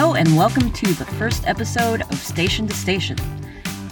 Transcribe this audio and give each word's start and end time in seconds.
Hello, 0.00 0.14
and 0.14 0.34
welcome 0.34 0.72
to 0.72 0.94
the 0.94 1.04
first 1.04 1.46
episode 1.46 2.00
of 2.00 2.14
Station 2.14 2.66
to 2.66 2.74
Station. 2.74 3.18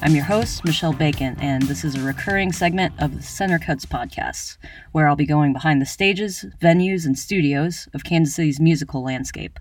I'm 0.00 0.14
your 0.14 0.24
host, 0.24 0.64
Michelle 0.64 0.94
Bacon, 0.94 1.36
and 1.38 1.62
this 1.64 1.84
is 1.84 1.96
a 1.96 2.00
recurring 2.00 2.50
segment 2.50 2.94
of 2.98 3.14
the 3.14 3.22
Center 3.22 3.58
Cuts 3.58 3.84
podcast, 3.84 4.56
where 4.92 5.06
I'll 5.06 5.16
be 5.16 5.26
going 5.26 5.52
behind 5.52 5.82
the 5.82 5.86
stages, 5.86 6.46
venues, 6.62 7.04
and 7.04 7.18
studios 7.18 7.90
of 7.92 8.04
Kansas 8.04 8.34
City's 8.34 8.58
musical 8.58 9.02
landscape. 9.02 9.60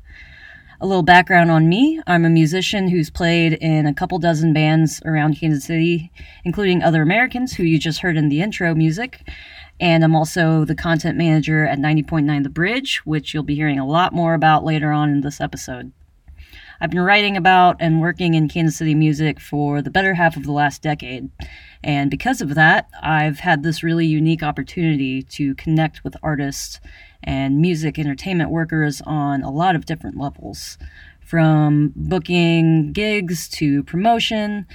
A 0.79 0.87
little 0.87 1.03
background 1.03 1.51
on 1.51 1.67
me 1.67 1.99
I'm 2.07 2.23
a 2.23 2.29
musician 2.29 2.87
who's 2.87 3.09
played 3.09 3.55
in 3.55 3.85
a 3.85 3.93
couple 3.93 4.17
dozen 4.17 4.53
bands 4.53 5.01
around 5.03 5.37
Kansas 5.37 5.65
City, 5.65 6.13
including 6.45 6.81
Other 6.81 7.01
Americans, 7.01 7.55
who 7.55 7.63
you 7.63 7.77
just 7.77 7.99
heard 7.99 8.15
in 8.15 8.29
the 8.29 8.41
intro 8.41 8.73
music. 8.73 9.27
And 9.81 10.01
I'm 10.01 10.15
also 10.15 10.63
the 10.63 10.75
content 10.75 11.17
manager 11.17 11.67
at 11.67 11.77
90.9 11.77 12.43
The 12.43 12.49
Bridge, 12.49 13.01
which 13.03 13.33
you'll 13.33 13.43
be 13.43 13.55
hearing 13.55 13.79
a 13.79 13.85
lot 13.85 14.13
more 14.13 14.33
about 14.33 14.63
later 14.63 14.93
on 14.93 15.09
in 15.09 15.19
this 15.19 15.41
episode. 15.41 15.91
I've 16.79 16.91
been 16.91 16.99
writing 16.99 17.35
about 17.35 17.77
and 17.79 18.01
working 18.01 18.35
in 18.35 18.47
Kansas 18.47 18.77
City 18.77 18.93
music 18.93 19.39
for 19.39 19.81
the 19.81 19.89
better 19.89 20.13
half 20.13 20.37
of 20.37 20.43
the 20.43 20.51
last 20.51 20.83
decade. 20.83 21.29
And 21.83 22.11
because 22.11 22.39
of 22.39 22.53
that, 22.53 22.87
I've 23.01 23.39
had 23.39 23.63
this 23.63 23.81
really 23.81 24.05
unique 24.05 24.43
opportunity 24.43 25.23
to 25.23 25.55
connect 25.55 26.03
with 26.03 26.15
artists 26.21 26.79
and 27.23 27.59
music 27.59 27.97
entertainment 27.97 28.51
workers 28.51 29.01
on 29.05 29.41
a 29.41 29.49
lot 29.49 29.75
of 29.75 29.85
different 29.85 30.17
levels 30.17 30.77
from 31.19 31.93
booking 31.95 32.93
gigs 32.93 33.49
to 33.49 33.83
promotion, 33.83 34.67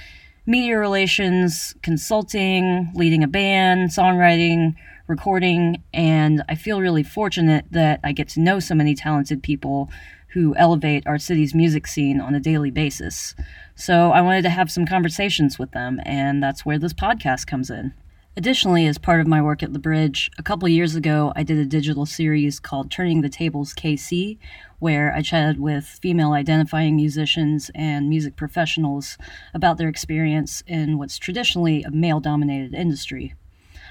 media 0.45 0.77
relations, 0.77 1.73
consulting, 1.81 2.91
leading 2.93 3.23
a 3.23 3.27
band, 3.27 3.91
songwriting, 3.91 4.75
recording, 5.07 5.81
and 5.93 6.43
I 6.49 6.55
feel 6.55 6.81
really 6.81 7.03
fortunate 7.03 7.65
that 7.71 7.99
I 8.03 8.11
get 8.11 8.27
to 8.29 8.39
know 8.39 8.59
so 8.59 8.75
many 8.75 8.93
talented 8.93 9.41
people 9.41 9.89
who 10.33 10.55
elevate 10.55 11.05
our 11.05 11.19
city's 11.19 11.53
music 11.53 11.87
scene 11.87 12.19
on 12.19 12.35
a 12.35 12.39
daily 12.39 12.71
basis. 12.71 13.35
So 13.75 14.11
I 14.11 14.21
wanted 14.21 14.43
to 14.43 14.49
have 14.49 14.71
some 14.71 14.85
conversations 14.85 15.59
with 15.59 15.71
them, 15.71 15.99
and 16.05 16.41
that's 16.41 16.65
where 16.65 16.79
this 16.79 16.93
podcast 16.93 17.47
comes 17.47 17.69
in. 17.69 17.93
Additionally, 18.35 18.87
as 18.87 18.97
part 18.97 19.21
of 19.21 19.27
my 19.27 19.43
work 19.43 19.61
at 19.61 19.73
the 19.73 19.79
Bridge, 19.79 20.31
a 20.39 20.43
couple 20.43 20.67
years 20.67 20.95
ago 20.95 21.31
I 21.35 21.43
did 21.43 21.59
a 21.59 21.65
digital 21.65 22.07
series 22.07 22.59
called 22.59 22.89
Turning 22.89 23.21
the 23.21 23.29
Tables 23.29 23.75
KC, 23.75 24.39
where 24.79 25.13
I 25.13 25.21
chatted 25.21 25.59
with 25.59 25.85
female 25.85 26.31
identifying 26.31 26.95
musicians 26.95 27.69
and 27.75 28.09
music 28.09 28.35
professionals 28.35 29.19
about 29.53 29.77
their 29.77 29.87
experience 29.87 30.63
in 30.65 30.97
what's 30.97 31.19
traditionally 31.19 31.83
a 31.83 31.91
male 31.91 32.19
dominated 32.19 32.73
industry. 32.73 33.35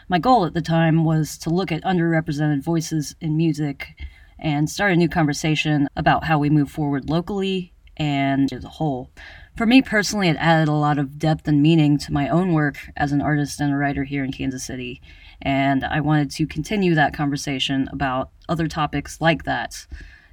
My 0.09 0.19
goal 0.19 0.45
at 0.45 0.55
the 0.55 0.61
time 0.61 1.05
was 1.05 1.39
to 1.39 1.51
look 1.51 1.71
at 1.71 1.85
underrepresented 1.85 2.65
voices 2.65 3.15
in 3.21 3.37
music 3.37 3.95
and 4.43 4.69
start 4.69 4.93
a 4.93 4.97
new 4.97 5.09
conversation 5.09 5.89
about 5.97 6.25
how 6.25 6.39
we 6.39 6.51
move 6.51 6.71
forward 6.71 7.09
locally 7.09 7.73
and 7.97 8.53
as 8.53 8.65
a 8.65 8.69
whole. 8.69 9.11
For 9.57 9.67
me 9.67 9.81
personally, 9.83 10.29
it 10.29 10.37
added 10.39 10.69
a 10.69 10.73
lot 10.73 10.99
of 10.99 11.19
depth 11.19 11.47
and 11.47 11.63
meaning 11.63 11.97
to 11.99 12.13
my 12.13 12.29
own 12.29 12.53
work 12.53 12.77
as 12.97 13.13
an 13.13 13.23
artist 13.23 13.61
and 13.61 13.73
a 13.73 13.77
writer 13.77 14.05
here 14.05 14.25
in 14.25 14.33
Kansas 14.33 14.65
City. 14.65 15.01
And 15.41 15.85
I 15.85 16.01
wanted 16.01 16.31
to 16.33 16.47
continue 16.47 16.95
that 16.95 17.15
conversation 17.15 17.89
about 17.93 18.31
other 18.49 18.67
topics 18.67 19.21
like 19.21 19.45
that, 19.45 19.87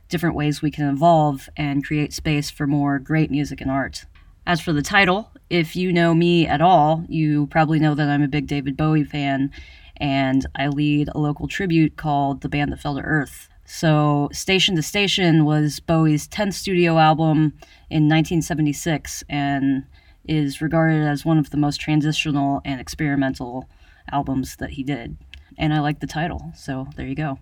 different 0.07 0.35
ways 0.35 0.61
we 0.61 0.71
can 0.71 0.89
evolve 0.89 1.47
and 1.55 1.85
create 1.85 2.13
space 2.13 2.49
for 2.49 2.65
more 2.65 2.97
great 2.97 3.29
music 3.29 3.61
and 3.61 3.69
art. 3.69 4.05
As 4.47 4.61
for 4.61 4.73
the 4.73 4.81
title, 4.81 5.31
if 5.51 5.75
you 5.75 5.93
know 5.93 6.15
me 6.15 6.47
at 6.47 6.61
all, 6.61 7.05
you 7.07 7.45
probably 7.47 7.77
know 7.77 7.93
that 7.93 8.09
I'm 8.09 8.23
a 8.23 8.27
big 8.27 8.47
David 8.47 8.75
Bowie 8.75 9.03
fan, 9.03 9.51
and 9.97 10.47
I 10.55 10.69
lead 10.69 11.09
a 11.13 11.19
local 11.19 11.47
tribute 11.47 11.97
called 11.97 12.41
The 12.41 12.49
Band 12.49 12.71
That 12.71 12.79
Fell 12.79 12.95
to 12.95 13.01
Earth. 13.01 13.49
So, 13.71 14.29
Station 14.31 14.75
to 14.77 14.81
Station 14.81 15.45
was 15.45 15.79
Bowie's 15.79 16.27
10th 16.27 16.55
studio 16.55 16.97
album 16.97 17.53
in 17.91 18.09
1976 18.09 19.23
and 19.29 19.85
is 20.27 20.59
regarded 20.59 21.07
as 21.07 21.23
one 21.23 21.37
of 21.37 21.51
the 21.51 21.57
most 21.57 21.79
transitional 21.79 22.61
and 22.65 22.81
experimental 22.81 23.69
albums 24.11 24.55
that 24.55 24.71
he 24.71 24.81
did. 24.81 25.17
And 25.55 25.71
I 25.71 25.81
like 25.81 25.99
the 25.99 26.07
title, 26.07 26.51
so 26.55 26.87
there 26.95 27.05
you 27.05 27.13
go. 27.13 27.37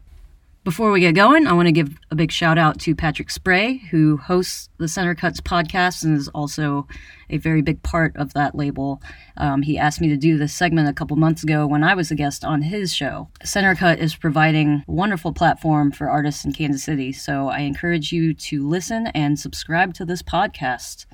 Before 0.68 0.92
we 0.92 1.00
get 1.00 1.16
going, 1.16 1.48
I 1.48 1.54
want 1.54 1.70
to 1.70 1.72
give 1.72 1.98
a 2.12 2.16
big 2.16 2.30
shout 2.30 2.58
out 2.58 2.78
to 2.82 2.94
Patrick 2.94 3.32
Spray, 3.32 3.78
who 3.90 4.18
hosts 4.18 4.68
the 4.80 4.90
Center 4.90 5.16
Cuts 5.16 5.40
podcast 5.40 6.04
and 6.04 6.18
is 6.18 6.28
also 6.28 6.90
a 7.30 7.38
very 7.38 7.62
big 7.62 7.82
part 7.84 8.14
of 8.18 8.34
that 8.34 8.54
label. 8.54 9.02
Um, 9.38 9.62
he 9.62 9.78
asked 9.78 10.02
me 10.02 10.10
to 10.10 10.18
do 10.18 10.38
this 10.38 10.54
segment 10.54 10.90
a 10.90 10.94
couple 10.94 11.16
months 11.16 11.42
ago 11.42 11.66
when 11.66 11.86
I 11.86 11.96
was 11.96 12.12
a 12.12 12.16
guest 12.16 12.44
on 12.44 12.64
his 12.64 12.94
show. 12.94 13.30
Center 13.46 13.76
Cut 13.76 14.00
is 14.00 14.14
providing 14.14 14.84
a 14.86 14.92
wonderful 14.92 15.32
platform 15.32 15.90
for 15.90 16.10
artists 16.10 16.44
in 16.44 16.52
Kansas 16.52 16.84
City, 16.84 17.14
so 17.14 17.48
I 17.48 17.60
encourage 17.60 18.12
you 18.12 18.34
to 18.34 18.68
listen 18.68 19.08
and 19.16 19.40
subscribe 19.40 19.94
to 19.94 20.04
this 20.04 20.22
podcast. 20.22 21.06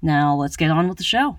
Now, 0.00 0.36
let's 0.36 0.56
get 0.56 0.70
on 0.70 0.86
with 0.86 0.98
the 0.98 1.02
show. 1.02 1.38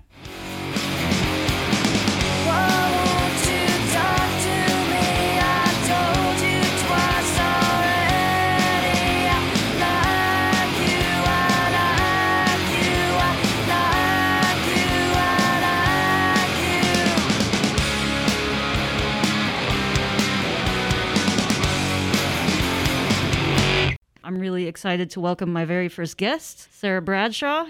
I'm 24.34 24.40
really 24.40 24.66
excited 24.66 25.10
to 25.10 25.20
welcome 25.20 25.52
my 25.52 25.64
very 25.64 25.88
first 25.88 26.16
guest, 26.16 26.66
Sarah 26.74 27.00
Bradshaw, 27.00 27.66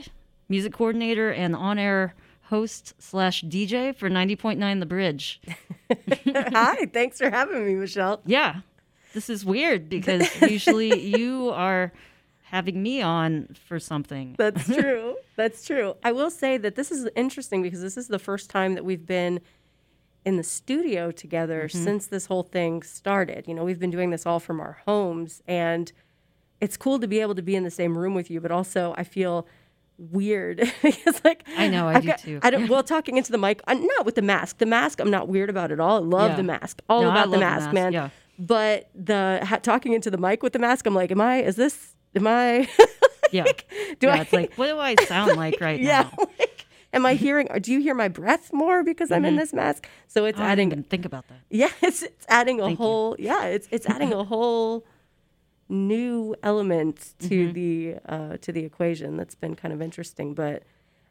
music 0.48 0.72
coordinator 0.72 1.30
and 1.30 1.54
on-air 1.54 2.14
host 2.44 2.94
slash 2.98 3.44
DJ 3.44 3.94
for 3.94 4.08
90.9 4.08 4.80
The 4.80 4.86
Bridge. 4.86 5.42
Hi, 6.26 6.86
thanks 6.86 7.19
for 7.19 7.28
having 7.28 7.66
me, 7.66 7.74
Michelle. 7.74 8.22
Yeah, 8.24 8.60
this 9.12 9.28
is 9.28 9.44
weird 9.44 9.91
because 9.91 10.26
usually 10.50 10.98
you 10.98 11.50
are 11.50 11.92
having 12.44 12.82
me 12.82 13.03
on 13.03 13.54
for 13.66 13.78
something. 13.78 14.34
That's 14.38 14.64
true. 14.74 15.16
That's 15.36 15.66
true. 15.66 15.97
I 16.03 16.12
will 16.12 16.30
say 16.30 16.56
that 16.56 16.76
this 16.76 16.91
is 16.91 17.10
interesting 17.14 17.60
because 17.60 17.82
this 17.82 17.98
is 17.98 18.08
the 18.08 18.19
first 18.19 18.48
time 18.48 18.72
that 18.72 18.86
we've 18.86 19.04
been 19.04 19.38
in 20.24 20.38
the 20.38 20.42
studio 20.42 21.10
together 21.10 21.64
mm-hmm. 21.64 21.84
since 21.84 22.06
this 22.06 22.24
whole 22.24 22.42
thing 22.42 22.82
started. 22.82 23.47
You 23.47 23.53
know, 23.53 23.64
we've 23.64 23.78
been 23.78 23.91
doing 23.91 24.08
this 24.08 24.24
all 24.24 24.41
from 24.41 24.60
our 24.60 24.78
homes 24.86 25.42
and– 25.47 25.92
it's 26.64 26.78
cool 26.78 26.98
to 26.98 27.06
be 27.06 27.20
able 27.20 27.34
to 27.34 27.42
be 27.42 27.54
in 27.54 27.62
the 27.62 27.70
same 27.70 27.97
room 27.97 28.14
with 28.14 28.30
you, 28.30 28.41
but 28.41 28.50
also 28.50 28.94
I 28.97 29.04
feel 29.04 29.47
weird 29.97 30.58
it's 30.82 31.25
like 31.25 31.44
I 31.56 31.69
know 31.69 31.86
I 31.86 31.94
I've 31.94 32.02
do 32.02 32.08
got, 32.08 32.19
too. 32.19 32.41
I 32.42 32.50
don't 32.50 32.69
well 32.69 32.82
talking 32.82 33.16
into 33.16 33.30
the 33.30 33.38
mic, 33.38 33.60
I'm 33.69 33.86
not 33.86 34.06
with 34.06 34.16
the 34.16 34.22
mask. 34.22 34.58
The 34.58 34.66
mask 34.66 34.98
I'm 34.98 35.10
not 35.10 35.28
weird 35.28 35.50
about 35.50 35.70
at 35.70 35.78
all. 35.78 35.97
I 35.97 36.06
love 36.06 36.30
yeah. 36.32 36.36
the 36.36 36.42
mask. 36.42 36.80
All 36.88 37.03
no, 37.03 37.10
about 37.10 37.30
the 37.30 37.38
mask, 37.38 37.69
the 37.69 37.74
mask, 37.74 37.74
man. 37.74 37.92
Yeah. 37.92 38.08
But 38.38 38.88
the 38.94 39.41
ha- 39.44 39.58
talking 39.58 39.92
into 39.92 40.10
the 40.10 40.19
mic 40.19 40.42
with 40.42 40.54
the 40.54 40.58
mask, 40.58 40.86
I'm 40.86 40.94
like, 40.94 41.12
am 41.12 41.20
I? 41.20 41.42
Is 41.42 41.56
this? 41.56 41.94
Am 42.16 42.26
I? 42.26 42.69
yeah. 43.30 43.44
do 44.00 44.06
yeah, 44.06 44.14
I? 44.14 44.20
It's 44.20 44.32
like, 44.32 44.54
what 44.54 44.69
do 44.69 44.78
I 44.78 44.97
sound 45.06 45.36
like 45.36 45.60
right 45.60 45.80
yeah, 45.80 46.08
now? 46.19 46.26
Like, 46.38 46.66
am 46.92 47.06
I 47.06 47.14
hearing? 47.14 47.47
Or 47.50 47.60
do 47.60 47.70
you 47.72 47.80
hear 47.80 47.94
my 47.94 48.08
breath 48.08 48.53
more 48.53 48.82
because 48.82 49.10
mm-hmm. 49.10 49.16
I'm 49.16 49.24
in 49.26 49.34
mm-hmm. 49.34 49.41
this 49.41 49.53
mask? 49.53 49.86
So 50.08 50.24
it's 50.24 50.41
oh, 50.41 50.42
adding. 50.42 50.72
I 50.72 50.76
didn't 50.76 50.91
think 50.91 51.04
about 51.04 51.28
that. 51.28 51.41
Yeah, 51.50 51.70
it's, 51.82 52.03
it's 52.03 52.26
adding 52.28 52.60
a 52.60 52.64
Thank 52.64 52.78
whole. 52.78 53.16
You. 53.19 53.26
Yeah, 53.26 53.44
it's 53.44 53.69
it's 53.70 53.86
adding 53.86 54.12
a 54.12 54.24
whole 54.24 54.84
new 55.74 56.34
element 56.42 57.15
to 57.21 57.28
mm-hmm. 57.28 57.53
the 57.53 57.97
uh, 58.06 58.36
to 58.38 58.53
the 58.53 58.65
equation 58.65 59.16
that's 59.16 59.34
been 59.34 59.54
kind 59.54 59.74
of 59.74 59.82
interesting. 59.82 60.34
But 60.34 60.62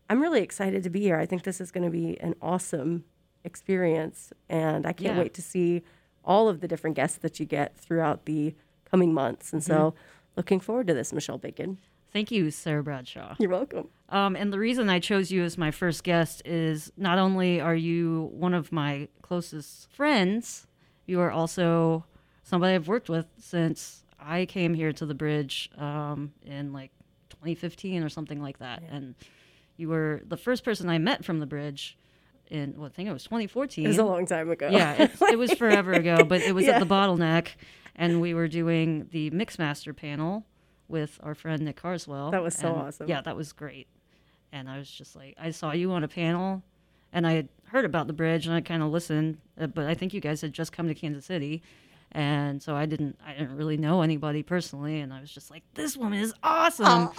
I'm 0.10 0.22
really 0.22 0.42
excited 0.42 0.84
to 0.84 0.90
be 0.90 1.02
here. 1.02 1.18
I 1.18 1.26
think 1.26 1.44
this 1.44 1.62
is 1.62 1.72
going 1.72 1.84
to 1.84 1.92
be 1.92 2.20
an 2.20 2.36
awesome 2.42 3.06
experience, 3.44 4.34
and 4.50 4.86
I 4.86 4.94
can't 4.94 5.16
yeah. 5.16 5.22
wait 5.22 5.34
to 5.36 5.42
see 5.42 5.84
all 6.26 6.48
of 6.50 6.62
the 6.62 6.68
different 6.68 6.96
guests 6.96 7.18
that 7.20 7.40
you 7.40 7.46
get 7.46 7.78
throughout 7.78 8.26
the 8.26 8.56
coming 8.90 9.14
months. 9.14 9.54
And 9.54 9.62
mm-hmm. 9.62 9.72
so, 9.72 9.94
looking 10.36 10.60
forward 10.60 10.88
to 10.88 10.94
this, 10.94 11.14
Michelle 11.14 11.38
Bacon. 11.38 11.80
Thank 12.14 12.30
you, 12.32 12.52
Sarah 12.52 12.84
Bradshaw. 12.84 13.36
You're 13.40 13.50
welcome. 13.50 13.90
Um, 14.10 14.36
and 14.36 14.54
the 14.54 14.60
reason 14.60 14.88
I 14.88 15.00
chose 15.00 15.32
you 15.32 15.44
as 15.44 15.58
my 15.58 15.72
first 15.72 16.04
guest 16.04 16.44
is 16.46 16.92
not 16.96 17.18
only 17.18 17.60
are 17.60 17.76
you 17.76 18.30
one 18.32 18.54
of 18.54 18.72
my 18.72 19.08
closest 19.24 19.92
friends, 19.92 20.68
you 21.08 21.20
are 21.20 21.32
also 21.32 22.06
somebody 22.44 22.76
I've 22.76 22.88
worked 22.88 23.10
with 23.10 23.26
since 23.40 24.03
I 24.26 24.46
came 24.46 24.74
here 24.74 24.94
to 24.94 25.06
the 25.06 25.14
bridge 25.14 25.70
um, 25.78 26.34
in 26.46 26.74
like 26.74 26.92
2015 27.30 28.04
or 28.04 28.10
something 28.10 28.42
like 28.42 28.60
that, 28.60 28.82
yeah. 28.84 28.96
and 28.96 29.16
you 29.78 29.90
were 29.90 30.22
the 30.28 30.38
first 30.38 30.64
person 30.64 30.90
I 30.90 30.98
met 30.98 31.26
from 31.26 31.40
the 31.40 31.46
bridge. 31.46 31.98
In 32.50 32.76
well, 32.78 32.86
I 32.86 32.90
think 32.90 33.10
it 33.10 33.14
was 33.14 33.24
2014. 33.24 33.86
It 33.86 33.88
was 33.88 33.98
a 33.98 34.04
long 34.04 34.26
time 34.26 34.50
ago. 34.52 34.70
Yeah, 34.70 35.04
it, 35.04 35.12
it 35.22 35.40
was 35.40 35.54
forever 35.54 35.94
ago, 35.94 36.24
but 36.24 36.42
it 36.42 36.54
was 36.54 36.66
yeah. 36.66 36.74
at 36.74 36.80
the 36.80 36.86
bottleneck, 36.86 37.50
and 37.96 38.22
we 38.22 38.34
were 38.34 38.48
doing 38.48 39.08
the 39.12 39.32
Mixmaster 39.32 39.96
panel 39.96 40.46
with 40.88 41.20
our 41.24 41.36
friend 41.36 41.64
Nick 41.64 41.78
Carswell. 41.78 42.32
That 42.32 42.44
was 42.44 42.56
so 42.56 42.76
awesome. 42.76 43.08
Yeah, 43.08 43.22
that 43.22 43.36
was 43.36 43.54
great. 43.54 43.88
And 44.52 44.70
I 44.70 44.78
was 44.78 44.90
just 44.90 45.16
like, 45.16 45.36
I 45.40 45.52
saw 45.52 45.72
you 45.72 45.92
on 45.94 46.04
a 46.04 46.08
panel, 46.08 46.62
and 47.12 47.26
I 47.26 47.34
had 47.34 47.50
heard 47.66 47.86
about 47.86 48.08
the 48.08 48.14
bridge, 48.14 48.46
and 48.46 48.56
I 48.56 48.62
kind 48.62 48.84
of 48.84 48.92
listened, 48.92 49.40
uh, 49.60 49.68
but 49.68 49.88
I 49.88 49.96
think 49.96 50.14
you 50.14 50.22
guys 50.22 50.42
had 50.42 50.54
just 50.54 50.72
come 50.72 50.88
to 50.88 50.94
Kansas 50.94 51.26
City, 51.26 51.64
And 52.14 52.62
so 52.62 52.76
I 52.76 52.86
didn't 52.86 53.18
I 53.26 53.34
didn't 53.34 53.56
really 53.56 53.78
know 53.78 54.02
anybody 54.02 54.44
personally 54.44 55.00
and 55.00 55.14
I 55.14 55.20
was 55.20 55.32
just 55.32 55.50
like 55.50 55.64
this 55.74 55.98
woman 55.98 56.20
is 56.20 56.34
oh. 56.44 56.50
awesome. 56.50 57.10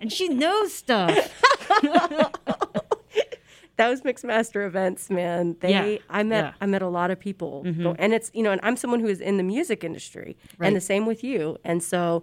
and 0.00 0.12
she 0.12 0.28
knows 0.28 0.72
stuff. 0.72 1.14
That 1.82 2.38
those 3.76 4.02
Mixmaster 4.02 4.66
events, 4.66 5.10
man. 5.10 5.56
They 5.60 5.70
Yeah, 5.70 5.98
I 6.10 6.22
met 6.22 6.44
yeah. 6.44 6.52
I 6.60 6.66
met 6.66 6.82
a 6.82 6.88
lot 6.88 7.10
of 7.10 7.20
people. 7.20 7.62
Mm-hmm. 7.64 7.82
go- 7.82 7.96
and 7.98 8.12
it's 8.12 8.30
you 8.34 8.42
know, 8.42 8.50
and 8.50 8.60
I'm 8.62 8.76
someone 8.76 9.00
who 9.00 9.08
is 9.08 9.20
in 9.20 9.36
the 9.36 9.42
music 9.42 9.84
industry. 9.84 10.36
Right. 10.58 10.66
And 10.66 10.76
the 10.76 10.80
same 10.80 11.06
with 11.06 11.22
you. 11.22 11.58
And 11.64 11.82
so 11.82 12.22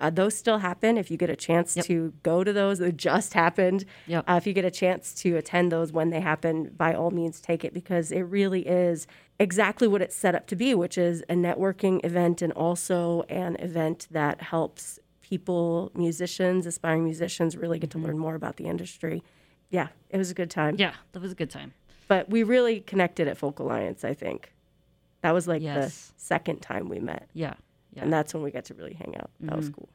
uh, 0.00 0.10
those 0.10 0.36
still 0.36 0.58
happen 0.58 0.98
if 0.98 1.10
you 1.10 1.16
get 1.16 1.30
a 1.30 1.36
chance 1.36 1.74
to 1.74 2.12
go 2.22 2.44
to 2.44 2.52
those. 2.52 2.80
It 2.80 2.96
just 2.96 3.32
happened. 3.34 3.84
Yep. 4.06 4.24
Uh, 4.28 4.34
if 4.34 4.46
you 4.46 4.52
get 4.52 4.64
a 4.64 4.70
chance 4.70 5.14
to 5.14 5.36
attend 5.36 5.72
those 5.72 5.92
when 5.92 6.10
they 6.10 6.20
happen, 6.20 6.70
by 6.76 6.94
all 6.94 7.10
means 7.10 7.40
take 7.40 7.64
it 7.64 7.72
because 7.72 8.12
it 8.12 8.22
really 8.22 8.66
is 8.66 9.06
exactly 9.38 9.88
what 9.88 10.02
it's 10.02 10.14
set 10.16 10.34
up 10.34 10.46
to 10.48 10.56
be, 10.56 10.74
which 10.74 10.98
is 10.98 11.22
a 11.28 11.34
networking 11.34 12.04
event 12.04 12.42
and 12.42 12.52
also 12.52 13.22
an 13.28 13.56
event 13.56 14.06
that 14.10 14.40
helps 14.42 14.98
people, 15.22 15.90
musicians, 15.94 16.66
aspiring 16.66 17.04
musicians, 17.04 17.56
really 17.56 17.78
get 17.78 17.90
to 17.90 17.98
learn 17.98 18.18
more 18.18 18.34
about 18.34 18.56
the 18.56 18.64
industry. 18.64 19.22
Yeah, 19.70 19.88
it 20.10 20.18
was 20.18 20.30
a 20.30 20.34
good 20.34 20.50
time. 20.50 20.76
Yeah, 20.78 20.92
that 21.12 21.20
was 21.20 21.32
a 21.32 21.34
good 21.34 21.50
time. 21.50 21.72
But 22.06 22.28
we 22.30 22.42
really 22.44 22.80
connected 22.80 23.26
at 23.26 23.36
Folk 23.36 23.58
Alliance, 23.58 24.04
I 24.04 24.14
think. 24.14 24.52
That 25.22 25.32
was 25.32 25.48
like 25.48 25.62
Yes. 25.62 26.12
the 26.16 26.20
second 26.22 26.60
time 26.62 26.88
we 26.88 27.00
met. 27.00 27.28
Yeah. 27.34 27.54
Yeah. 27.96 28.02
And 28.04 28.12
that's 28.12 28.32
when 28.34 28.42
we 28.42 28.50
got 28.50 28.64
to 28.66 28.74
really 28.74 28.94
hang 28.94 29.16
out. 29.16 29.30
That 29.40 29.56
was 29.56 29.68
cool. 29.70 29.88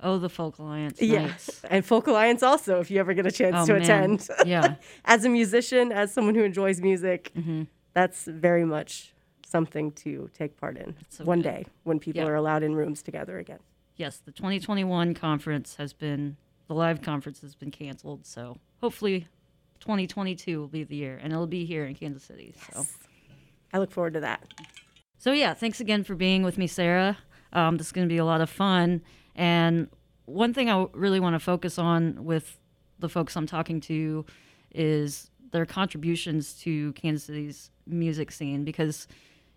Oh, 0.00 0.18
the 0.18 0.28
Folk 0.28 0.58
Alliance. 0.58 1.00
Yeah. 1.00 1.26
nights. 1.26 1.62
And 1.70 1.84
Folk 1.84 2.06
Alliance 2.06 2.42
also, 2.42 2.80
if 2.80 2.90
you 2.90 2.98
ever 3.00 3.14
get 3.14 3.26
a 3.26 3.30
chance 3.30 3.56
Oh, 3.58 3.66
to 3.66 3.72
man. 3.74 3.82
attend. 3.82 4.28
Yeah. 4.46 4.74
as 5.04 5.24
a 5.24 5.28
musician, 5.28 5.92
as 5.92 6.12
someone 6.12 6.34
who 6.34 6.42
enjoys 6.44 6.80
music, 6.80 7.30
Mm-hmm. 7.36 7.62
that's 7.94 8.24
very 8.24 8.64
much 8.64 9.12
something 9.46 9.92
to 9.92 10.28
take 10.34 10.56
part 10.56 10.76
in 10.76 10.94
so 11.08 11.24
one 11.24 11.38
good. 11.40 11.50
day 11.50 11.66
when 11.84 11.98
people 12.00 12.22
Yeah. 12.22 12.28
are 12.28 12.34
allowed 12.34 12.62
in 12.62 12.74
rooms 12.74 13.02
together 13.02 13.38
again. 13.38 13.60
Yes, 13.96 14.18
the 14.18 14.32
2021 14.32 15.14
conference 15.14 15.76
has 15.76 15.92
been 15.94 16.36
the 16.68 16.74
live 16.74 17.00
conference 17.00 17.40
has 17.42 17.54
been 17.54 17.70
canceled, 17.70 18.26
so 18.26 18.58
hopefully 18.80 19.28
2022 19.80 20.58
will 20.60 20.66
be 20.68 20.82
the 20.84 20.96
year 20.96 21.18
and 21.22 21.32
it'll 21.32 21.46
be 21.46 21.64
here 21.64 21.84
in 21.86 21.94
Kansas 21.94 22.24
City. 22.24 22.54
So 22.72 22.84
I 23.72 23.78
look 23.78 23.90
forward 23.92 24.14
to 24.14 24.20
that. 24.20 24.42
So 25.18 25.32
yeah, 25.32 25.54
thanks 25.54 25.80
again 25.80 26.04
for 26.04 26.14
being 26.14 26.42
with 26.42 26.58
me, 26.58 26.66
Sarah. 26.66 27.18
Um, 27.52 27.76
this 27.76 27.88
is 27.88 27.92
going 27.92 28.06
to 28.06 28.12
be 28.12 28.18
a 28.18 28.24
lot 28.24 28.40
of 28.40 28.50
fun. 28.50 29.02
And 29.34 29.88
one 30.26 30.52
thing 30.52 30.70
I 30.70 30.86
really 30.92 31.20
want 31.20 31.34
to 31.34 31.40
focus 31.40 31.78
on 31.78 32.24
with 32.24 32.58
the 32.98 33.08
folks 33.08 33.36
I'm 33.36 33.46
talking 33.46 33.80
to 33.82 34.24
is 34.74 35.30
their 35.52 35.66
contributions 35.66 36.54
to 36.60 36.92
Kansas 36.92 37.24
City's 37.24 37.70
music 37.86 38.30
scene 38.32 38.64
because 38.64 39.06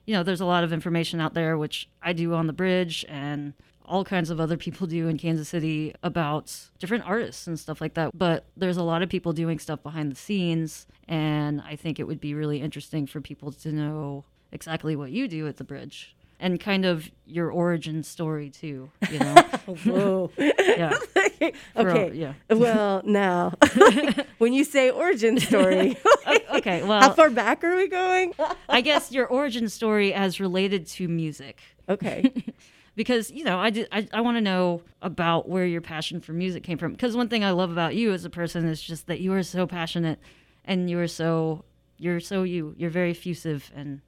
you 0.06 0.14
know 0.14 0.24
there's 0.24 0.42
a 0.42 0.46
lot 0.46 0.64
of 0.64 0.72
information 0.72 1.20
out 1.20 1.34
there 1.34 1.58
which 1.58 1.90
I 2.02 2.14
do 2.14 2.34
on 2.34 2.48
the 2.48 2.54
bridge 2.54 3.06
and 3.10 3.54
all 3.86 4.06
kinds 4.06 4.30
of 4.30 4.40
other 4.40 4.56
people 4.56 4.86
do 4.86 5.08
in 5.08 5.18
Kansas 5.18 5.50
City 5.50 5.94
about 6.04 6.56
different 6.78 7.06
artists 7.08 7.48
and 7.48 7.60
stuff 7.60 7.82
like 7.82 7.96
that. 7.96 8.16
But 8.16 8.46
there's 8.56 8.78
a 8.78 8.84
lot 8.84 9.02
of 9.02 9.10
people 9.10 9.34
doing 9.34 9.58
stuff 9.58 9.82
behind 9.82 10.12
the 10.12 10.16
scenes, 10.16 10.86
and 11.08 11.60
I 11.62 11.76
think 11.76 12.00
it 12.00 12.06
would 12.06 12.22
be 12.22 12.36
really 12.36 12.62
interesting 12.62 13.08
for 13.08 13.20
people 13.20 13.52
to 13.52 13.72
know 13.72 14.26
exactly 14.52 14.96
what 14.96 15.12
you 15.12 15.28
do 15.28 15.48
at 15.48 15.58
the 15.58 15.64
bridge 15.64 16.16
and 16.42 16.58
kind 16.60 16.86
of 16.86 17.10
your 17.26 17.52
origin 17.52 18.02
story 18.02 18.50
too. 18.50 18.90
You 19.12 19.20
know, 19.20 19.36
oh, 19.68 19.76
Whoa. 19.76 20.32
yeah, 20.38 20.94
For 21.76 21.90
all- 21.92 21.98
okay. 21.98 22.12
yeah. 22.16 22.34
Well, 22.50 23.02
now, 23.06 23.54
when 24.38 24.54
you 24.54 24.64
say 24.64 24.90
origin 24.90 25.40
story, 25.40 25.98
Okay, 26.54 26.84
Well, 26.84 27.00
how 27.02 27.14
far 27.14 27.30
back 27.30 27.64
are 27.64 27.76
we 27.76 27.88
going? 27.88 28.34
I 28.68 28.82
guess 28.82 29.12
your 29.12 29.28
origin 29.28 29.70
story 29.70 30.14
as 30.14 30.40
related 30.40 30.88
to 30.88 31.08
music. 31.08 31.62
Okay. 31.88 32.32
because 32.96 33.32
you 33.32 33.44
know 33.44 33.58
I 33.60 33.70
did, 33.70 33.88
I, 33.92 34.08
I 34.14 34.22
want 34.22 34.38
to 34.38 34.42
know 34.42 34.82
about 35.02 35.48
where 35.50 35.66
your 35.66 35.82
passion 35.82 36.22
for 36.22 36.34
music 36.34 36.64
came 36.64 36.78
from 36.78 36.92
because 36.94 37.16
one 37.16 37.28
thing 37.30 37.44
I 37.44 37.52
love 37.52 37.72
about 37.72 37.96
you 37.96 38.12
as 38.14 38.26
a 38.26 38.30
person 38.30 38.66
is 38.66 38.82
just 38.82 39.08
that 39.08 39.20
you 39.20 39.34
are 39.34 39.44
so 39.44 39.66
passionate 39.68 40.20
and 40.66 40.90
you 40.90 41.00
are 41.00 41.08
so 41.08 41.64
you're 41.98 42.20
so 42.20 42.44
you 42.44 42.74
you're 42.78 42.90
very 42.90 43.12
effusive 43.12 43.72
and 43.76 44.02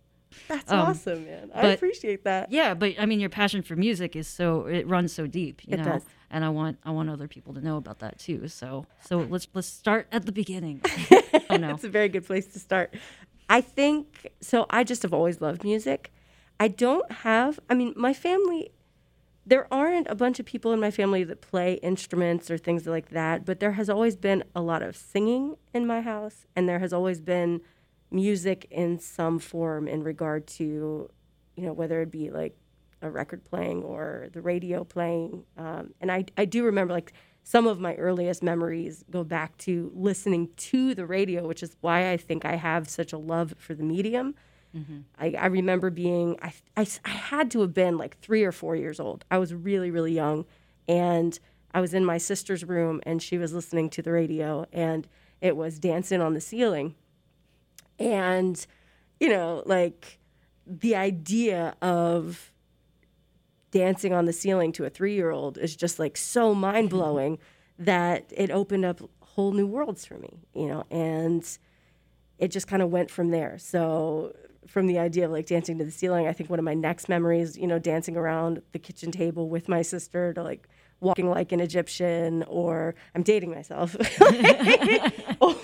That's 0.48 0.72
Um, 0.72 0.80
awesome, 0.80 1.26
man. 1.26 1.52
I 1.54 1.62
but- 1.62 1.76
appreciate 1.76 2.24
that. 2.24 2.52
yeah 2.52 2.74
but 2.74 2.94
I 3.00 3.06
mean 3.06 3.20
your 3.20 3.30
passion 3.30 3.62
for 3.62 3.76
music 3.76 4.16
is 4.16 4.28
so 4.28 4.66
it 4.68 4.88
runs 4.88 5.12
so 5.14 5.28
deep 5.28 5.62
you 5.68 5.74
It 5.74 5.78
know 5.78 5.84
does. 5.94 6.04
and 6.30 6.44
I 6.46 6.50
want 6.50 6.78
I 6.84 6.92
want 6.92 7.10
other 7.10 7.28
people 7.28 7.54
to 7.56 7.62
know 7.62 7.78
about 7.78 8.00
that 8.00 8.18
too 8.20 8.48
so 8.48 8.86
so 9.08 9.20
let's 9.30 9.48
let's 9.54 9.68
start 9.68 10.08
at 10.12 10.26
the 10.26 10.32
beginning 10.32 10.82
oh 11.50 11.58
no 11.58 11.70
It's 11.74 11.84
a 11.84 11.90
very 11.90 12.10
good 12.10 12.26
place 12.26 12.48
to 12.54 12.60
start. 12.60 12.94
I 13.50 13.60
think 13.62 14.28
so. 14.40 14.66
I 14.70 14.84
just 14.86 15.02
have 15.04 15.14
always 15.14 15.42
loved 15.42 15.64
music. 15.66 16.14
I 16.58 16.70
don't 16.70 17.12
have, 17.12 17.60
I 17.70 17.74
mean, 17.74 17.94
my 17.98 18.14
family, 18.14 18.72
there 19.46 19.68
aren't 19.74 20.08
a 20.10 20.16
bunch 20.16 20.40
of 20.40 20.46
people 20.46 20.72
in 20.72 20.80
my 20.80 20.90
family 20.92 21.24
that 21.26 21.42
play 21.42 21.74
instruments 21.84 22.50
or 22.50 22.58
things 22.58 22.86
like 22.88 23.10
that, 23.10 23.44
but 23.44 23.60
there 23.60 23.74
has 23.74 23.90
always 23.90 24.16
been 24.16 24.44
a 24.56 24.62
lot 24.62 24.82
of 24.82 24.96
singing 24.96 25.58
in 25.74 25.86
my 25.86 26.00
house, 26.02 26.46
and 26.56 26.70
there 26.70 26.80
has 26.80 26.94
always 26.94 27.20
been 27.20 27.60
music 28.12 28.68
in 28.70 29.00
some 29.00 29.40
form 29.40 29.88
in 29.88 30.04
regard 30.04 30.46
to, 30.46 31.10
you 31.56 31.66
know, 31.66 31.74
whether 31.74 32.02
it 32.02 32.12
be 32.12 32.30
like 32.30 32.56
a 33.02 33.10
record 33.10 33.44
playing 33.44 33.84
or 33.84 34.30
the 34.34 34.42
radio 34.42 34.84
playing. 34.84 35.44
Um, 35.58 35.94
and 36.00 36.12
I, 36.12 36.26
I 36.38 36.46
do 36.46 36.64
remember 36.64 36.94
like 36.94 37.14
some 37.44 37.66
of 37.66 37.80
my 37.80 37.96
earliest 37.96 38.44
memories 38.44 39.04
go 39.10 39.24
back 39.24 39.58
to 39.60 39.92
listening 39.96 40.50
to 40.58 40.94
the 40.94 41.06
radio, 41.06 41.48
which 41.48 41.64
is 41.64 41.76
why 41.82 42.12
I 42.12 42.18
think 42.18 42.46
I 42.46 42.56
have 42.56 42.88
such 42.88 43.14
a 43.14 43.18
love 43.18 43.56
for 43.58 43.74
the 43.74 43.84
medium. 43.84 44.36
I, 45.20 45.34
I 45.38 45.46
remember 45.48 45.90
being, 45.90 46.38
I, 46.42 46.54
I, 46.78 46.88
I 47.04 47.10
had 47.10 47.52
to 47.52 47.62
have 47.62 47.74
been 47.74 47.98
like 47.98 48.20
three 48.20 48.44
or 48.44 48.52
four 48.52 48.76
years 48.76 49.00
old. 49.00 49.26
I 49.30 49.38
was 49.38 49.54
really, 49.54 49.92
really 49.92 50.14
young. 50.14 50.46
And 50.88 51.38
I 51.74 51.82
was 51.82 51.94
in 51.94 52.06
my 52.06 52.18
sister's 52.18 52.64
room 52.64 53.02
and 53.04 53.22
she 53.22 53.38
was 53.38 53.54
listening 53.54 53.90
to 53.92 54.02
the 54.02 54.12
radio 54.12 54.66
and 54.72 55.08
it 55.42 55.58
was 55.58 55.80
Dancing 55.80 56.22
on 56.22 56.36
the 56.36 56.42
Ceiling. 56.42 56.96
And, 58.02 58.66
you 59.20 59.30
know, 59.30 59.64
like 59.66 60.20
the 60.66 60.96
idea 60.96 61.76
of 61.82 62.52
dancing 63.72 64.14
on 64.14 64.26
the 64.26 64.34
ceiling 64.34 64.72
to 64.74 64.86
a 64.86 64.90
three 64.90 65.16
year 65.16 65.32
old 65.32 65.58
is 65.58 65.76
just 65.76 66.00
like 66.00 66.18
so 66.18 66.54
mind 66.54 66.90
blowing 66.90 67.38
mm-hmm. 67.38 67.86
that 67.86 68.32
it 68.36 68.52
opened 68.52 68.86
up 68.86 69.02
whole 69.22 69.54
new 69.54 69.66
worlds 69.66 70.06
for 70.06 70.18
me, 70.18 70.40
you 70.54 70.68
know, 70.68 70.84
and 70.92 71.58
it 72.38 72.50
just 72.50 72.68
kind 72.68 72.82
of 72.82 72.90
went 72.90 73.10
from 73.10 73.30
there. 73.30 73.58
So 73.58 74.36
from 74.68 74.88
the 74.88 75.00
idea 75.00 75.26
of 75.26 75.32
like 75.32 75.46
dancing 75.46 75.78
to 75.78 75.86
the 75.86 75.92
ceiling, 75.92 76.28
I 76.28 76.34
think 76.34 76.50
one 76.50 76.60
of 76.60 76.66
my 76.66 76.74
next 76.74 77.08
memories, 77.08 77.58
you 77.58 77.68
know, 77.68 77.80
dancing 77.80 78.18
around 78.18 78.62
the 78.74 78.80
kitchen 78.80 79.12
table 79.12 79.50
with 79.50 79.70
my 79.70 79.82
sister 79.82 80.34
to 80.34 80.44
like 80.44 80.68
walking 81.02 81.30
like 81.30 81.52
an 81.52 81.60
Egyptian 81.60 82.44
or 82.44 82.96
I'm 83.14 83.24
dating 83.24 83.50
myself. 83.52 83.96
or 85.42 85.56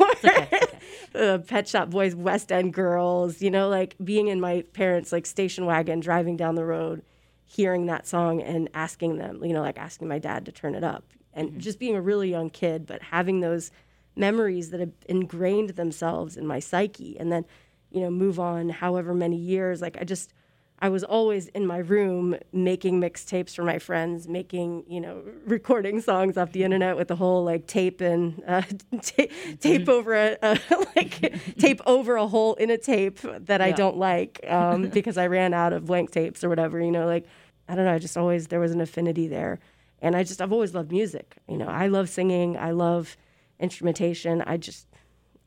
uh, 1.16 1.38
Pet 1.48 1.68
Shop 1.68 1.90
Boys, 1.90 2.16
West 2.16 2.52
End 2.52 2.74
Girls, 2.74 3.42
you 3.42 3.52
know, 3.52 3.70
like 3.70 3.96
being 4.04 4.28
in 4.28 4.42
my 4.42 4.64
parents' 4.74 5.12
like 5.12 5.26
station 5.26 5.66
wagon, 5.66 6.00
driving 6.00 6.36
down 6.36 6.56
the 6.56 6.66
road, 6.66 7.04
hearing 7.46 7.86
that 7.86 8.06
song 8.08 8.42
and 8.42 8.68
asking 8.74 9.18
them, 9.18 9.44
you 9.46 9.54
know, 9.54 9.62
like 9.62 9.78
asking 9.78 10.08
my 10.08 10.20
dad 10.20 10.46
to 10.48 10.52
turn 10.52 10.76
it 10.76 10.84
up, 10.84 11.06
and 11.34 11.60
just 11.62 11.80
being 11.80 11.96
a 11.96 12.02
really 12.02 12.30
young 12.30 12.50
kid, 12.50 12.86
but 12.86 13.02
having 13.02 13.40
those 13.40 13.72
memories 14.16 14.72
that 14.72 14.80
have 14.80 14.92
ingrained 15.08 15.70
themselves 15.72 16.36
in 16.36 16.48
my 16.48 16.60
psyche, 16.60 17.16
and 17.20 17.32
then, 17.32 17.46
you 17.92 18.02
know, 18.02 18.10
move 18.10 18.40
on 18.40 18.70
however 18.70 19.14
many 19.14 19.38
years. 19.38 19.82
Like 19.82 19.98
I 20.02 20.04
just. 20.04 20.34
I 20.80 20.90
was 20.90 21.04
always 21.04 21.48
in 21.48 21.66
my 21.66 21.78
room 21.80 22.36
making 22.54 23.02
mixtapes 23.02 23.56
for 23.56 23.64
my 23.64 23.80
friends, 23.80 24.28
making 24.28 24.84
you 24.88 25.02
know 25.02 25.24
recording 25.46 26.02
songs 26.02 26.38
off 26.38 26.52
the 26.52 26.64
internet 26.64 26.96
with 26.98 27.08
the 27.08 27.16
whole 27.16 27.44
like 27.44 27.66
tape 27.68 28.00
and 28.02 28.42
uh, 28.48 28.62
ta- 29.02 29.26
tape 29.60 29.90
over 29.90 30.14
a, 30.14 30.38
a 30.44 30.60
like 30.96 31.34
tape 31.58 31.82
over 31.88 32.16
a 32.16 32.28
hole 32.28 32.54
in 32.56 32.70
a 32.70 32.78
tape 32.78 33.20
that 33.22 33.60
I 33.62 33.68
Yeah. 33.70 33.76
don't 33.76 33.98
like 33.98 34.40
um, 34.48 34.84
because 34.90 35.18
I 35.18 35.28
ran 35.28 35.54
out 35.54 35.74
of 35.74 35.86
blank 35.86 36.12
tapes 36.12 36.44
or 36.44 36.50
whatever. 36.50 36.80
You 36.80 36.92
know, 36.92 37.08
like 37.08 37.26
I 37.68 37.76
don't 37.76 37.86
know. 37.86 37.94
I 37.94 38.00
just 38.00 38.16
always 38.18 38.48
there 38.48 38.60
was 38.60 38.72
an 38.72 38.80
affinity 38.82 39.28
there, 39.28 39.60
and 40.02 40.16
I 40.16 40.24
just 40.24 40.42
I've 40.42 40.54
always 40.54 40.76
loved 40.76 40.92
music. 40.92 41.38
You 41.50 41.58
know, 41.58 41.68
I 41.68 41.88
love 41.88 42.08
singing. 42.08 42.56
I 42.56 42.70
love 42.72 43.18
instrumentation. 43.60 44.42
I 44.46 44.58
just 44.58 44.86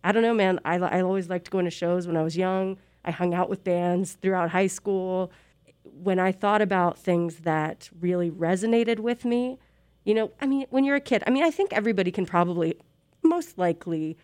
I 0.02 0.12
don't 0.12 0.22
know, 0.22 0.34
man. 0.34 0.58
I, 0.64 0.76
I 0.76 1.02
always 1.02 1.28
liked 1.28 1.50
going 1.50 1.66
to 1.66 1.70
shows 1.70 2.06
when 2.06 2.16
I 2.16 2.22
was 2.22 2.36
young. 2.36 2.78
I 3.04 3.10
hung 3.10 3.34
out 3.34 3.48
with 3.48 3.64
bands 3.64 4.14
throughout 4.14 4.50
high 4.50 4.66
school. 4.66 5.32
When 5.84 6.18
I 6.18 6.32
thought 6.32 6.62
about 6.62 6.98
things 6.98 7.38
that 7.38 7.88
really 8.00 8.30
resonated 8.30 9.00
with 9.00 9.24
me, 9.24 9.58
you 10.04 10.14
know, 10.14 10.30
I 10.40 10.46
mean, 10.46 10.66
when 10.70 10.84
you're 10.84 10.96
a 10.96 11.00
kid, 11.00 11.22
I 11.26 11.30
mean, 11.30 11.44
I 11.44 11.50
think 11.50 11.72
everybody 11.72 12.10
can 12.10 12.26
probably, 12.26 12.76
most 13.22 13.58
likely, 13.58 14.16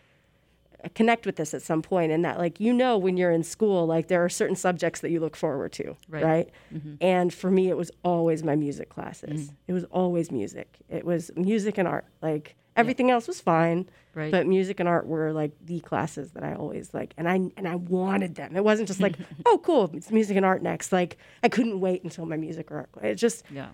connect 0.94 1.26
with 1.26 1.36
this 1.36 1.52
at 1.54 1.62
some 1.62 1.82
point 1.82 2.12
and 2.12 2.24
that 2.24 2.38
like 2.38 2.60
you 2.60 2.72
know 2.72 2.96
when 2.98 3.16
you're 3.16 3.30
in 3.32 3.42
school 3.42 3.86
like 3.86 4.08
there 4.08 4.24
are 4.24 4.28
certain 4.28 4.56
subjects 4.56 5.00
that 5.00 5.10
you 5.10 5.18
look 5.20 5.36
forward 5.36 5.72
to 5.72 5.96
Right. 6.08 6.24
right, 6.24 6.50
Mm-hmm. 6.74 6.94
and 7.00 7.32
for 7.34 7.50
me 7.50 7.68
it 7.68 7.76
was 7.76 7.90
always 8.04 8.42
my 8.44 8.56
music 8.56 8.88
classes. 8.88 9.52
It 9.66 9.72
was 9.72 9.84
always 9.84 10.30
music. 10.30 10.76
It 10.88 11.04
was 11.04 11.30
music 11.36 11.78
and 11.78 11.88
art. 11.88 12.04
Like 12.22 12.54
everything 12.76 13.10
else 13.10 13.26
was 13.26 13.40
fine 13.40 13.88
Right. 14.14 14.30
but 14.30 14.46
music 14.46 14.80
and 14.80 14.88
art 14.88 15.06
were 15.06 15.32
like 15.32 15.52
the 15.64 15.80
classes 15.80 16.30
that 16.32 16.42
i 16.42 16.54
always 16.54 16.94
like 16.94 17.12
and 17.18 17.28
i 17.28 17.34
and 17.56 17.66
i 17.68 17.74
wanted 17.74 18.34
them. 18.34 18.54
It 18.56 18.64
wasn't 18.64 18.88
just 18.88 19.00
like 19.00 19.16
oh 19.46 19.58
cool 19.62 19.90
it's 19.94 20.10
music 20.10 20.36
and 20.36 20.46
art 20.46 20.62
next. 20.62 20.92
Like 20.92 21.16
i 21.42 21.48
couldn't 21.48 21.80
wait 21.80 22.02
until 22.04 22.26
my 22.26 22.36
music 22.36 22.70
or 22.70 22.76
art 22.78 22.90
it 23.04 23.16
just 23.16 23.44
Yeah. 23.50 23.68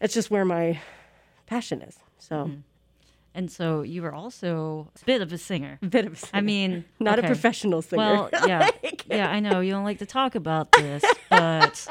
it's 0.00 0.14
just 0.14 0.30
where 0.30 0.44
my 0.44 0.80
passion 1.46 1.82
is. 1.82 1.98
So 2.18 2.50
And 3.34 3.50
so 3.50 3.82
you 3.82 4.02
were 4.02 4.14
also 4.14 4.90
a 5.02 5.04
bit 5.04 5.20
of 5.20 5.32
a 5.32 5.38
singer. 5.38 5.78
a 5.82 5.86
bit 5.86 6.06
of 6.06 6.12
a 6.12 6.16
I 6.16 6.18
singer. 6.18 6.30
I 6.34 6.40
mean, 6.40 6.84
not 7.00 7.18
okay. 7.18 7.26
a 7.26 7.30
professional 7.30 7.82
singer 7.82 7.98
Well, 8.02 8.30
yeah, 8.46 8.70
yeah, 9.06 9.30
I 9.30 9.40
know 9.40 9.60
you 9.60 9.72
don't 9.72 9.84
like 9.84 9.98
to 9.98 10.06
talk 10.06 10.34
about 10.34 10.70
this, 10.72 11.04
but 11.30 11.86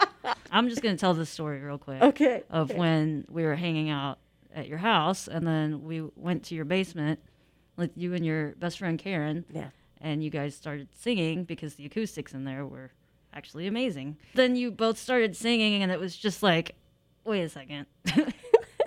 I'm 0.52 0.70
just 0.70 0.82
gonna 0.82 0.98
tell 0.98 1.14
this 1.14 1.30
story 1.30 1.60
real 1.60 1.78
quick 1.78 2.02
okay 2.02 2.44
of 2.50 2.74
when 2.74 3.26
we 3.30 3.44
were 3.44 3.56
hanging 3.56 3.90
out 3.90 4.20
at 4.56 4.68
your 4.68 4.78
house, 4.78 5.28
and 5.28 5.46
then 5.46 5.84
we 5.84 6.02
went 6.16 6.44
to 6.46 6.56
your 6.56 6.66
basement 6.66 7.20
with 7.76 7.92
you 7.96 8.14
and 8.14 8.26
your 8.26 8.52
best 8.56 8.80
friend 8.80 8.98
Karen, 8.98 9.44
yeah 9.52 9.70
and 10.04 10.24
you 10.24 10.30
guys 10.30 10.54
started 10.54 10.90
singing 10.94 11.46
because 11.46 11.76
the 11.76 11.86
acoustics 11.86 12.34
in 12.34 12.44
there 12.44 12.66
were 12.66 12.92
actually 13.34 13.66
amazing. 13.66 14.18
Then 14.36 14.56
you 14.56 14.70
both 14.70 15.00
started 15.00 15.36
singing, 15.36 15.82
and 15.82 15.92
it 15.92 16.00
was 16.00 16.16
just 16.16 16.44
like, 16.44 16.76
wait 17.24 17.42
a 17.42 17.50
second, 17.50 17.88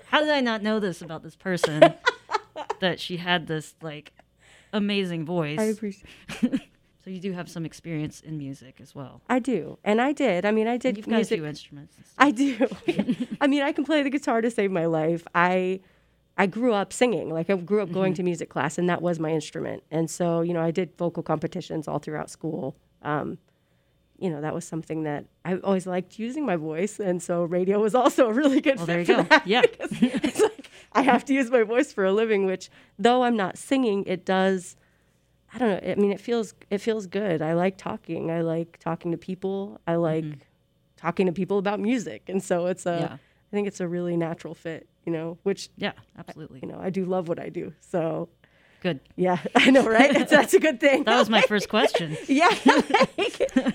how 0.07 0.21
did 0.21 0.29
I 0.31 0.41
not 0.41 0.63
know 0.63 0.79
this 0.79 1.03
about 1.03 1.23
this 1.23 1.35
person? 1.35 1.95
That 2.81 3.01
she 3.01 3.17
had 3.19 3.47
this 3.47 3.75
like 3.83 4.13
amazing 4.73 5.25
voice. 5.25 5.59
i 5.59 5.65
appreciate 5.65 6.07
So 7.05 7.11
you 7.11 7.21
do 7.21 7.31
have 7.35 7.49
some 7.49 7.65
experience 7.65 8.21
in 8.21 8.37
music 8.37 8.81
as 8.83 8.93
well. 8.93 9.21
I 9.29 9.39
do, 9.39 9.79
and 9.85 10.01
I 10.01 10.11
did. 10.11 10.45
I 10.45 10.51
mean, 10.51 10.67
I 10.67 10.77
did 10.77 10.97
You've 10.97 11.07
got 11.07 11.15
music. 11.15 11.39
a 11.39 11.41
few 11.43 11.47
instruments. 11.47 11.95
I 12.19 12.33
do. 12.33 12.67
I 13.41 13.47
mean, 13.47 13.63
I 13.63 13.71
can 13.71 13.85
play 13.85 14.03
the 14.03 14.11
guitar 14.11 14.41
to 14.41 14.51
save 14.51 14.73
my 14.73 14.87
life. 14.87 15.25
I 15.33 15.79
I 16.37 16.47
grew 16.47 16.73
up 16.73 16.93
singing. 16.93 17.31
Like 17.31 17.49
I 17.49 17.55
grew 17.55 17.81
up 17.81 17.93
going 17.93 18.13
to 18.15 18.25
music 18.25 18.49
class, 18.51 18.77
and 18.77 18.89
that 18.89 19.03
was 19.03 19.21
my 19.21 19.31
instrument. 19.31 19.85
And 19.93 20.11
so, 20.11 20.41
you 20.41 20.53
know, 20.53 20.61
I 20.61 20.73
did 20.73 20.97
vocal 20.99 21.23
competitions 21.23 21.87
all 21.87 22.01
throughout 22.01 22.29
school. 22.29 22.75
Um, 23.03 23.39
you 24.19 24.29
know, 24.29 24.41
that 24.41 24.53
was 24.53 24.65
something 24.65 25.05
that 25.05 25.27
I 25.45 25.59
always 25.59 25.87
liked 25.87 26.19
using 26.19 26.45
my 26.45 26.57
voice, 26.57 26.99
and 26.99 27.23
so 27.23 27.45
radio 27.45 27.79
was 27.79 27.95
also 27.95 28.29
a 28.29 28.33
really 28.41 28.61
good. 28.61 28.79
Well, 28.79 28.87
there 28.87 28.99
you 28.99 29.07
for 29.07 29.15
go. 29.15 29.23
that 29.23 29.47
Yeah. 29.47 29.63
Like 30.95 31.07
I 31.09 31.11
have 31.13 31.25
to 31.27 31.35
use 31.35 31.51
my 31.51 31.63
voice 31.63 31.93
for 31.93 32.05
a 32.05 32.13
living, 32.13 32.47
which 32.47 32.71
though 32.99 33.25
I'm 33.25 33.37
not 33.37 33.59
singing, 33.59 34.05
it 34.07 34.25
does. 34.25 34.77
I 35.55 35.59
don't 35.59 35.71
know. 35.85 35.93
I 35.93 35.95
mean, 35.95 36.13
it 36.13 36.21
feels 36.21 36.55
it 36.71 36.79
feels 36.79 37.07
good. 37.07 37.41
I 37.43 37.55
like 37.55 37.77
talking. 37.79 38.31
I 38.31 38.41
like 38.43 38.79
talking 38.79 39.13
to 39.13 39.19
people. 39.19 39.81
I 39.87 39.93
mm-hmm. 39.93 40.01
like 40.31 40.49
talking 40.97 41.27
to 41.27 41.33
people 41.33 41.59
about 41.59 41.81
music, 41.81 42.23
and 42.29 42.43
so 42.43 42.67
it's 42.67 42.87
a. 42.87 42.91
I 42.93 42.99
Yeah. 43.01 43.17
think 43.53 43.69
it's 43.69 43.81
a 43.81 43.89
really 43.89 44.17
natural 44.17 44.55
fit. 44.55 44.89
You 45.05 45.13
know, 45.13 45.39
which 45.45 45.71
Yeah, 45.77 45.93
absolutely. 46.19 46.59
you 46.63 46.69
know 46.69 46.79
I 46.81 46.91
do 46.91 47.05
love 47.05 47.29
what 47.29 47.39
I 47.39 47.49
do. 47.49 47.73
So 47.81 48.29
Good. 48.83 48.99
yeah, 49.15 49.39
I 49.55 49.71
know, 49.71 49.87
right? 49.89 50.13
that's, 50.13 50.31
that's 50.33 50.53
a 50.55 50.59
good 50.61 50.81
thing. 50.81 51.05
That 51.07 51.19
was 51.19 51.31
my 51.31 51.43
first 51.49 51.69
question. 51.69 52.17
yeah, 52.27 52.51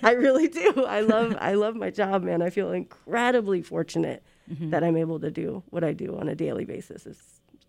I 0.04 0.12
really 0.18 0.48
do. 0.50 0.86
I 0.86 1.02
love 1.02 1.36
I 1.40 1.54
love 1.54 1.76
my 1.76 1.90
job, 1.90 2.24
man. 2.24 2.42
I 2.42 2.50
feel 2.50 2.72
incredibly 2.72 3.62
fortunate 3.62 4.24
Mm-hmm. 4.50 4.70
that 4.72 4.84
I'm 4.84 4.98
able 4.98 5.20
to 5.20 5.32
do 5.32 5.64
what 5.70 5.84
I 5.84 5.94
do 5.94 6.18
on 6.18 6.28
a 6.30 6.36
daily 6.36 6.66
basis. 6.66 7.06
is 7.06 7.18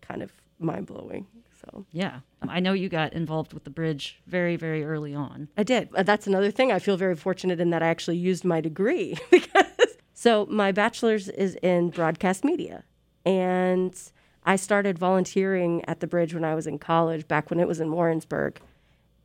kind 0.01 0.21
of 0.21 0.31
mind 0.59 0.85
blowing. 0.87 1.25
So 1.61 1.85
Yeah. 1.91 2.19
I 2.47 2.59
know 2.59 2.73
you 2.73 2.89
got 2.89 3.13
involved 3.13 3.53
with 3.53 3.63
the 3.63 3.69
bridge 3.69 4.19
very, 4.27 4.55
very 4.57 4.83
early 4.83 5.15
on. 5.15 5.47
I 5.57 5.63
did. 5.63 5.89
Uh, 5.95 6.03
That's 6.03 6.27
another 6.27 6.51
thing. 6.51 6.71
I 6.71 6.79
feel 6.79 6.97
very 6.97 7.15
fortunate 7.15 7.59
in 7.61 7.69
that 7.69 7.81
I 7.81 7.87
actually 7.87 8.17
used 8.17 8.43
my 8.43 8.59
degree 8.59 9.17
because 9.31 9.65
so 10.13 10.45
my 10.49 10.71
bachelor's 10.71 11.29
is 11.29 11.55
in 11.61 11.89
broadcast 11.89 12.43
media, 12.43 12.83
and 13.25 13.97
I 14.43 14.55
started 14.57 14.97
volunteering 14.99 15.83
at 15.85 15.99
the 16.01 16.07
bridge 16.07 16.33
when 16.33 16.43
I 16.43 16.53
was 16.55 16.67
in 16.67 16.79
college, 16.79 17.27
back 17.27 17.49
when 17.49 17.59
it 17.59 17.67
was 17.67 17.79
in 17.79 17.91
Warrensburg, 17.91 18.59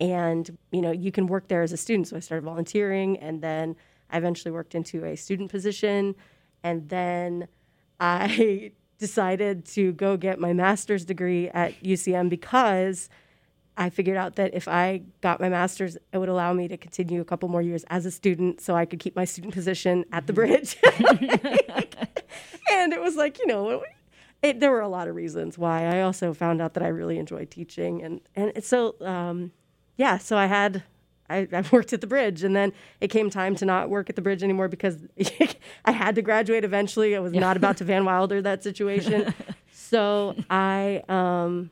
and 0.00 0.56
you 0.70 0.80
know 0.80 0.92
you 0.92 1.10
can 1.12 1.26
work 1.26 1.48
there 1.48 1.62
as 1.62 1.72
a 1.72 1.76
student. 1.76 2.08
So 2.08 2.16
I 2.16 2.20
started 2.20 2.44
volunteering, 2.44 3.16
and 3.18 3.42
then 3.42 3.74
I 4.10 4.18
eventually 4.18 4.52
worked 4.52 4.74
into 4.74 5.04
a 5.04 5.16
student 5.16 5.50
position, 5.50 6.14
and 6.62 6.88
then 6.88 7.48
I 8.00 8.72
decided 8.98 9.64
to 9.66 9.92
go 9.92 10.16
get 10.16 10.40
my 10.40 10.52
master's 10.52 11.04
degree 11.04 11.48
at 11.50 11.80
UCM 11.82 12.28
because 12.28 13.08
I 13.76 13.90
figured 13.90 14.16
out 14.16 14.34
that 14.36 14.54
if 14.54 14.66
I 14.66 15.02
got 15.20 15.40
my 15.40 15.48
master's, 15.48 15.96
it 16.12 16.18
would 16.18 16.28
allow 16.28 16.52
me 16.52 16.66
to 16.66 16.76
continue 16.76 17.20
a 17.20 17.24
couple 17.24 17.48
more 17.48 17.62
years 17.62 17.84
as 17.88 18.04
a 18.06 18.10
student 18.10 18.60
so 18.60 18.74
I 18.74 18.84
could 18.84 18.98
keep 18.98 19.14
my 19.14 19.24
student 19.24 19.54
position 19.54 20.04
at 20.10 20.26
the 20.26 20.32
bridge. 20.32 20.76
and 22.72 22.92
it 22.92 23.00
was 23.00 23.14
like, 23.14 23.38
you 23.38 23.46
know, 23.46 23.84
it, 24.42 24.58
there 24.58 24.72
were 24.72 24.80
a 24.80 24.88
lot 24.88 25.06
of 25.06 25.14
reasons 25.14 25.56
why. 25.56 25.84
I 25.84 26.02
also 26.02 26.34
found 26.34 26.60
out 26.60 26.74
that 26.74 26.82
I 26.82 26.88
really 26.88 27.18
enjoy 27.18 27.44
teaching. 27.44 28.02
And, 28.02 28.20
and 28.34 28.64
so, 28.64 28.96
um, 29.00 29.52
yeah, 29.96 30.18
so 30.18 30.36
I 30.36 30.46
had, 30.46 30.82
I, 31.30 31.48
I 31.52 31.64
worked 31.70 31.92
at 31.92 32.00
the 32.00 32.06
bridge 32.06 32.42
and 32.42 32.54
then 32.56 32.72
it 33.00 33.08
came 33.08 33.30
time 33.30 33.54
to 33.56 33.64
not 33.64 33.90
work 33.90 34.08
at 34.08 34.16
the 34.16 34.22
bridge 34.22 34.42
anymore 34.42 34.68
because 34.68 34.98
I 35.84 35.92
had 35.92 36.14
to 36.14 36.22
graduate 36.22 36.64
eventually. 36.64 37.16
I 37.16 37.20
was 37.20 37.32
not 37.32 37.56
about 37.56 37.76
to 37.78 37.84
Van 37.84 38.04
Wilder 38.04 38.40
that 38.42 38.62
situation. 38.62 39.34
so 39.72 40.34
I, 40.50 41.02
um, 41.08 41.70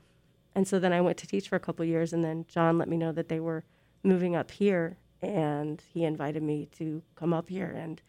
and 0.54 0.66
so 0.66 0.78
then 0.78 0.92
I 0.92 1.00
went 1.00 1.18
to 1.18 1.26
teach 1.26 1.48
for 1.48 1.56
a 1.56 1.60
couple 1.60 1.82
of 1.82 1.88
years, 1.88 2.14
and 2.14 2.24
then 2.24 2.46
John 2.48 2.78
let 2.78 2.88
me 2.88 2.96
know 2.96 3.12
that 3.12 3.28
they 3.28 3.40
were 3.40 3.62
moving 4.02 4.34
up 4.34 4.50
here, 4.50 4.96
and 5.20 5.82
he 5.92 6.04
invited 6.04 6.42
me 6.42 6.68
to 6.78 7.02
come 7.14 7.34
up 7.34 7.50
here, 7.50 7.74
and 7.76 8.00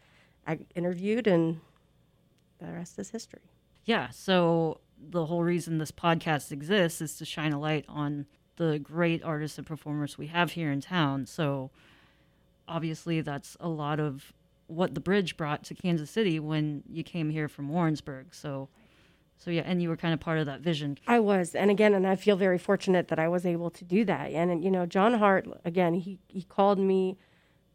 I 0.46 0.58
interviewed, 0.74 1.26
and 1.26 1.60
the 2.58 2.72
rest 2.72 2.98
is 2.98 3.10
history. 3.10 3.42
Yeah. 3.84 4.08
So 4.08 4.80
the 4.98 5.26
whole 5.26 5.42
reason 5.42 5.78
this 5.78 5.92
podcast 5.92 6.50
exists 6.50 7.00
is 7.00 7.16
to 7.16 7.24
shine 7.24 7.52
a 7.52 7.60
light 7.60 7.84
on 7.86 8.26
the 8.58 8.78
great 8.78 9.22
artists 9.24 9.56
and 9.56 9.66
performers 9.66 10.18
we 10.18 10.26
have 10.26 10.52
here 10.52 10.70
in 10.70 10.80
town. 10.80 11.24
So 11.26 11.70
obviously, 12.68 13.22
that's 13.22 13.56
a 13.58 13.68
lot 13.68 13.98
of 13.98 14.32
what 14.66 14.94
the 14.94 15.00
bridge 15.00 15.36
brought 15.36 15.64
to 15.64 15.74
Kansas 15.74 16.10
City 16.10 16.38
when 16.38 16.82
you 16.86 17.02
came 17.02 17.30
here 17.30 17.48
from 17.48 17.70
Warrensburg. 17.70 18.26
So, 18.32 18.68
so 19.38 19.50
yeah, 19.50 19.62
and 19.64 19.80
you 19.80 19.88
were 19.88 19.96
kind 19.96 20.12
of 20.12 20.20
part 20.20 20.38
of 20.38 20.46
that 20.46 20.60
vision. 20.60 20.98
I 21.06 21.20
was, 21.20 21.54
and 21.54 21.70
again, 21.70 21.94
and 21.94 22.06
I 22.06 22.16
feel 22.16 22.36
very 22.36 22.58
fortunate 22.58 23.08
that 23.08 23.18
I 23.18 23.28
was 23.28 23.46
able 23.46 23.70
to 23.70 23.84
do 23.84 24.04
that. 24.04 24.32
And, 24.32 24.50
and, 24.50 24.62
you 24.62 24.70
know, 24.70 24.84
John 24.84 25.14
Hart, 25.14 25.46
again, 25.64 25.94
he 25.94 26.18
he 26.28 26.42
called 26.42 26.78
me, 26.78 27.16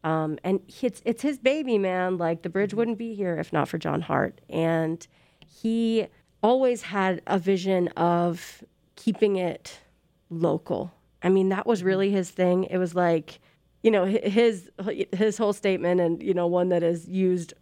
um, 0.04 0.38
and 0.44 0.60
it's 0.82 1.02
it's 1.04 1.22
his 1.22 1.38
baby, 1.38 1.78
man. 1.78 2.18
Like 2.18 2.42
the 2.42 2.50
bridge 2.50 2.74
wouldn't 2.74 2.98
be 2.98 3.14
here 3.14 3.36
if 3.36 3.52
not 3.52 3.68
for 3.68 3.78
John 3.78 4.02
Hart, 4.02 4.40
and 4.48 5.04
he 5.46 6.06
always 6.42 6.82
had 6.82 7.22
a 7.26 7.38
vision 7.38 7.88
of 7.96 8.62
keeping 8.96 9.36
it 9.36 9.80
local. 10.40 10.92
I 11.22 11.28
mean, 11.28 11.48
that 11.50 11.66
was 11.66 11.82
really 11.82 12.10
his 12.10 12.30
thing. 12.30 12.64
It 12.64 12.78
was 12.78 12.94
like, 12.94 13.40
you 13.82 13.90
know, 13.90 14.04
his 14.04 14.70
his 15.12 15.38
whole 15.38 15.52
statement, 15.52 16.00
and 16.00 16.22
you 16.22 16.34
know, 16.34 16.46
one 16.46 16.68
that 16.70 16.82
is 16.82 17.08
used 17.08 17.54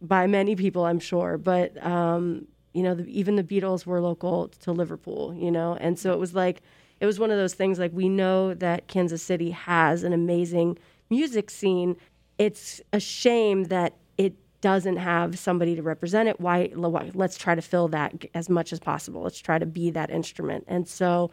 by 0.00 0.26
many 0.26 0.56
people, 0.56 0.84
I'm 0.84 1.00
sure. 1.00 1.38
But 1.38 1.84
um, 1.84 2.46
you 2.74 2.82
know, 2.82 2.94
the, 2.94 3.04
even 3.18 3.36
the 3.36 3.42
Beatles 3.42 3.86
were 3.86 4.00
local 4.00 4.48
to 4.48 4.72
Liverpool, 4.72 5.34
you 5.34 5.50
know, 5.50 5.76
and 5.80 5.98
so 5.98 6.12
it 6.12 6.18
was 6.18 6.34
like 6.34 6.62
it 7.00 7.06
was 7.06 7.18
one 7.18 7.30
of 7.30 7.36
those 7.38 7.54
things. 7.54 7.78
Like 7.78 7.92
we 7.92 8.08
know 8.08 8.54
that 8.54 8.88
Kansas 8.88 9.22
City 9.22 9.50
has 9.52 10.02
an 10.02 10.12
amazing 10.12 10.78
music 11.10 11.50
scene. 11.50 11.96
It's 12.38 12.80
a 12.92 13.00
shame 13.00 13.64
that 13.64 13.94
it 14.16 14.34
doesn't 14.60 14.96
have 14.96 15.38
somebody 15.38 15.74
to 15.76 15.82
represent 15.82 16.28
it. 16.28 16.40
Why? 16.40 16.68
why- 16.74 17.10
Let's 17.14 17.36
try 17.38 17.54
to 17.54 17.62
fill 17.62 17.88
that 17.88 18.24
as 18.34 18.48
much 18.48 18.72
as 18.72 18.80
possible. 18.80 19.22
Let's 19.22 19.40
try 19.40 19.58
to 19.58 19.66
be 19.66 19.90
that 19.90 20.10
instrument. 20.10 20.64
And 20.68 20.88
so 20.88 21.30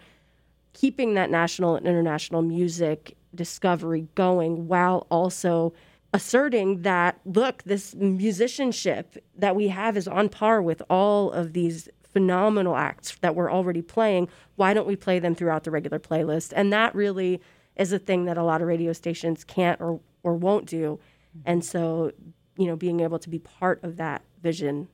keeping 0.75 1.15
that 1.15 1.32
national 1.32 1.77
and 1.77 1.88
international 1.88 2.44
music 2.44 3.17
discovery 3.34 4.08
going 4.13 4.67
while 4.67 5.08
also 5.10 5.74
asserting 6.13 6.84
that 6.84 7.20
look 7.25 7.63
this 7.63 7.96
musicianship 7.96 9.17
that 9.36 9.55
we 9.55 9.70
have 9.70 9.98
is 9.98 10.08
on 10.08 10.29
par 10.29 10.62
with 10.62 10.82
all 10.89 11.32
of 11.32 11.53
these 11.53 11.89
phenomenal 12.13 12.75
acts 12.75 13.17
that 13.22 13.36
we're 13.36 13.51
already 13.51 13.82
playing. 13.82 14.27
Why 14.55 14.74
don't 14.74 14.88
we 14.88 14.96
play 14.96 15.17
them 15.20 15.34
throughout 15.34 15.63
the 15.63 15.72
regular 15.72 16.00
playlist? 16.00 16.53
And 16.55 16.72
that 16.72 16.94
really 16.94 17.41
is 17.75 17.91
a 17.91 18.00
thing 18.00 18.25
that 18.25 18.38
a 18.38 18.44
lot 18.44 18.62
of 18.62 18.67
radio 18.67 18.94
stations 18.94 19.44
can't 19.44 19.79
or, 19.82 20.00
or 20.24 20.36
won't 20.36 20.65
do. 20.65 21.00
And 21.46 21.63
so 21.65 22.12
you 22.58 22.67
know 22.67 22.75
being 22.75 23.00
able 23.00 23.20
to 23.20 23.29
be 23.29 23.39
part 23.39 23.84
of 23.84 23.98
that 23.98 24.24
vision 24.41 24.89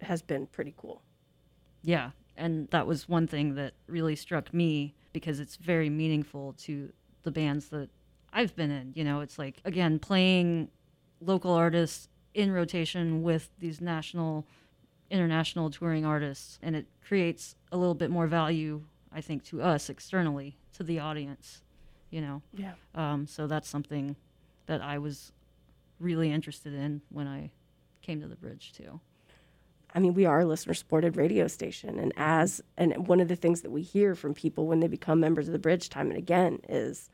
has 0.00 0.22
been 0.22 0.46
pretty 0.46 0.74
cool. 0.76 1.02
Yeah. 1.82 2.10
And 2.36 2.68
that 2.68 2.86
was 2.86 3.08
one 3.08 3.26
thing 3.26 3.56
that 3.56 3.74
really 3.88 4.16
struck 4.16 4.54
me 4.54 4.94
because 5.18 5.40
it's 5.40 5.56
very 5.56 5.90
meaningful 5.90 6.54
to 6.66 6.92
the 7.22 7.30
bands 7.30 7.68
that 7.68 7.88
I've 8.32 8.54
been 8.54 8.70
in. 8.70 8.92
You 8.94 9.04
know, 9.04 9.20
it's 9.20 9.38
like, 9.38 9.56
again, 9.64 9.98
playing 9.98 10.70
local 11.20 11.52
artists 11.52 12.08
in 12.34 12.52
rotation 12.52 13.22
with 13.22 13.50
these 13.58 13.80
national, 13.80 14.46
international 15.10 15.70
touring 15.70 16.04
artists. 16.04 16.58
And 16.62 16.76
it 16.76 16.86
creates 17.06 17.56
a 17.72 17.76
little 17.76 17.94
bit 17.94 18.10
more 18.10 18.26
value, 18.26 18.82
I 19.12 19.20
think, 19.20 19.42
to 19.44 19.60
us 19.62 19.88
externally, 19.90 20.56
to 20.74 20.82
the 20.84 20.98
audience. 21.00 21.62
you 22.10 22.20
know. 22.20 22.42
Yeah. 22.54 22.72
Um, 22.94 23.26
so 23.26 23.46
that's 23.46 23.68
something 23.68 24.16
that 24.66 24.80
I 24.82 24.98
was 24.98 25.32
really 26.00 26.30
interested 26.30 26.74
in 26.74 27.02
when 27.10 27.26
I 27.26 27.50
came 28.02 28.20
to 28.20 28.28
the 28.28 28.36
bridge 28.36 28.72
too. 28.72 29.00
I 29.94 30.00
mean, 30.00 30.14
we 30.14 30.26
are 30.26 30.40
a 30.40 30.44
listener 30.44 30.74
supported 30.74 31.16
radio 31.16 31.46
station. 31.48 31.98
And 31.98 32.12
as, 32.16 32.62
and 32.76 33.06
one 33.08 33.20
of 33.20 33.28
the 33.28 33.36
things 33.36 33.62
that 33.62 33.70
we 33.70 33.82
hear 33.82 34.14
from 34.14 34.34
people 34.34 34.66
when 34.66 34.80
they 34.80 34.86
become 34.88 35.18
members 35.20 35.48
of 35.48 35.52
the 35.52 35.58
bridge 35.58 35.88
time 35.88 36.08
and 36.10 36.18
again 36.18 36.60
is, 36.68 37.10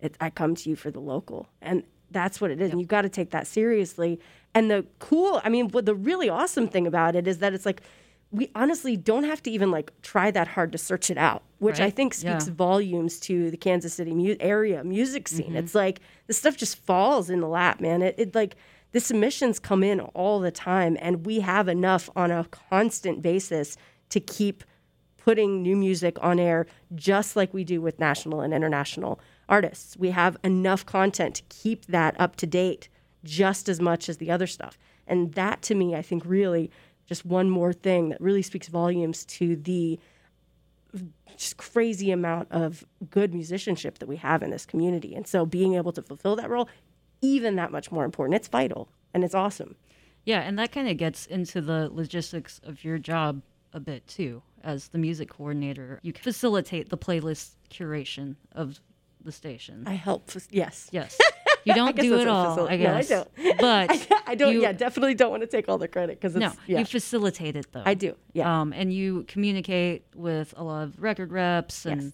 it, 0.00 0.16
I 0.20 0.30
come 0.30 0.54
to 0.56 0.70
you 0.70 0.76
for 0.76 0.90
the 0.90 1.00
local. 1.00 1.48
And 1.62 1.84
that's 2.10 2.40
what 2.40 2.50
it 2.50 2.60
is. 2.60 2.70
And 2.70 2.80
you've 2.80 2.88
got 2.88 3.02
to 3.02 3.08
take 3.08 3.30
that 3.30 3.46
seriously. 3.46 4.18
And 4.54 4.70
the 4.70 4.86
cool, 4.98 5.40
I 5.44 5.48
mean, 5.48 5.68
what 5.68 5.86
the 5.86 5.94
really 5.94 6.28
awesome 6.28 6.66
thing 6.68 6.86
about 6.86 7.14
it 7.14 7.26
is 7.28 7.38
that 7.38 7.52
it's 7.54 7.66
like, 7.66 7.82
we 8.30 8.50
honestly 8.54 8.96
don't 8.96 9.24
have 9.24 9.42
to 9.44 9.50
even 9.50 9.70
like 9.70 9.90
try 10.02 10.30
that 10.30 10.48
hard 10.48 10.70
to 10.72 10.78
search 10.78 11.10
it 11.10 11.16
out, 11.16 11.42
which 11.60 11.80
I 11.80 11.88
think 11.88 12.12
speaks 12.12 12.46
Yeah. 12.46 12.52
volumes 12.52 13.18
to 13.20 13.50
the 13.50 13.56
Kansas 13.56 13.94
City 13.94 14.12
mu- 14.12 14.36
area 14.38 14.84
music 14.84 15.28
scene. 15.28 15.46
Mm-hmm. 15.48 15.56
It's 15.56 15.74
like 15.74 16.00
the 16.26 16.34
stuff 16.34 16.56
just 16.56 16.76
falls 16.76 17.30
in 17.30 17.40
the 17.40 17.48
lap, 17.48 17.80
man. 17.80 18.02
It, 18.02 18.16
it 18.18 18.34
like 18.34 18.56
the 18.92 19.00
submissions 19.00 19.58
come 19.58 19.82
in 19.82 20.00
all 20.00 20.40
the 20.40 20.50
time, 20.50 20.96
and 21.00 21.26
we 21.26 21.40
have 21.40 21.68
enough 21.68 22.08
on 22.16 22.30
a 22.30 22.44
constant 22.44 23.22
basis 23.22 23.76
to 24.10 24.20
keep 24.20 24.64
putting 25.18 25.62
new 25.62 25.76
music 25.76 26.16
on 26.22 26.40
air, 26.40 26.66
just 26.94 27.36
like 27.36 27.52
we 27.52 27.64
do 27.64 27.82
with 27.82 27.98
national 27.98 28.40
and 28.40 28.54
international 28.54 29.20
artists. 29.48 29.96
We 29.96 30.10
have 30.10 30.38
enough 30.42 30.86
content 30.86 31.34
to 31.34 31.42
keep 31.50 31.84
that 31.86 32.18
up 32.18 32.36
to 32.36 32.46
date 32.46 32.88
just 33.24 33.68
as 33.68 33.80
much 33.80 34.08
as 34.08 34.16
the 34.16 34.30
other 34.30 34.46
stuff. 34.46 34.78
And 35.06 35.34
that 35.34 35.60
to 35.62 35.74
me, 35.74 35.94
I 35.94 36.02
think 36.02 36.22
really 36.24 36.70
just 37.04 37.26
one 37.26 37.50
more 37.50 37.72
thing 37.72 38.08
that 38.10 38.20
really 38.20 38.42
speaks 38.42 38.68
volumes 38.68 39.24
to 39.26 39.56
the 39.56 39.98
just 41.36 41.56
crazy 41.56 42.10
amount 42.10 42.48
of 42.50 42.84
good 43.10 43.34
musicianship 43.34 43.98
that 43.98 44.08
we 44.08 44.16
have 44.16 44.42
in 44.42 44.50
this 44.50 44.64
community. 44.64 45.14
And 45.14 45.26
so 45.26 45.44
being 45.44 45.74
able 45.74 45.92
to 45.92 46.02
fulfill 46.02 46.36
that 46.36 46.48
role, 46.48 46.68
even 47.20 47.56
that 47.56 47.72
much 47.72 47.90
more 47.90 48.04
important. 48.04 48.36
It's 48.36 48.48
vital 48.48 48.88
and 49.14 49.24
it's 49.24 49.34
awesome. 49.34 49.76
Yeah, 50.24 50.40
and 50.40 50.58
that 50.58 50.72
kind 50.72 50.88
of 50.88 50.96
gets 50.96 51.26
into 51.26 51.60
the 51.60 51.88
logistics 51.92 52.60
of 52.64 52.84
your 52.84 52.98
job 52.98 53.42
a 53.72 53.80
bit 53.80 54.06
too. 54.06 54.42
As 54.62 54.88
the 54.88 54.98
music 54.98 55.30
coordinator, 55.30 56.00
you 56.02 56.12
facilitate 56.12 56.88
the 56.90 56.98
playlist 56.98 57.52
curation 57.70 58.34
of 58.52 58.80
the 59.22 59.32
station. 59.32 59.84
I 59.86 59.92
help, 59.94 60.30
yes. 60.50 60.88
yes, 60.90 61.16
you 61.64 61.74
don't 61.74 61.96
do 61.96 62.18
it 62.18 62.26
all. 62.28 62.56
facil- 62.56 62.70
I 62.70 62.76
No, 62.76 62.94
I 62.94 62.98
guess, 63.02 63.08
don't. 63.08 63.28
but 63.58 64.08
I 64.26 64.34
don't, 64.34 64.52
you- 64.52 64.62
yeah, 64.62 64.72
definitely 64.72 65.14
don't 65.14 65.30
want 65.30 65.42
to 65.42 65.46
take 65.46 65.68
all 65.68 65.78
the 65.78 65.88
credit 65.88 66.20
because 66.20 66.34
it's, 66.34 66.40
No, 66.40 66.52
yeah. 66.66 66.80
you 66.80 66.84
facilitate 66.84 67.54
it 67.56 67.66
though. 67.72 67.82
I 67.86 67.94
do, 67.94 68.16
yeah. 68.32 68.60
Um, 68.60 68.72
and 68.72 68.92
you 68.92 69.24
communicate 69.28 70.04
with 70.14 70.52
a 70.56 70.64
lot 70.64 70.82
of 70.82 71.00
record 71.00 71.32
reps 71.32 71.86
and 71.86 72.02
Yes. 72.02 72.12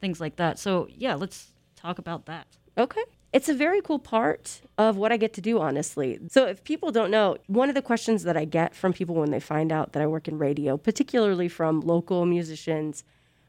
things 0.00 0.20
like 0.20 0.36
that. 0.36 0.58
So 0.58 0.88
yeah, 0.90 1.14
let's 1.14 1.52
talk 1.76 1.98
about 1.98 2.26
that. 2.26 2.46
Okay. 2.76 3.02
It's 3.34 3.48
a 3.48 3.54
very 3.54 3.80
cool 3.80 3.98
part 3.98 4.62
of 4.78 4.96
what 4.96 5.10
I 5.10 5.16
get 5.16 5.32
to 5.34 5.40
do, 5.40 5.60
honestly. 5.60 6.20
So, 6.28 6.46
if 6.46 6.62
people 6.62 6.92
don't 6.92 7.10
know, 7.10 7.36
one 7.48 7.68
of 7.68 7.74
the 7.74 7.82
questions 7.82 8.22
that 8.22 8.36
I 8.36 8.44
get 8.44 8.76
from 8.76 8.92
people 8.92 9.16
when 9.16 9.32
they 9.32 9.40
find 9.40 9.72
out 9.72 9.92
that 9.92 10.00
I 10.00 10.06
work 10.06 10.28
in 10.28 10.38
radio, 10.38 10.76
particularly 10.76 11.48
from 11.48 11.80
local 11.80 12.26
musicians, 12.26 13.02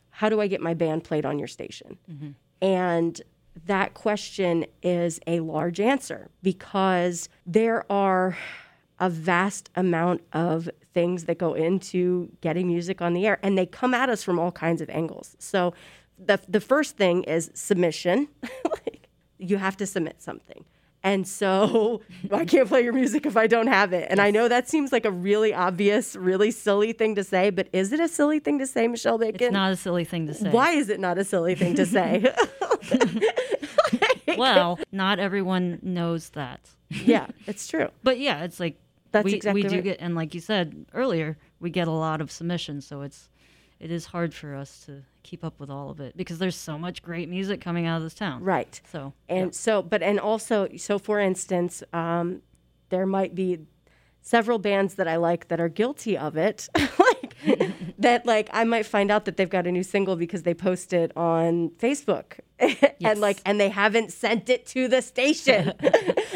how 0.09 0.27
do 0.27 0.41
I 0.41 0.47
get 0.47 0.59
my 0.59 0.73
band 0.73 1.03
played 1.03 1.23
on 1.23 1.37
your 1.37 1.47
station? 1.47 1.99
Mm-hmm. 2.11 2.31
And 2.63 3.21
that 3.67 3.93
question 3.93 4.65
is 4.81 5.19
a 5.27 5.41
large 5.41 5.79
answer 5.79 6.31
because 6.41 7.29
there 7.45 7.89
are 7.91 8.35
a 8.99 9.09
vast 9.09 9.69
amount 9.75 10.21
of 10.33 10.67
things 10.95 11.25
that 11.25 11.37
go 11.37 11.53
into 11.53 12.31
getting 12.41 12.65
music 12.65 13.03
on 13.03 13.13
the 13.13 13.27
air 13.27 13.37
and 13.43 13.55
they 13.55 13.67
come 13.67 13.93
at 13.93 14.09
us 14.09 14.23
from 14.23 14.39
all 14.39 14.51
kinds 14.51 14.81
of 14.81 14.89
angles. 14.89 15.35
So 15.37 15.75
the 16.17 16.39
the 16.47 16.61
first 16.61 16.97
thing 16.97 17.23
is 17.23 17.51
submission. 17.53 18.29
like 19.45 19.51
you 19.51 19.57
have 19.57 19.77
to 19.77 19.85
submit 19.85 20.21
something. 20.21 20.65
And 21.03 21.27
so 21.27 22.01
I 22.31 22.45
can't 22.45 22.67
play 22.67 22.83
your 22.83 22.93
music 22.93 23.27
if 23.27 23.37
I 23.37 23.45
don't 23.45 23.67
have 23.67 23.93
it. 23.93 24.07
And 24.09 24.19
I 24.19 24.31
know 24.31 24.47
that 24.47 24.67
seems 24.67 24.91
like 24.91 25.05
a 25.05 25.11
really 25.11 25.53
obvious, 25.53 26.15
really 26.15 26.49
silly 26.49 26.93
thing 26.93 27.13
to 27.15 27.23
say, 27.23 27.51
but 27.51 27.67
is 27.71 27.93
it 27.93 27.99
a 27.99 28.07
silly 28.07 28.39
thing 28.39 28.57
to 28.57 28.65
say, 28.65 28.87
Michelle 28.87 29.19
Bacon? 29.19 29.47
It's 29.47 29.53
not 29.53 29.71
a 29.71 29.75
silly 29.75 30.03
thing 30.03 30.25
to 30.27 30.33
say. 30.33 30.49
Why 30.49 30.71
is 30.71 30.89
it 30.89 30.99
not 30.99 31.19
a 31.19 31.23
silly 31.23 31.53
thing 31.55 31.75
to 31.75 31.85
say? 31.85 32.25
Well, 34.37 34.79
not 34.91 35.19
everyone 35.19 35.79
knows 35.81 36.31
that. 36.31 36.59
yeah, 36.89 37.27
it's 37.47 37.67
true. 37.67 37.87
But 38.03 38.19
yeah, 38.19 38.43
it's 38.43 38.59
like 38.59 38.77
That's 39.11 39.23
we, 39.23 39.33
exactly 39.35 39.63
we 39.63 39.69
do 39.69 39.75
right. 39.75 39.83
get, 39.83 39.97
and 40.01 40.13
like 40.13 40.33
you 40.33 40.41
said 40.41 40.87
earlier, 40.93 41.37
we 41.61 41.69
get 41.69 41.87
a 41.87 41.91
lot 41.91 42.19
of 42.19 42.29
submissions, 42.31 42.85
so 42.85 43.01
it's 43.01 43.29
it 43.79 43.91
is 43.91 44.07
hard 44.07 44.33
for 44.33 44.53
us 44.53 44.83
to 44.87 45.03
keep 45.25 45.43
up 45.43 45.59
with 45.59 45.69
all 45.69 45.89
of 45.89 45.99
it 45.99 46.15
because 46.15 46.37
there's 46.37 46.55
so 46.55 46.77
much 46.77 47.01
great 47.01 47.27
music 47.27 47.59
coming 47.59 47.85
out 47.85 47.97
of 47.97 48.03
this 48.03 48.13
town. 48.13 48.43
Right. 48.43 48.79
So 48.91 49.13
And 49.27 49.53
so, 49.53 49.81
but, 49.81 50.01
and 50.01 50.19
also, 50.19 50.69
so 50.77 50.99
for 50.99 51.19
instance, 51.19 51.83
um, 51.91 52.41
there 52.89 53.05
might 53.05 53.35
be 53.35 53.59
several 54.21 54.59
bands 54.59 54.95
that 54.95 55.07
I 55.07 55.17
like 55.17 55.47
that 55.49 55.59
are 55.59 55.69
guilty 55.69 56.17
of 56.17 56.37
it. 56.37 56.69
like, 56.99 57.35
that, 57.99 58.25
like, 58.25 58.49
I 58.53 58.63
might 58.63 58.85
find 58.85 59.11
out 59.11 59.25
that 59.25 59.37
they've 59.37 59.49
got 59.49 59.67
a 59.67 59.71
new 59.71 59.83
single 59.83 60.15
because 60.15 60.43
they 60.43 60.53
posted 60.53 61.11
on 61.15 61.69
Facebook. 61.71 62.39
and, 62.59 63.19
like, 63.19 63.41
and 63.45 63.59
they 63.59 63.69
haven't 63.69 64.13
sent 64.13 64.49
it 64.49 64.65
to 64.67 64.87
the 64.87 65.01
station. 65.01 65.73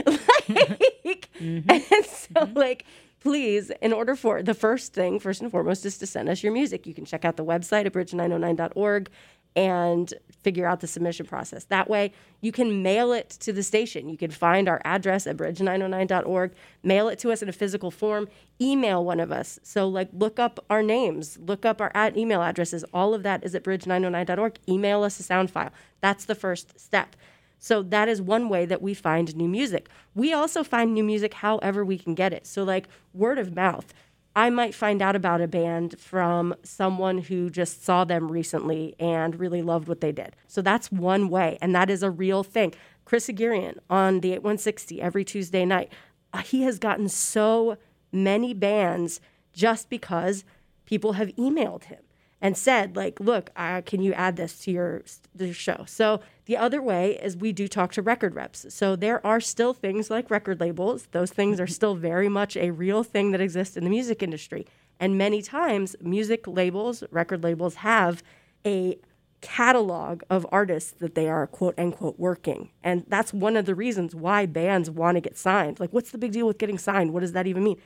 like, 0.05 1.29
and 1.39 2.05
so, 2.05 2.49
like, 2.53 2.85
please, 3.19 3.71
in 3.81 3.93
order 3.93 4.15
for 4.15 4.41
the 4.41 4.53
first 4.53 4.93
thing, 4.93 5.19
first 5.19 5.41
and 5.41 5.51
foremost, 5.51 5.85
is 5.85 5.97
to 5.97 6.07
send 6.07 6.29
us 6.29 6.43
your 6.43 6.53
music. 6.53 6.87
You 6.87 6.93
can 6.93 7.05
check 7.05 7.25
out 7.25 7.37
the 7.37 7.45
website 7.45 7.85
at 7.85 7.93
bridge909.org 7.93 9.09
and 9.55 10.13
figure 10.43 10.65
out 10.65 10.79
the 10.79 10.87
submission 10.87 11.25
process. 11.25 11.65
That 11.65 11.89
way, 11.89 12.13
you 12.39 12.51
can 12.51 12.81
mail 12.81 13.11
it 13.11 13.29
to 13.41 13.51
the 13.51 13.63
station. 13.63 14.07
You 14.07 14.17
can 14.17 14.31
find 14.31 14.69
our 14.69 14.79
address 14.85 15.27
at 15.27 15.37
bridge909.org, 15.37 16.53
mail 16.83 17.09
it 17.09 17.19
to 17.19 17.31
us 17.31 17.41
in 17.41 17.49
a 17.49 17.51
physical 17.53 17.91
form, 17.91 18.29
email 18.61 19.03
one 19.03 19.19
of 19.19 19.31
us. 19.31 19.59
So, 19.63 19.87
like, 19.87 20.09
look 20.13 20.39
up 20.39 20.63
our 20.69 20.83
names, 20.83 21.37
look 21.39 21.65
up 21.65 21.81
our 21.81 21.91
ad- 21.93 22.17
email 22.17 22.41
addresses. 22.41 22.85
All 22.93 23.13
of 23.13 23.23
that 23.23 23.43
is 23.43 23.55
at 23.55 23.63
bridge909.org. 23.63 24.59
Email 24.69 25.03
us 25.03 25.19
a 25.19 25.23
sound 25.23 25.51
file. 25.51 25.71
That's 25.99 26.25
the 26.25 26.35
first 26.35 26.79
step. 26.79 27.15
So 27.59 27.83
that 27.83 28.07
is 28.07 28.21
one 28.21 28.49
way 28.49 28.65
that 28.65 28.81
we 28.81 28.93
find 28.93 29.35
new 29.35 29.47
music. 29.47 29.89
We 30.15 30.33
also 30.33 30.63
find 30.63 30.93
new 30.93 31.03
music 31.03 31.35
however 31.35 31.85
we 31.85 31.97
can 31.97 32.15
get 32.15 32.33
it. 32.33 32.47
So 32.47 32.63
like 32.63 32.87
word 33.13 33.37
of 33.37 33.55
mouth. 33.55 33.93
I 34.35 34.49
might 34.49 34.73
find 34.75 35.01
out 35.01 35.15
about 35.15 35.41
a 35.41 35.47
band 35.47 35.99
from 35.99 36.55
someone 36.63 37.17
who 37.17 37.49
just 37.49 37.83
saw 37.83 38.05
them 38.05 38.31
recently 38.31 38.95
and 38.99 39.37
really 39.39 39.61
loved 39.61 39.87
what 39.87 40.01
they 40.01 40.11
did. 40.11 40.35
So 40.47 40.61
that's 40.61 40.91
one 40.91 41.29
way, 41.29 41.57
and 41.61 41.75
that 41.75 41.89
is 41.89 42.03
a 42.03 42.11
real 42.11 42.43
thing. 42.43 42.73
Chris 43.05 43.27
Aguirre 43.27 43.73
on 43.89 44.21
the 44.21 44.33
8160 44.33 45.01
every 45.01 45.25
Tuesday 45.25 45.65
night. 45.65 45.91
uh, 46.31 46.37
He 46.37 46.61
has 46.61 46.79
gotten 46.79 47.09
so 47.09 47.77
many 48.11 48.53
bands 48.53 49.19
just 49.51 49.89
because 49.89 50.45
people 50.85 51.13
have 51.13 51.29
emailed 51.29 51.85
him 51.85 51.99
and 52.41 52.57
said 52.57 52.95
like 52.95 53.19
look 53.19 53.49
uh, 53.55 53.81
can 53.81 54.01
you 54.01 54.13
add 54.13 54.35
this 54.35 54.59
to 54.59 54.71
your, 54.71 55.03
your 55.37 55.53
show? 55.53 55.83
So 55.87 56.21
the 56.45 56.57
other 56.57 56.81
way 56.81 57.19
is 57.21 57.37
we 57.37 57.51
do 57.51 57.67
talk 57.67 57.91
to 57.93 58.01
record 58.01 58.35
reps. 58.35 58.65
So 58.73 58.95
there 58.95 59.25
are 59.25 59.39
still 59.39 59.73
things 59.73 60.09
like 60.09 60.31
record 60.31 60.59
labels. 60.59 61.07
Those 61.11 61.31
things 61.31 61.59
are 61.59 61.67
still 61.67 61.95
very 61.95 62.29
much 62.29 62.57
a 62.57 62.71
real 62.71 63.03
thing 63.03 63.31
that 63.31 63.41
exists 63.41 63.77
in 63.77 63.83
the 63.83 63.89
music 63.89 64.23
industry. 64.23 64.65
And 64.99 65.17
many 65.17 65.41
times 65.41 65.95
music 66.01 66.47
labels 66.47 67.03
record 67.11 67.43
labels 67.43 67.75
have 67.75 68.23
a 68.65 68.97
catalog 69.41 70.21
of 70.29 70.45
artists 70.51 70.91
that 70.99 71.15
they 71.15 71.29
are 71.29 71.47
quote 71.47 71.77
unquote 71.77 72.19
working. 72.19 72.71
And 72.83 73.05
that's 73.07 73.33
one 73.33 73.55
of 73.55 73.65
the 73.65 73.75
reasons 73.75 74.13
why 74.13 74.45
bands 74.45 74.89
want 74.89 75.15
to 75.15 75.21
get 75.21 75.37
signed. 75.37 75.79
Like 75.79 75.93
what's 75.93 76.11
the 76.11 76.17
big 76.17 76.31
deal 76.31 76.47
with 76.47 76.57
getting 76.57 76.77
signed? 76.77 77.13
What 77.13 77.21
does 77.21 77.31
that 77.33 77.47
even 77.47 77.63
mean 77.63 77.79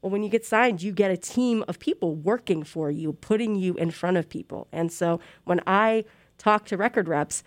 well, 0.00 0.10
when 0.10 0.22
you 0.22 0.28
get 0.28 0.44
signed, 0.44 0.82
you 0.82 0.92
get 0.92 1.10
a 1.10 1.16
team 1.16 1.64
of 1.68 1.78
people 1.78 2.14
working 2.14 2.62
for 2.62 2.90
you, 2.90 3.12
putting 3.12 3.54
you 3.54 3.74
in 3.74 3.90
front 3.90 4.16
of 4.16 4.28
people. 4.28 4.68
And 4.72 4.92
so 4.92 5.20
when 5.44 5.60
I 5.66 6.04
talk 6.38 6.66
to 6.66 6.76
record 6.76 7.08
reps, 7.08 7.42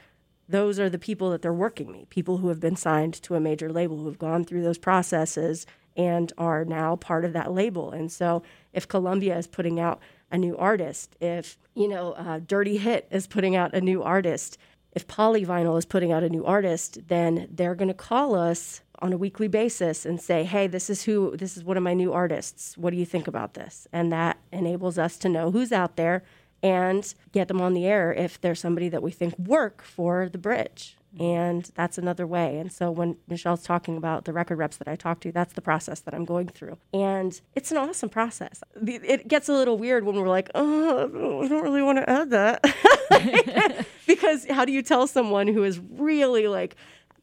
those 0.47 0.79
are 0.79 0.89
the 0.89 0.97
people 0.97 1.29
that 1.29 1.41
they're 1.43 1.53
working 1.53 1.91
me, 1.91 2.07
people 2.09 2.37
who 2.37 2.47
have 2.47 2.59
been 2.59 2.75
signed 2.75 3.13
to 3.13 3.35
a 3.35 3.39
major 3.39 3.71
label, 3.71 3.97
who 3.97 4.07
have 4.07 4.17
gone 4.17 4.43
through 4.43 4.63
those 4.63 4.79
processes 4.79 5.67
and 5.95 6.33
are 6.37 6.65
now 6.65 6.95
part 6.95 7.23
of 7.23 7.33
that 7.33 7.51
label. 7.51 7.91
And 7.91 8.11
so 8.11 8.41
if 8.73 8.87
Columbia 8.87 9.37
is 9.37 9.47
putting 9.47 9.79
out 9.79 9.99
a 10.31 10.37
new 10.37 10.57
artist, 10.57 11.15
if, 11.19 11.57
you 11.75 11.87
know, 11.87 12.13
uh, 12.13 12.39
Dirty 12.45 12.77
Hit 12.77 13.07
is 13.11 13.27
putting 13.27 13.55
out 13.55 13.73
a 13.75 13.81
new 13.81 14.01
artist, 14.01 14.57
if 14.93 15.05
Polyvinyl 15.07 15.77
is 15.77 15.85
putting 15.85 16.11
out 16.11 16.23
a 16.23 16.29
new 16.29 16.45
artist, 16.45 17.07
then 17.07 17.47
they're 17.51 17.75
going 17.75 17.89
to 17.89 17.93
call 17.93 18.33
us 18.33 18.81
on 19.01 19.13
a 19.13 19.17
weekly 19.17 19.47
basis 19.47 20.05
and 20.05 20.21
say, 20.21 20.43
"Hey, 20.43 20.67
this 20.67 20.89
is 20.89 21.03
who 21.03 21.35
this 21.37 21.57
is 21.57 21.63
one 21.63 21.77
of 21.77 21.83
my 21.83 21.93
new 21.93 22.13
artists. 22.13 22.77
What 22.77 22.91
do 22.91 22.97
you 22.97 23.05
think 23.05 23.27
about 23.27 23.53
this?" 23.53 23.87
And 23.91 24.11
that 24.11 24.37
enables 24.51 24.97
us 24.97 25.17
to 25.19 25.29
know 25.29 25.51
who's 25.51 25.71
out 25.71 25.95
there 25.95 26.23
and 26.61 27.13
get 27.31 27.47
them 27.47 27.61
on 27.61 27.73
the 27.73 27.85
air 27.85 28.13
if 28.13 28.39
there's 28.41 28.59
somebody 28.59 28.89
that 28.89 29.01
we 29.01 29.11
think 29.11 29.37
work 29.37 29.81
for 29.81 30.29
the 30.29 30.37
bridge. 30.37 30.97
And 31.17 31.69
that's 31.73 31.97
another 31.97 32.27
way. 32.27 32.59
And 32.59 32.71
so 32.71 32.91
when 32.91 33.17
Michelle's 33.27 33.63
talking 33.63 33.97
about 33.97 34.25
the 34.25 34.33
record 34.33 34.57
reps 34.57 34.77
that 34.77 34.87
I 34.87 34.95
talk 34.95 35.21
to, 35.21 35.31
that's 35.31 35.53
the 35.53 35.61
process 35.61 36.01
that 36.01 36.13
I'm 36.13 36.25
going 36.25 36.49
through. 36.49 36.77
And 36.93 37.39
it's 37.55 37.71
an 37.71 37.77
awesome 37.77 38.09
process. 38.09 38.61
It 38.85 39.27
gets 39.27 39.49
a 39.49 39.53
little 39.53 39.77
weird 39.77 40.03
when 40.03 40.15
we're 40.17 40.29
like, 40.29 40.51
oh, 40.53 41.41
I 41.43 41.47
don't 41.47 41.63
really 41.63 41.81
want 41.81 41.97
to 41.97 42.07
add 42.07 42.29
that. 42.29 43.85
because 44.07 44.45
how 44.49 44.65
do 44.65 44.71
you 44.71 44.83
tell 44.83 45.07
someone 45.07 45.47
who 45.47 45.63
is 45.63 45.79
really 45.79 46.47
like 46.47 46.75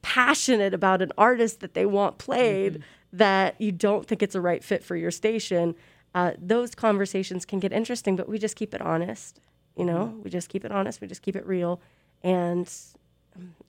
passionate 0.07 0.73
about 0.73 1.03
an 1.03 1.11
artist 1.19 1.59
that 1.59 1.75
they 1.75 1.85
want 1.85 2.16
played 2.16 2.75
mm-hmm. 2.75 3.16
that 3.16 3.61
you 3.61 3.73
don't 3.73 4.07
think 4.07 4.23
it's 4.23 4.37
a 4.37 4.40
right 4.40 4.62
fit 4.62 4.85
for 4.85 4.95
your 4.95 5.11
station? 5.11 5.75
Uh, 6.14 6.31
those 6.38 6.77
conversations 6.77 7.45
can 7.45 7.59
get 7.59 7.73
interesting, 7.73 8.14
but 8.14 8.29
we 8.29 8.38
just 8.38 8.55
keep 8.55 8.73
it 8.73 8.81
honest. 8.81 9.40
You 9.77 9.85
know, 9.85 10.07
mm-hmm. 10.07 10.23
we 10.23 10.31
just 10.31 10.49
keep 10.49 10.64
it 10.64 10.71
honest. 10.71 11.01
We 11.01 11.09
just 11.09 11.23
keep 11.23 11.35
it 11.35 11.45
real. 11.45 11.81
And 12.23 12.73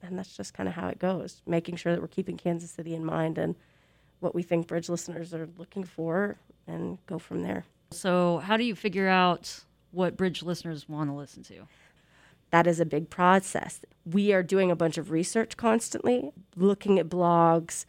and 0.03 0.17
that's 0.17 0.37
just 0.37 0.53
kind 0.53 0.69
of 0.69 0.75
how 0.75 0.89
it 0.89 0.99
goes, 0.99 1.41
making 1.47 1.77
sure 1.77 1.91
that 1.91 2.01
we're 2.01 2.07
keeping 2.07 2.37
Kansas 2.37 2.69
City 2.69 2.93
in 2.93 3.03
mind 3.03 3.39
and 3.39 3.55
what 4.19 4.35
we 4.35 4.43
think 4.43 4.67
bridge 4.67 4.89
listeners 4.89 5.33
are 5.33 5.49
looking 5.57 5.83
for 5.83 6.37
and 6.67 6.99
go 7.07 7.17
from 7.17 7.41
there. 7.41 7.65
So, 7.91 8.37
how 8.37 8.57
do 8.57 8.63
you 8.63 8.75
figure 8.75 9.07
out 9.07 9.63
what 9.89 10.15
bridge 10.15 10.43
listeners 10.43 10.87
want 10.87 11.09
to 11.09 11.15
listen 11.15 11.41
to? 11.43 11.67
That 12.51 12.67
is 12.67 12.79
a 12.79 12.85
big 12.85 13.09
process. 13.09 13.81
We 14.05 14.31
are 14.33 14.43
doing 14.43 14.71
a 14.71 14.75
bunch 14.75 14.97
of 14.97 15.11
research 15.11 15.57
constantly, 15.57 16.31
looking 16.55 16.97
at 16.97 17.09
blogs, 17.09 17.85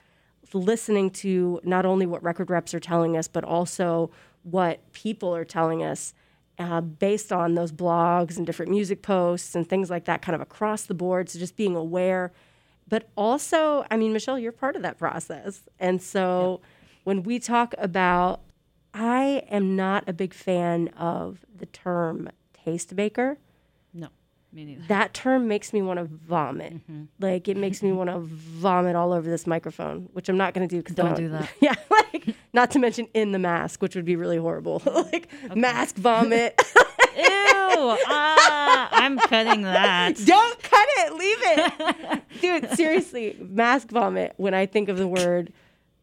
listening 0.52 1.10
to 1.10 1.60
not 1.62 1.86
only 1.86 2.06
what 2.06 2.22
record 2.22 2.50
reps 2.50 2.74
are 2.74 2.80
telling 2.80 3.16
us, 3.16 3.28
but 3.28 3.44
also 3.44 4.10
what 4.42 4.92
people 4.92 5.34
are 5.34 5.44
telling 5.44 5.82
us 5.82 6.14
uh, 6.58 6.80
based 6.80 7.32
on 7.32 7.54
those 7.54 7.70
blogs 7.70 8.36
and 8.36 8.46
different 8.46 8.70
music 8.70 9.02
posts 9.02 9.54
and 9.54 9.68
things 9.68 9.90
like 9.90 10.06
that, 10.06 10.22
kind 10.22 10.34
of 10.34 10.40
across 10.40 10.82
the 10.82 10.94
board. 10.94 11.28
So 11.28 11.38
just 11.38 11.56
being 11.56 11.76
aware. 11.76 12.32
But 12.88 13.10
also, 13.16 13.84
I 13.90 13.96
mean, 13.96 14.12
Michelle, 14.12 14.38
you're 14.38 14.50
part 14.50 14.74
of 14.74 14.82
that 14.82 14.98
process. 14.98 15.62
And 15.78 16.02
so 16.02 16.60
when 17.04 17.22
we 17.22 17.38
talk 17.38 17.74
about, 17.78 18.40
I 18.92 19.44
am 19.50 19.76
not 19.76 20.04
a 20.08 20.12
big 20.12 20.34
fan 20.34 20.88
of 20.88 21.44
the 21.54 21.66
term 21.66 22.30
me 22.66 22.78
neither. 22.92 23.38
That 24.88 25.12
term 25.12 25.46
makes 25.46 25.72
me 25.72 25.82
want 25.82 25.98
to 25.98 26.04
vomit. 26.04 26.74
Mm-hmm. 26.74 27.04
Like 27.20 27.48
it 27.48 27.56
makes 27.56 27.82
me 27.82 27.92
want 27.98 28.10
to 28.10 28.18
vomit 28.20 28.96
all 28.96 29.12
over 29.12 29.28
this 29.28 29.46
microphone, 29.46 30.08
which 30.12 30.28
I'm 30.28 30.36
not 30.36 30.54
going 30.54 30.66
to 30.66 30.74
do. 30.74 30.82
Cause 30.82 30.94
don't 30.94 31.16
do 31.16 31.28
that. 31.30 31.48
Yeah, 31.60 31.74
like 31.90 32.34
not 32.52 32.70
to 32.72 32.78
mention 32.78 33.08
in 33.14 33.32
the 33.32 33.38
mask, 33.38 33.82
which 33.82 33.94
would 33.94 34.04
be 34.04 34.16
really 34.16 34.36
horrible. 34.36 34.82
like 34.86 35.28
okay. 35.44 35.54
mask 35.54 35.96
vomit. 35.96 36.60
Ew! 37.16 37.24
Ah, 37.26 38.88
I'm 38.92 39.18
cutting 39.18 39.62
that. 39.62 40.16
Don't 40.24 40.62
cut 40.62 40.88
it. 40.98 41.12
Leave 41.14 41.38
it, 41.40 42.22
dude. 42.40 42.70
Seriously, 42.76 43.36
mask 43.40 43.90
vomit. 43.90 44.34
When 44.36 44.54
I 44.54 44.66
think 44.66 44.88
of 44.88 44.98
the 44.98 45.08
word 45.08 45.52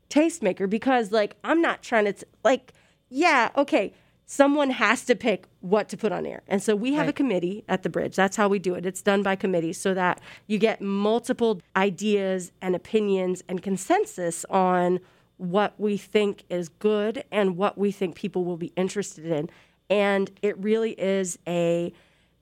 tastemaker, 0.09 0.69
because 0.69 1.11
like 1.11 1.35
I'm 1.43 1.61
not 1.61 1.81
trying 1.81 2.05
to 2.05 2.13
t- 2.13 2.25
like, 2.43 2.73
yeah, 3.09 3.49
okay 3.57 3.93
someone 4.25 4.71
has 4.71 5.03
to 5.05 5.15
pick 5.15 5.45
what 5.61 5.87
to 5.89 5.97
put 5.97 6.11
on 6.11 6.25
air. 6.25 6.41
And 6.47 6.61
so 6.61 6.75
we 6.75 6.93
have 6.93 7.05
right. 7.05 7.09
a 7.09 7.13
committee 7.13 7.63
at 7.67 7.83
the 7.83 7.89
bridge. 7.89 8.15
That's 8.15 8.35
how 8.35 8.47
we 8.47 8.59
do 8.59 8.73
it. 8.73 8.85
It's 8.85 9.01
done 9.01 9.23
by 9.23 9.35
committee 9.35 9.73
so 9.73 9.93
that 9.93 10.19
you 10.47 10.57
get 10.57 10.81
multiple 10.81 11.61
ideas 11.75 12.51
and 12.61 12.75
opinions 12.75 13.43
and 13.47 13.61
consensus 13.61 14.45
on 14.49 14.99
what 15.37 15.79
we 15.79 15.97
think 15.97 16.43
is 16.49 16.69
good 16.69 17.23
and 17.31 17.57
what 17.57 17.77
we 17.77 17.91
think 17.91 18.15
people 18.15 18.45
will 18.45 18.57
be 18.57 18.71
interested 18.75 19.25
in. 19.25 19.49
And 19.89 20.31
it 20.41 20.57
really 20.57 20.91
is 20.91 21.37
a 21.47 21.93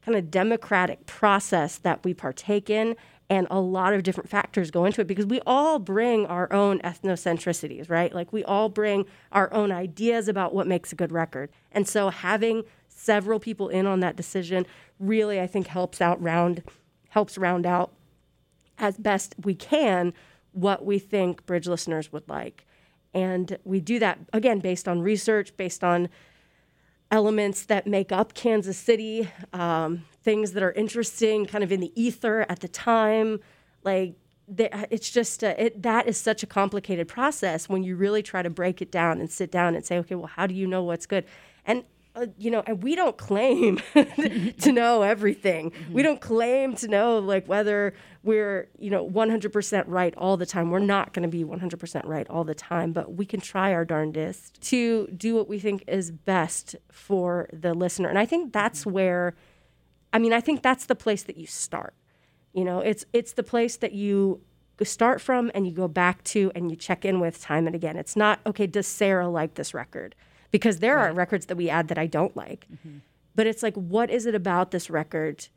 kind 0.05 0.17
of 0.17 0.29
democratic 0.29 1.05
process 1.05 1.77
that 1.79 2.03
we 2.03 2.13
partake 2.13 2.69
in 2.69 2.95
and 3.33 3.47
a 3.49 3.59
lot 3.59 3.95
of 3.95 4.03
different 4.03 4.29
factors 4.29 4.69
go 4.69 4.85
into 4.85 5.01
it 5.01 5.07
because 5.07 5.25
we 5.25 5.41
all 5.47 5.79
bring 5.79 6.27
our 6.27 6.53
own 6.53 6.77
ethnocentricities, 6.81 7.89
right? 7.89 8.13
Like 8.13 8.31
we 8.31 8.43
all 8.43 8.69
bring 8.69 9.07
our 9.31 9.51
own 9.51 9.71
ideas 9.71 10.27
about 10.27 10.53
what 10.53 10.67
makes 10.67 10.93
a 10.93 10.95
good 10.95 11.11
record. 11.11 11.49
And 11.71 11.87
so 11.87 12.09
having 12.09 12.63
several 12.87 13.39
people 13.39 13.69
in 13.69 13.87
on 13.87 14.01
that 14.01 14.15
decision 14.15 14.67
really 14.99 15.41
I 15.41 15.47
think 15.47 15.65
helps 15.65 15.99
out 15.99 16.21
round 16.21 16.61
helps 17.09 17.35
round 17.35 17.65
out 17.65 17.91
as 18.77 18.97
best 18.97 19.33
we 19.43 19.55
can 19.55 20.13
what 20.51 20.85
we 20.85 20.99
think 20.99 21.43
bridge 21.47 21.67
listeners 21.67 22.11
would 22.11 22.29
like. 22.29 22.67
And 23.15 23.57
we 23.63 23.79
do 23.79 23.97
that 23.97 24.19
again 24.31 24.59
based 24.59 24.87
on 24.87 25.01
research, 25.01 25.57
based 25.57 25.83
on 25.83 26.07
elements 27.09 27.65
that 27.65 27.87
make 27.87 28.11
up 28.11 28.35
Kansas 28.35 28.77
City, 28.77 29.27
um, 29.53 30.05
things 30.23 30.53
that 30.53 30.63
are 30.63 30.71
interesting, 30.71 31.45
kind 31.45 31.63
of 31.63 31.71
in 31.71 31.79
the 31.79 31.91
ether 32.01 32.45
at 32.49 32.61
the 32.61 32.67
time. 32.67 33.39
Like 33.83 34.15
it's 34.57 35.09
just 35.09 35.43
a, 35.43 35.65
it, 35.65 35.83
that 35.83 36.07
is 36.07 36.17
such 36.17 36.43
a 36.43 36.47
complicated 36.47 37.07
process 37.07 37.69
when 37.69 37.83
you 37.83 37.95
really 37.95 38.21
try 38.23 38.41
to 38.41 38.49
break 38.49 38.81
it 38.81 38.91
down 38.91 39.19
and 39.19 39.31
sit 39.31 39.51
down 39.51 39.75
and 39.75 39.85
say, 39.85 39.97
okay, 39.99 40.15
well, 40.15 40.27
how 40.27 40.47
do 40.47 40.55
you 40.55 40.67
know 40.67 40.83
what's 40.83 41.05
good? 41.05 41.25
And 41.65 41.83
uh, 42.15 42.27
you 42.37 42.51
know, 42.51 42.61
and 42.67 42.83
we 42.83 42.95
don't 42.95 43.17
claim 43.17 43.79
to 43.95 44.71
know 44.71 45.01
everything. 45.01 45.71
Mm-hmm. 45.71 45.93
We 45.93 46.03
don't 46.03 46.21
claim 46.21 46.75
to 46.75 46.87
know 46.87 47.17
like 47.17 47.47
whether 47.47 47.95
we're, 48.21 48.69
you 48.77 48.91
know, 48.91 49.09
100% 49.09 49.83
right 49.87 50.13
all 50.15 50.37
the 50.37 50.45
time. 50.45 50.69
We're 50.69 50.77
not 50.77 51.13
going 51.13 51.23
to 51.23 51.29
be 51.29 51.43
100% 51.43 52.05
right 52.05 52.29
all 52.29 52.43
the 52.43 52.53
time, 52.53 52.93
but 52.93 53.15
we 53.15 53.25
can 53.25 53.41
try 53.41 53.73
our 53.73 53.83
darndest 53.83 54.61
to 54.69 55.07
do 55.07 55.33
what 55.33 55.49
we 55.49 55.57
think 55.57 55.83
is 55.87 56.11
best 56.11 56.75
for 56.91 57.49
the 57.51 57.73
listener. 57.73 58.09
And 58.09 58.19
I 58.19 58.27
think 58.27 58.53
that's 58.53 58.85
where 58.85 59.33
I 60.13 60.19
mean, 60.19 60.31
I 60.31 60.39
think 60.39 60.61
that's 60.61 60.85
the 60.85 60.95
place 60.95 61.23
that 61.23 61.37
you 61.37 61.47
start. 61.47 61.93
You 62.53 62.63
know, 62.63 62.79
it's 62.79 63.05
it's 63.11 63.33
the 63.33 63.43
place 63.43 63.77
that 63.77 63.93
you 63.93 64.41
start 64.83 65.21
from 65.21 65.49
and 65.55 65.65
you 65.65 65.71
go 65.71 65.87
back 65.87 66.23
to 66.25 66.51
and 66.55 66.69
you 66.69 66.75
check 66.75 67.05
in 67.05 67.19
with 67.19 67.41
time 67.41 67.67
and 67.67 67.75
again. 67.75 67.97
It's 67.97 68.15
not 68.15 68.39
okay, 68.45 68.67
does 68.67 68.87
Sarah 68.87 69.29
like 69.29 69.55
this 69.55 69.73
record? 69.73 70.15
because 70.53 70.79
there 70.79 70.95
right. 70.95 71.09
are 71.09 71.13
records 71.13 71.47
that 71.47 71.57
we 71.57 71.69
add 71.69 71.89
that 71.89 71.97
I 71.97 72.05
don't 72.05 72.37
like. 72.37 72.67
Mm-hmm. 72.71 72.99
But 73.35 73.47
it's 73.47 73.63
like, 73.63 73.73
what 73.75 74.09
is 74.09 74.25
it 74.25 74.35
about 74.35 74.71
this 74.71 74.89
record? 74.89 75.47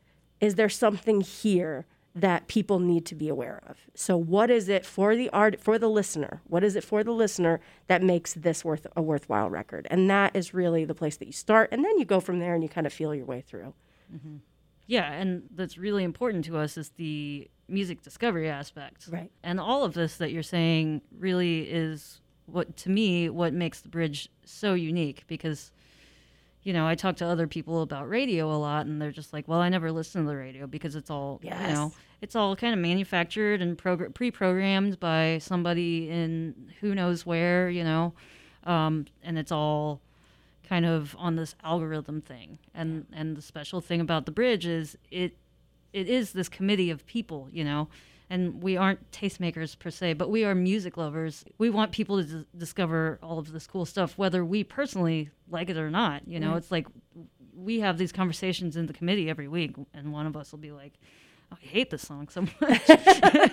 Is 0.41 0.55
there 0.55 0.67
something 0.67 1.21
here 1.21 1.85
that 2.15 2.47
people 2.47 2.79
need 2.79 3.05
to 3.05 3.13
be 3.13 3.29
aware 3.29 3.61
of? 3.67 3.77
So, 3.93 4.17
what 4.17 4.49
is 4.49 4.67
it 4.67 4.85
for 4.85 5.15
the 5.15 5.29
art 5.29 5.61
for 5.61 5.77
the 5.77 5.87
listener? 5.87 6.41
What 6.47 6.63
is 6.63 6.75
it 6.75 6.83
for 6.83 7.03
the 7.03 7.11
listener 7.11 7.61
that 7.85 8.01
makes 8.01 8.33
this 8.33 8.65
worth 8.65 8.87
a 8.95 9.01
worthwhile 9.01 9.51
record? 9.51 9.87
And 9.91 10.09
that 10.09 10.35
is 10.35 10.55
really 10.55 10.83
the 10.83 10.95
place 10.95 11.17
that 11.17 11.27
you 11.27 11.33
start, 11.33 11.69
and 11.71 11.85
then 11.85 11.99
you 11.99 12.05
go 12.05 12.19
from 12.19 12.39
there 12.39 12.55
and 12.55 12.63
you 12.63 12.69
kind 12.69 12.87
of 12.87 12.91
feel 12.91 13.13
your 13.13 13.25
way 13.25 13.41
through. 13.41 13.75
Mm-hmm. 14.13 14.37
Yeah, 14.87 15.11
and 15.11 15.43
that's 15.53 15.77
really 15.77 16.03
important 16.03 16.45
to 16.45 16.57
us 16.57 16.77
is 16.77 16.89
the 16.95 17.49
music 17.67 18.01
discovery 18.01 18.49
aspect. 18.49 19.07
Right. 19.11 19.29
And 19.43 19.59
all 19.59 19.83
of 19.83 19.93
this 19.93 20.17
that 20.17 20.31
you're 20.31 20.43
saying 20.43 21.01
really 21.17 21.61
is 21.69 22.21
what 22.45 22.77
to 22.77 22.89
me 22.89 23.29
what 23.29 23.53
makes 23.53 23.81
the 23.81 23.89
bridge 23.89 24.29
so 24.45 24.73
unique 24.73 25.23
because 25.27 25.71
you 26.67 26.73
know, 26.73 26.85
I 26.85 26.95
talk 26.95 27.15
to 27.17 27.25
other 27.25 27.47
people 27.47 27.81
about 27.81 28.09
radio 28.09 28.51
a 28.51 28.57
lot, 28.57 28.87
and 28.87 29.01
they're 29.01 29.09
just 29.09 29.31
like, 29.31 29.47
"Well, 29.47 29.61
I 29.61 29.69
never 29.69 29.89
listen 29.89 30.23
to 30.23 30.27
the 30.27 30.35
radio 30.35 30.67
because 30.67 30.97
it's 30.97 31.09
all, 31.09 31.39
yes. 31.41 31.61
you 31.61 31.73
know, 31.73 31.93
it's 32.21 32.35
all 32.35 32.57
kind 32.57 32.73
of 32.73 32.79
manufactured 32.79 33.61
and 33.61 33.77
progr- 33.77 34.13
pre-programmed 34.13 34.99
by 34.99 35.37
somebody 35.37 36.09
in 36.09 36.73
who 36.81 36.93
knows 36.93 37.25
where, 37.25 37.69
you 37.69 37.85
know, 37.85 38.13
um, 38.65 39.05
and 39.23 39.37
it's 39.37 39.51
all 39.51 40.01
kind 40.67 40.85
of 40.85 41.15
on 41.17 41.35
this 41.35 41.55
algorithm 41.63 42.21
thing. 42.21 42.59
And 42.73 43.05
and 43.13 43.35
the 43.35 43.41
special 43.41 43.81
thing 43.81 44.01
about 44.01 44.25
the 44.25 44.31
bridge 44.31 44.65
is 44.65 44.97
it 45.11 45.37
it 45.93 46.07
is 46.07 46.33
this 46.33 46.49
committee 46.49 46.89
of 46.89 47.05
people, 47.05 47.47
you 47.51 47.63
know, 47.63 47.87
and 48.29 48.61
we 48.61 48.75
aren't 48.75 49.11
tastemakers 49.11 49.77
per 49.77 49.89
se, 49.89 50.13
but 50.13 50.29
we 50.29 50.43
are 50.43 50.53
music 50.53 50.97
lovers. 50.97 51.45
We 51.57 51.69
want 51.69 51.91
people 51.91 52.21
to 52.21 52.23
d- 52.23 52.45
discover 52.57 53.19
all 53.23 53.39
of 53.39 53.51
this 53.51 53.65
cool 53.67 53.85
stuff, 53.85 54.17
whether 54.17 54.43
we 54.43 54.63
personally 54.63 55.29
like 55.49 55.69
it 55.69 55.77
or 55.77 55.89
not. 55.89 56.27
You 56.27 56.39
know, 56.39 56.53
mm. 56.53 56.57
it's 56.57 56.71
like 56.71 56.87
we 57.55 57.79
have 57.79 57.97
these 57.97 58.11
conversations 58.11 58.75
in 58.75 58.85
the 58.85 58.93
committee 58.93 59.29
every 59.29 59.47
week, 59.47 59.75
and 59.93 60.11
one 60.11 60.27
of 60.27 60.35
us 60.35 60.51
will 60.51 60.59
be 60.59 60.71
like, 60.71 60.93
oh, 61.51 61.57
I 61.61 61.65
hate 61.65 61.89
this 61.89 62.01
song 62.01 62.27
so 62.27 62.41
much. 62.41 62.51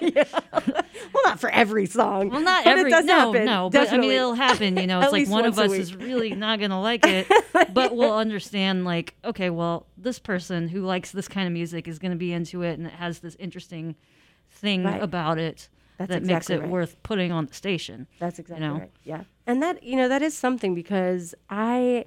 yeah. 0.01 0.81
Well, 1.13 1.23
not 1.25 1.41
for 1.41 1.51
every 1.51 1.87
song. 1.87 2.31
Well, 2.31 2.41
not 2.41 2.67
every. 2.67 2.91
no, 2.91 3.33
happen. 3.33 3.45
no. 3.45 3.71
But 3.71 3.85
Definitely. 3.85 3.99
I 3.99 4.01
mean, 4.01 4.17
it'll 4.19 4.35
happen. 4.35 4.77
You 4.77 4.87
know, 4.87 5.01
it's 5.03 5.13
like 5.13 5.29
one 5.29 5.45
of 5.45 5.59
us 5.59 5.73
is 5.73 5.95
really 5.95 6.31
not 6.35 6.61
gonna 6.61 6.81
like 6.81 7.07
it, 7.07 7.31
but 7.73 7.95
we'll 7.97 8.15
understand. 8.15 8.85
Like, 8.85 9.15
okay, 9.25 9.51
well, 9.51 9.87
this 9.97 10.19
person 10.19 10.69
who 10.69 10.83
likes 10.83 11.13
this 11.13 11.29
kind 11.29 11.47
of 11.47 11.53
music 11.53 11.89
is 11.89 11.99
gonna 11.99 12.17
be 12.17 12.33
into 12.33 12.63
it, 12.63 12.79
and 12.79 12.87
it 12.87 12.95
has 12.95 13.21
this 13.21 13.37
interesting 13.37 13.97
thing 14.51 14.85
right. 14.85 15.03
about 15.03 15.39
it 15.39 15.69
That's 15.99 16.09
that 16.09 16.19
exactly 16.19 16.35
makes 16.35 16.51
it 16.51 16.61
right. 16.61 16.71
worth 16.71 17.03
putting 17.03 17.33
on 17.33 17.47
the 17.47 17.55
station. 17.55 18.07
That's 18.19 18.39
exactly 18.39 18.65
you 18.65 18.73
know? 18.73 18.79
right. 18.81 18.91
Yeah. 19.03 19.25
And 19.47 19.63
that, 19.63 19.83
you 19.83 19.97
know, 19.97 20.09
that 20.09 20.23
is 20.23 20.37
something 20.37 20.75
because 20.75 21.35
I, 21.51 22.07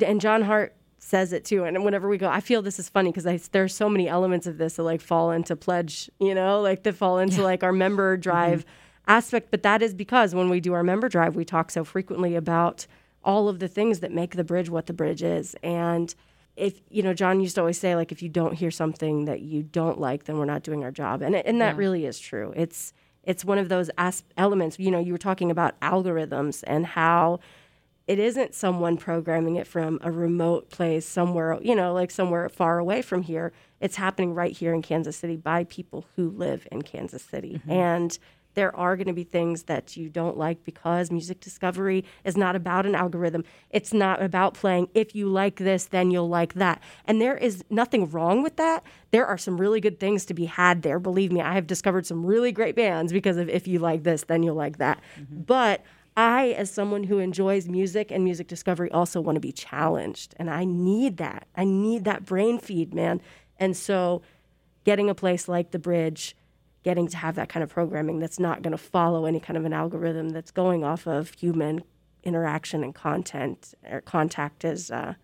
and 0.00 0.20
John 0.20 0.42
Hart 0.42 0.74
says 1.04 1.34
it 1.34 1.44
too. 1.44 1.64
And 1.64 1.84
whenever 1.84 2.08
we 2.08 2.16
go, 2.16 2.28
I 2.28 2.40
feel 2.40 2.62
this 2.62 2.78
is 2.78 2.88
funny 2.88 3.12
because 3.12 3.48
there's 3.48 3.74
so 3.74 3.90
many 3.90 4.08
elements 4.08 4.46
of 4.46 4.56
this 4.56 4.76
that 4.76 4.84
like 4.84 5.02
fall 5.02 5.30
into 5.30 5.54
pledge, 5.54 6.10
you 6.18 6.34
know, 6.34 6.62
like 6.62 6.82
that 6.84 6.94
fall 6.94 7.18
into 7.18 7.38
yeah. 7.38 7.44
like 7.44 7.62
our 7.62 7.72
member 7.72 8.16
mm-hmm. 8.16 8.22
drive 8.22 8.60
mm-hmm. 8.60 9.10
aspect. 9.10 9.50
But 9.50 9.62
that 9.64 9.82
is 9.82 9.92
because 9.92 10.34
when 10.34 10.48
we 10.48 10.60
do 10.60 10.72
our 10.72 10.82
member 10.82 11.10
drive, 11.10 11.36
we 11.36 11.44
talk 11.44 11.70
so 11.70 11.84
frequently 11.84 12.34
about 12.34 12.86
all 13.22 13.48
of 13.48 13.58
the 13.58 13.68
things 13.68 14.00
that 14.00 14.12
make 14.12 14.34
the 14.34 14.44
bridge 14.44 14.70
what 14.70 14.86
the 14.86 14.94
bridge 14.94 15.22
is. 15.22 15.54
And 15.62 16.14
if 16.56 16.80
you 16.88 17.02
know 17.02 17.12
john 17.12 17.40
used 17.40 17.56
to 17.56 17.60
always 17.60 17.78
say 17.78 17.96
like 17.96 18.12
if 18.12 18.22
you 18.22 18.28
don't 18.28 18.54
hear 18.54 18.70
something 18.70 19.24
that 19.24 19.40
you 19.40 19.60
don't 19.60 19.98
like 19.98 20.22
then 20.22 20.38
we're 20.38 20.44
not 20.44 20.62
doing 20.62 20.84
our 20.84 20.92
job 20.92 21.20
and 21.20 21.34
and 21.34 21.60
that 21.60 21.74
Yeah. 21.74 21.78
really 21.80 22.06
is 22.06 22.20
true 22.20 22.52
it's 22.54 22.92
it's 23.24 23.44
one 23.44 23.58
of 23.58 23.68
those 23.68 23.90
as- 23.98 24.22
elements 24.36 24.78
you 24.78 24.92
know 24.92 25.00
you 25.00 25.10
were 25.10 25.18
talking 25.18 25.50
about 25.50 25.78
algorithms 25.80 26.62
and 26.64 26.86
how 26.86 27.40
it 28.06 28.18
isn't 28.18 28.54
someone 28.54 28.96
programming 28.96 29.56
it 29.56 29.66
from 29.66 29.98
a 30.02 30.10
remote 30.10 30.70
place 30.70 31.06
somewhere 31.06 31.58
you 31.62 31.74
know 31.74 31.92
like 31.92 32.10
somewhere 32.10 32.48
far 32.48 32.78
away 32.78 33.02
from 33.02 33.22
here 33.22 33.52
it's 33.80 33.96
happening 33.96 34.34
right 34.34 34.56
here 34.56 34.74
in 34.74 34.82
kansas 34.82 35.16
city 35.16 35.36
by 35.36 35.64
people 35.64 36.06
who 36.16 36.30
live 36.30 36.66
in 36.70 36.82
kansas 36.82 37.22
city 37.22 37.54
mm-hmm. 37.54 37.70
and 37.70 38.18
there 38.54 38.74
are 38.76 38.96
going 38.96 39.08
to 39.08 39.12
be 39.12 39.24
things 39.24 39.64
that 39.64 39.96
you 39.96 40.08
don't 40.08 40.36
like 40.36 40.64
because 40.64 41.10
music 41.10 41.40
discovery 41.40 42.04
is 42.24 42.36
not 42.36 42.56
about 42.56 42.86
an 42.86 42.94
algorithm. 42.94 43.44
It's 43.70 43.92
not 43.92 44.22
about 44.22 44.54
playing 44.54 44.88
if 44.94 45.14
you 45.14 45.28
like 45.28 45.56
this, 45.56 45.86
then 45.86 46.10
you'll 46.10 46.28
like 46.28 46.54
that. 46.54 46.80
And 47.04 47.20
there 47.20 47.36
is 47.36 47.64
nothing 47.68 48.10
wrong 48.10 48.42
with 48.42 48.56
that. 48.56 48.84
There 49.10 49.26
are 49.26 49.38
some 49.38 49.60
really 49.60 49.80
good 49.80 50.00
things 50.00 50.24
to 50.26 50.34
be 50.34 50.46
had 50.46 50.82
there. 50.82 50.98
Believe 50.98 51.32
me, 51.32 51.40
I 51.40 51.54
have 51.54 51.66
discovered 51.66 52.06
some 52.06 52.24
really 52.24 52.52
great 52.52 52.76
bands 52.76 53.12
because 53.12 53.36
of 53.36 53.48
if 53.48 53.66
you 53.66 53.78
like 53.78 54.04
this, 54.04 54.24
then 54.24 54.42
you'll 54.42 54.54
like 54.54 54.78
that. 54.78 55.00
Mm-hmm. 55.18 55.42
But 55.42 55.82
I, 56.16 56.48
as 56.50 56.70
someone 56.70 57.04
who 57.04 57.18
enjoys 57.18 57.68
music 57.68 58.10
and 58.12 58.22
music 58.22 58.46
discovery, 58.46 58.90
also 58.92 59.20
want 59.20 59.36
to 59.36 59.40
be 59.40 59.52
challenged. 59.52 60.34
And 60.38 60.48
I 60.48 60.64
need 60.64 61.16
that. 61.16 61.48
I 61.56 61.64
need 61.64 62.04
that 62.04 62.24
brain 62.24 62.58
feed, 62.58 62.94
man. 62.94 63.20
And 63.58 63.76
so 63.76 64.22
getting 64.84 65.10
a 65.10 65.14
place 65.14 65.48
like 65.48 65.70
the 65.72 65.78
bridge 65.78 66.36
getting 66.84 67.08
to 67.08 67.16
have 67.16 67.34
that 67.34 67.48
kind 67.48 67.64
of 67.64 67.70
programming 67.70 68.18
that's 68.18 68.38
not 68.38 68.60
going 68.60 68.70
to 68.72 68.76
follow 68.78 69.24
any 69.24 69.40
kind 69.40 69.56
of 69.56 69.64
an 69.64 69.72
algorithm 69.72 70.28
that's 70.28 70.50
going 70.50 70.84
off 70.84 71.06
of 71.06 71.32
human 71.38 71.82
interaction 72.22 72.84
and 72.84 72.94
content 72.94 73.72
or 73.90 74.02
contact 74.02 74.64
is 74.66 74.90
uh, 74.90 75.14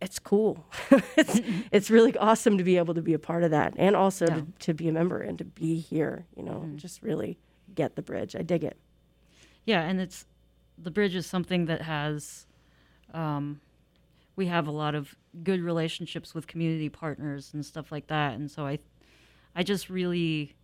it's 0.00 0.18
cool 0.18 0.64
it's, 1.16 1.40
it's 1.70 1.90
really 1.90 2.16
awesome 2.16 2.56
to 2.56 2.64
be 2.64 2.76
able 2.78 2.94
to 2.94 3.02
be 3.02 3.12
a 3.12 3.18
part 3.18 3.42
of 3.44 3.50
that 3.50 3.74
and 3.76 3.94
also 3.94 4.26
Yeah. 4.26 4.34
to, 4.36 4.46
to 4.60 4.74
be 4.74 4.88
a 4.88 4.92
member 4.92 5.20
and 5.20 5.36
to 5.38 5.44
be 5.44 5.78
here 5.78 6.24
you 6.36 6.42
know 6.42 6.66
just 6.76 7.02
really 7.02 7.38
get 7.74 7.96
the 7.96 8.02
bridge 8.02 8.34
i 8.34 8.40
dig 8.42 8.64
it 8.64 8.78
Yeah, 9.66 9.82
and 9.82 10.00
it's 10.00 10.24
the 10.78 10.90
bridge 10.90 11.14
is 11.14 11.26
something 11.26 11.66
that 11.66 11.82
has 11.82 12.46
um, 13.12 13.60
we 14.36 14.46
have 14.46 14.66
a 14.66 14.70
lot 14.72 14.94
of 14.94 15.14
good 15.42 15.60
relationships 15.60 16.34
with 16.34 16.46
community 16.46 16.88
partners 16.88 17.50
and 17.52 17.64
stuff 17.64 17.92
like 17.92 18.06
that, 18.06 18.34
and 18.34 18.50
so 18.50 18.66
I 18.66 18.78
I 19.54 19.62
just 19.62 19.90
really 19.90 20.54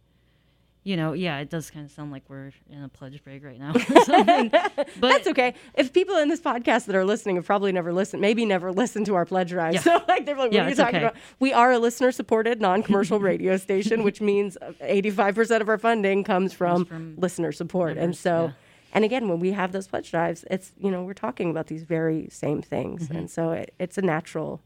you 0.84 0.96
know, 0.96 1.12
yeah, 1.12 1.38
it 1.38 1.48
does 1.48 1.70
kind 1.70 1.84
of 1.84 1.92
sound 1.92 2.10
like 2.10 2.24
we're 2.26 2.50
in 2.68 2.82
a 2.82 2.88
pledge 2.88 3.22
break 3.22 3.44
right 3.44 3.56
now. 3.56 3.72
or 3.94 4.04
something. 4.04 4.48
but 4.50 5.00
that's 5.00 5.28
okay 5.28 5.54
if 5.74 5.92
people 5.92 6.16
in 6.16 6.28
this 6.28 6.40
podcast 6.40 6.86
that 6.86 6.96
are 6.96 7.04
listening 7.04 7.36
have 7.36 7.46
probably 7.46 7.70
never 7.70 7.92
listened 7.92 8.20
maybe 8.20 8.44
never 8.44 8.72
listened 8.72 9.06
to 9.06 9.14
our 9.14 9.24
pledge 9.24 9.50
drive 9.50 9.74
Yeah. 9.74 9.80
so 9.82 10.02
like 10.08 10.26
they're 10.26 10.34
like 10.34 10.46
what 10.50 10.52
Yeah, 10.54 10.66
are 10.66 10.70
you 10.70 10.74
talking 10.74 10.96
okay. 10.96 11.04
about 11.04 11.16
we 11.38 11.52
are 11.52 11.70
a 11.70 11.78
listener 11.78 12.10
supported 12.10 12.60
non-commercial 12.60 13.20
radio 13.30 13.56
station 13.58 14.02
which 14.02 14.20
means 14.20 14.58
85% 14.82 15.60
of 15.60 15.68
our 15.68 15.78
funding 15.78 16.24
comes 16.24 16.52
from, 16.52 16.84
from 16.84 17.14
listener 17.16 17.52
support 17.52 17.96
and 17.96 18.16
so 18.16 18.46
yeah. 18.46 18.52
And 18.92 19.05
again 19.05 19.28
when 19.28 19.40
we 19.40 19.52
have 19.52 19.72
those 19.72 19.87
pledge 19.88 20.11
drives 20.11 20.44
it's 20.50 20.72
you 20.78 20.90
know 20.90 21.02
we're 21.02 21.14
talking 21.14 21.50
about 21.50 21.66
these 21.66 21.83
very 21.85 22.28
same 22.31 22.61
things 22.62 23.05
Mm-hmm. 23.05 23.16
and 23.16 23.31
so 23.31 23.52
it, 23.52 23.74
it's 23.78 23.98
a 23.98 24.02
natural 24.02 24.61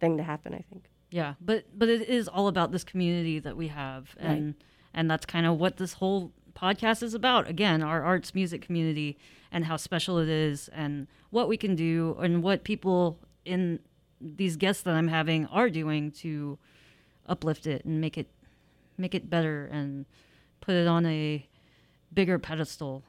thing 0.00 0.16
to 0.16 0.22
happen 0.22 0.54
i 0.54 0.64
think 0.70 0.84
Yeah, 1.10 1.34
but 1.40 1.64
but 1.76 1.88
it 1.88 2.08
is 2.08 2.28
all 2.28 2.46
about 2.48 2.70
this 2.72 2.84
community 2.84 3.40
that 3.40 3.56
we 3.56 3.68
have, 3.68 4.14
and 4.18 4.54
and 4.94 5.10
that's 5.10 5.26
kind 5.26 5.44
of 5.46 5.58
what 5.58 5.76
this 5.76 5.94
whole 5.94 6.30
podcast 6.54 7.02
is 7.02 7.14
about. 7.14 7.48
Again, 7.48 7.82
our 7.82 8.02
arts 8.02 8.34
music 8.34 8.60
community 8.62 9.16
and 9.52 9.64
how 9.64 9.76
special 9.76 10.18
it 10.18 10.28
is, 10.28 10.68
and 10.72 11.06
what 11.30 11.48
we 11.48 11.56
can 11.56 11.74
do, 11.74 12.16
and 12.24 12.42
what 12.44 12.62
people 12.64 13.18
in 13.44 13.80
these 14.20 14.56
guests 14.56 14.82
that 14.84 14.94
I'm 14.94 15.08
having 15.08 15.46
are 15.46 15.68
doing 15.70 16.12
to 16.22 16.58
uplift 17.26 17.66
it 17.66 17.84
and 17.84 18.00
make 18.00 18.16
it 18.16 18.28
make 18.96 19.14
it 19.14 19.28
better 19.28 19.66
and 19.72 20.06
put 20.60 20.74
it 20.74 20.86
on 20.86 21.06
a 21.06 21.48
bigger 22.14 22.38
pedestal. 22.38 23.02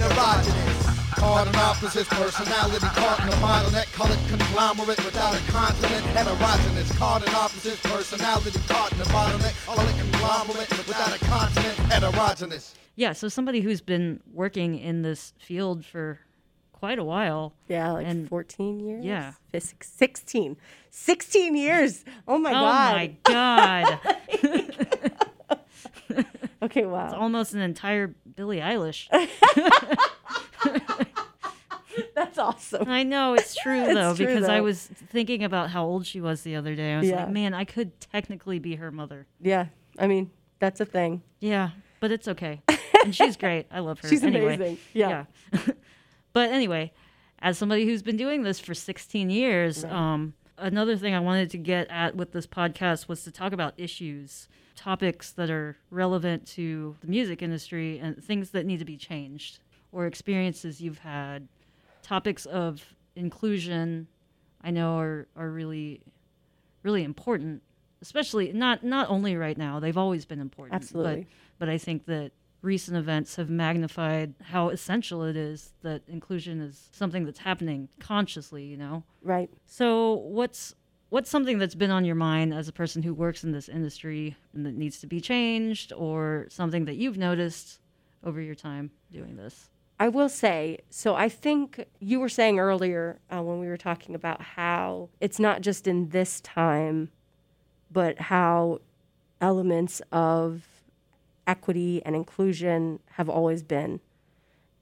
Heterogeneous. 0.00 0.86
Hard 1.20 1.48
and 1.48 1.56
opposites, 1.56 2.08
personality 2.08 2.86
caught 2.86 3.20
in 3.20 3.28
a 3.28 3.32
bottleneck, 3.32 3.92
colored 3.92 4.18
conglomerate 4.28 5.04
without 5.04 5.34
a 5.34 5.52
continent. 5.52 6.04
Heterogeneous, 6.16 6.96
caught 6.96 7.26
in 7.26 7.34
opposites, 7.34 7.80
personality 7.82 8.58
caught 8.68 8.92
in 8.92 9.00
a 9.00 9.04
bottleneck, 9.04 9.66
colored 9.66 9.94
conglomerate 9.98 10.70
without 10.78 11.14
a 11.14 11.18
continent. 11.26 11.76
Heterogeneous. 11.92 12.74
Yeah, 12.96 13.12
so 13.12 13.28
somebody 13.28 13.60
who's 13.60 13.80
been 13.82 14.20
working 14.32 14.78
in 14.78 15.02
this 15.02 15.34
field 15.38 15.84
for 15.84 16.20
quite 16.72 16.98
a 16.98 17.04
while. 17.04 17.52
yeah 17.68 17.92
like 17.92 18.06
And- 18.06 18.26
14 18.28 18.80
years 18.80 19.04
yeah. 19.04 19.32
16 19.52 20.56
16 20.88 21.54
years 21.56 22.04
oh 22.26 22.38
my 22.38 22.50
oh 22.50 22.52
god 22.54 22.94
Oh 23.28 24.48
my 24.48 24.66
god. 24.72 25.16
okay 26.62 26.84
wow 26.86 27.06
It's 27.06 27.14
almost 27.14 27.54
an 27.54 27.60
entire 27.60 28.08
Billie 28.36 28.60
Eilish. 28.60 29.08
that's 32.14 32.38
awesome 32.38 32.88
I 32.88 33.02
know 33.02 33.34
it's 33.34 33.54
true 33.56 33.84
though 33.94 34.10
It's 34.10 34.18
true, 34.18 34.26
because 34.26 34.48
I 34.48 34.58
though. 34.58 34.64
was 34.64 34.86
thinking 34.86 35.42
about 35.42 35.70
how 35.70 35.84
old 35.84 36.06
she 36.06 36.20
was 36.20 36.42
the 36.42 36.54
other 36.56 36.74
day. 36.76 36.94
I 36.94 36.98
was 37.00 37.08
Yeah. 37.08 37.24
like, 37.24 37.30
man, 37.30 37.54
I 37.54 37.64
could 37.64 37.98
technically 38.00 38.58
be 38.58 38.76
her 38.76 38.90
mother. 38.90 39.26
yeah 39.40 39.66
i 39.98 40.06
mean 40.06 40.30
that's 40.60 40.80
a 40.80 40.84
thing 40.84 41.22
Yeah, 41.40 41.70
but 42.00 42.10
it's 42.10 42.28
okay. 42.28 42.62
And 43.02 43.14
she's 43.16 43.38
great. 43.38 43.64
I 43.72 43.78
love 43.80 43.98
her. 44.00 44.08
She's 44.10 44.22
anyway. 44.22 44.56
amazing. 44.56 44.76
Yeah. 44.92 45.24
but 46.34 46.50
anyway, 46.50 46.92
as 47.38 47.56
somebody 47.56 47.86
who's 47.86 48.02
been 48.02 48.18
doing 48.18 48.42
this 48.42 48.60
for 48.60 48.74
16 48.74 49.30
years, 49.30 49.86
um, 49.86 50.34
another 50.58 50.98
thing 50.98 51.14
I 51.14 51.20
wanted 51.20 51.48
to 51.52 51.56
get 51.58 51.86
at 51.88 52.14
with 52.14 52.32
this 52.32 52.46
podcast 52.46 53.08
was 53.08 53.24
to 53.24 53.30
talk 53.30 53.54
about 53.54 53.72
issues, 53.78 54.48
topics 54.80 55.32
that 55.32 55.50
are 55.50 55.76
relevant 55.90 56.46
to 56.46 56.96
the 57.02 57.06
music 57.06 57.42
industry 57.42 57.98
and 57.98 58.22
things 58.24 58.50
that 58.50 58.64
need 58.64 58.78
to 58.78 58.84
be 58.86 58.96
changed 58.96 59.58
or 59.92 60.06
experiences 60.06 60.80
you've 60.80 61.00
had. 61.00 61.46
Topics 62.02 62.46
of 62.46 62.82
inclusion, 63.14 64.06
I 64.62 64.70
know 64.70 64.96
are, 64.96 65.28
are 65.36 65.50
really, 65.50 66.00
really 66.82 67.04
important, 67.04 67.62
especially 68.00 68.54
not, 68.54 68.82
not 68.82 69.10
only 69.10 69.36
right 69.36 69.58
now, 69.58 69.80
they've 69.80 69.98
always 69.98 70.24
been 70.24 70.40
important. 70.40 70.74
Absolutely. 70.74 71.26
But, 71.58 71.66
but 71.66 71.68
I 71.68 71.76
think 71.76 72.06
that 72.06 72.32
recent 72.62 72.96
events 72.96 73.36
have 73.36 73.50
magnified 73.50 74.32
how 74.42 74.70
essential 74.70 75.24
it 75.24 75.36
is 75.36 75.72
that 75.82 76.02
inclusion 76.08 76.62
is 76.62 76.88
something 76.92 77.26
that's 77.26 77.40
happening 77.40 77.90
consciously, 77.98 78.64
you 78.64 78.78
know? 78.78 79.02
right 79.22 79.50
So 79.66 80.14
what's 80.14 80.74
what's 81.10 81.28
something 81.28 81.58
that's 81.58 81.74
been 81.74 81.90
on 81.90 82.04
your 82.04 82.14
mind 82.14 82.54
as 82.54 82.68
a 82.68 82.72
person 82.72 83.02
who 83.02 83.12
works 83.12 83.44
in 83.44 83.52
this 83.52 83.68
industry 83.68 84.36
and 84.54 84.64
that 84.64 84.74
needs 84.74 85.00
to 85.00 85.06
be 85.06 85.20
changed 85.20 85.92
or 85.92 86.46
something 86.48 86.86
that 86.86 86.96
you've 86.96 87.18
noticed 87.18 87.80
over 88.24 88.40
your 88.40 88.54
time 88.54 88.90
doing 89.12 89.36
this? 89.36 89.68
I 89.98 90.08
will 90.08 90.30
say, 90.30 90.78
so 90.88 91.14
I 91.14 91.28
think 91.28 91.84
you 91.98 92.20
were 92.20 92.30
saying 92.30 92.58
earlier 92.58 93.18
uh, 93.30 93.42
when 93.42 93.60
we 93.60 93.66
were 93.66 93.76
talking 93.76 94.14
about 94.14 94.40
how 94.40 95.10
it's 95.20 95.38
not 95.38 95.60
just 95.60 95.86
in 95.86 96.08
this 96.08 96.40
time, 96.40 97.10
but 97.90 98.18
how 98.18 98.80
elements 99.42 100.00
of 100.10 100.66
equity 101.46 102.02
and 102.06 102.16
inclusion 102.16 103.00
have 103.12 103.28
always 103.28 103.62
been 103.62 104.00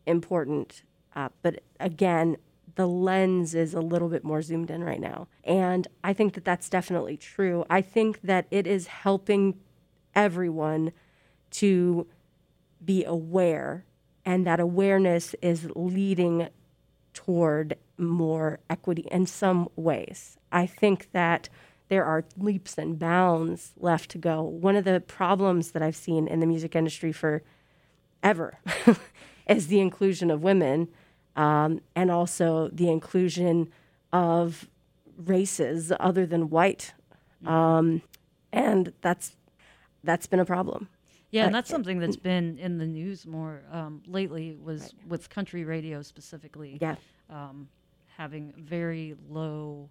important. 0.07 0.83
Uh, 1.17 1.31
but 1.43 1.63
again, 1.81 2.37
the 2.79 2.87
lens 2.87 3.57
is 3.57 3.75
a 3.75 3.81
little 3.81 4.09
bit 4.09 4.23
more 4.23 4.41
zoomed 4.41 4.71
in 4.71 4.85
right 4.85 5.01
now. 5.01 5.27
And 5.43 5.89
I 6.05 6.13
think 6.13 6.35
that 6.35 6.45
that's 6.45 6.69
definitely 6.69 7.17
true. 7.17 7.65
I 7.69 7.83
think 7.83 8.21
that 8.23 8.47
it 8.53 8.69
is 8.69 8.87
helping 8.87 9.59
everyone 10.15 10.93
to 11.51 12.07
be 12.85 13.05
aware, 13.05 13.85
and 14.25 14.47
that 14.47 14.61
awareness 14.61 15.35
is 15.43 15.69
leading 15.75 16.51
toward 17.13 17.77
more 17.97 18.61
equity 18.71 19.09
in 19.11 19.27
some 19.27 19.69
ways. 19.75 20.39
I 20.53 20.65
think 20.65 21.11
that 21.11 21.49
there 21.89 22.05
are 22.05 22.25
leaps 22.37 22.79
and 22.79 22.97
bounds 22.97 23.73
left 23.77 24.09
to 24.13 24.19
go. 24.19 24.41
One 24.41 24.77
of 24.77 24.85
the 24.85 25.01
problems 25.01 25.73
that 25.73 25.83
I've 25.83 25.97
seen 25.97 26.29
in 26.29 26.39
the 26.39 26.47
music 26.47 26.77
industry 26.77 27.11
for 27.11 27.43
ever 28.23 28.61
is 29.49 29.67
the 29.67 29.81
inclusion 29.81 30.31
of 30.31 30.45
women 30.45 30.87
um, 31.39 31.81
and 31.95 32.11
also 32.11 32.69
the 32.73 32.91
inclusion 32.91 33.71
of 34.13 34.69
races 35.17 35.93
other 35.99 36.27
than 36.27 36.51
white. 36.51 36.93
Um, 37.47 38.03
and 38.53 38.93
that's 39.01 39.37
that's 40.03 40.27
been 40.27 40.41
a 40.41 40.45
problem. 40.45 40.89
Yeah, 41.31 41.47
and 41.47 41.55
that's 41.55 41.71
something 41.71 42.01
that's 42.01 42.17
been 42.17 42.59
in 42.59 42.79
the 42.79 42.87
news 42.87 43.27
more 43.27 43.63
um, 43.71 44.03
lately 44.07 44.57
was 44.63 44.95
with 45.07 45.31
country 45.31 45.65
radio 45.65 46.03
specifically. 46.03 46.79
Yeah. 46.81 46.97
um, 47.31 47.69
having 48.17 48.53
very 48.57 49.15
low 49.29 49.89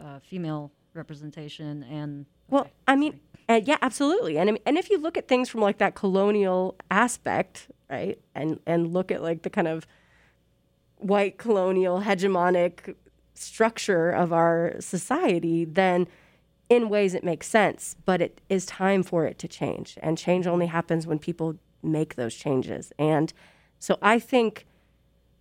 uh, 0.00 0.20
female 0.20 0.70
representation 0.94 1.82
and 1.84 2.24
Well, 2.48 2.68
I 2.86 2.94
mean, 2.94 3.18
uh, 3.48 3.60
yeah, 3.64 3.78
absolutely. 3.82 4.38
And 4.38 4.58
and 4.64 4.78
if 4.78 4.90
you 4.90 4.98
look 4.98 5.16
at 5.18 5.26
things 5.26 5.48
from 5.48 5.60
like 5.60 5.78
that 5.78 5.96
colonial 5.96 6.76
aspect, 6.90 7.68
right, 7.90 8.20
and 8.36 8.60
and 8.66 8.92
look 8.92 9.10
at 9.10 9.22
like 9.22 9.42
the 9.42 9.50
kind 9.50 9.66
of 9.66 9.86
white 11.04 11.38
colonial 11.38 12.02
hegemonic 12.02 12.94
structure 13.34 14.10
of 14.10 14.32
our 14.32 14.74
society, 14.80 15.64
then 15.64 16.06
in 16.68 16.88
ways 16.88 17.14
it 17.14 17.24
makes 17.24 17.46
sense. 17.46 17.96
But 18.04 18.20
it 18.20 18.40
is 18.48 18.66
time 18.66 19.02
for 19.02 19.26
it 19.26 19.38
to 19.40 19.48
change. 19.48 19.98
And 20.02 20.16
change 20.16 20.46
only 20.46 20.66
happens 20.66 21.06
when 21.06 21.18
people 21.18 21.56
make 21.82 22.14
those 22.14 22.34
changes. 22.34 22.92
And 22.98 23.32
so 23.78 23.98
I 24.00 24.18
think 24.18 24.66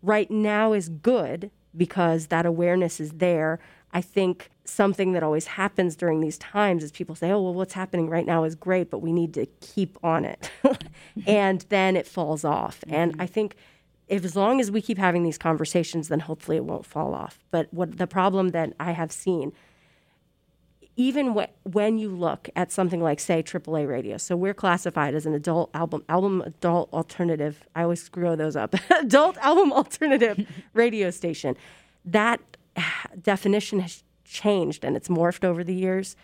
right 0.02 0.30
now 0.32 0.74
is 0.74 0.90
good 0.90 1.52
because 1.76 2.28
that 2.28 2.46
awareness 2.46 3.00
is 3.00 3.12
there. 3.12 3.60
I 3.94 4.02
think 4.02 4.50
something 4.66 5.12
that 5.14 5.24
always 5.24 5.48
happens 5.48 5.96
during 5.96 6.22
these 6.22 6.38
times 6.38 6.84
is 6.84 6.92
people 6.92 7.16
say, 7.16 7.32
oh, 7.32 7.42
well, 7.42 7.54
what's 7.54 7.74
happening 7.74 8.10
right 8.10 8.26
now 8.26 8.44
is 8.44 8.56
great, 8.56 8.90
but 8.90 9.00
we 9.00 9.12
need 9.12 9.34
to 9.36 9.46
keep 9.60 9.98
on 10.04 10.26
it. 10.26 10.50
and 11.28 11.66
then 11.70 11.96
it 11.96 12.08
falls 12.08 12.44
off. 12.44 12.82
Mm-hmm. 12.82 12.96
And 12.96 13.16
I 13.20 13.26
think 13.26 13.56
if 14.12 14.26
as 14.26 14.36
long 14.36 14.60
as 14.60 14.70
we 14.70 14.82
keep 14.82 14.98
having 14.98 15.24
these 15.24 15.38
conversations, 15.38 16.10
then 16.10 16.20
hopefully 16.20 16.58
it 16.58 16.66
won't 16.66 16.86
fall 16.86 17.14
off. 17.14 17.40
But 17.50 17.74
what 17.74 17.98
the 17.98 18.08
problem 18.08 18.50
that 18.50 18.74
I 18.78 18.92
have 18.92 19.10
seen, 19.10 19.54
even 20.98 21.34
wh- 21.34 21.66
when 21.66 21.98
you 21.98 22.10
look 22.10 22.50
at 22.54 22.74
something 22.74 23.02
like, 23.02 23.22
say, 23.22 23.42
AAA 23.42 23.88
radio, 23.88 24.18
so 24.18 24.36
we're 24.36 24.54
classified 24.54 25.16
as 25.16 25.26
an 25.26 25.34
adult 25.34 25.70
album, 25.74 26.04
album 26.10 26.42
adult 26.42 26.92
alternative. 26.92 27.64
I 27.74 27.84
always 27.84 28.04
screw 28.04 28.36
those 28.36 28.58
up. 28.58 28.76
adult 28.90 29.38
album 29.38 29.72
alternative 29.72 30.46
radio 30.74 31.10
station. 31.10 31.56
That 32.04 32.42
definition 33.22 33.80
has 33.80 34.04
changed 34.26 34.84
and 34.84 34.98
it's 34.98 35.08
morphed 35.08 35.46
over 35.46 35.64
the 35.64 35.74
years. 35.74 36.18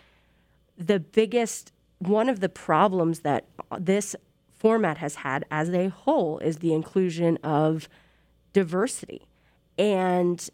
The 0.76 1.00
biggest, 1.00 1.72
one 2.00 2.28
of 2.28 2.40
the 2.40 2.50
problems 2.50 3.20
that 3.20 3.46
this 3.78 4.14
format 4.58 4.98
has 4.98 5.16
had 5.16 5.44
as 5.50 5.70
a 5.70 5.88
whole 5.88 6.38
is 6.38 6.58
the 6.58 6.72
inclusion 6.72 7.36
of 7.38 7.88
diversity. 8.52 9.22
And 9.78 10.48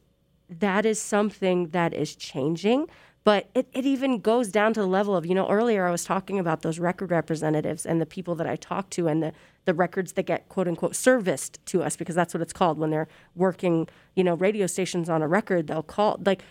that 0.49 0.85
is 0.85 1.01
something 1.01 1.69
that 1.69 1.95
is 1.95 2.15
changing. 2.15 2.89
But 3.25 3.49
it, 3.55 3.67
it 3.73 3.87
even 3.87 4.21
goes 4.21 4.49
down 4.49 4.75
to 4.75 4.81
the 4.81 4.87
level 4.87 5.17
of, 5.17 5.25
you 5.25 5.35
know, 5.35 5.49
earlier 5.49 5.87
I 5.87 5.91
was 5.91 6.05
talking 6.05 6.39
about 6.39 6.61
those 6.61 6.79
record 6.79 7.11
representatives 7.11 7.87
and 7.87 7.99
the 7.99 8.07
people 8.07 8.35
that 8.35 8.47
I 8.47 8.57
talk 8.57 8.91
to 8.91 9.09
and 9.09 9.23
the, 9.23 9.33
the 9.65 9.73
records 9.73 10.13
that 10.13 10.25
get 10.25 10.51
quote 10.51 10.69
unquote 10.69 10.95
serviced 10.95 11.65
to 11.67 11.83
us 11.83 11.97
because 11.97 12.15
that's 12.15 12.35
what 12.35 12.43
it's 12.43 12.53
called 12.53 12.77
when 12.77 12.91
they're 12.91 13.09
working, 13.35 13.89
you 14.15 14.23
know, 14.23 14.35
radio 14.35 14.67
stations 14.67 15.09
on 15.09 15.23
a 15.23 15.29
record, 15.29 15.69
they'll 15.69 15.83
call 15.83 16.21
like 16.25 16.43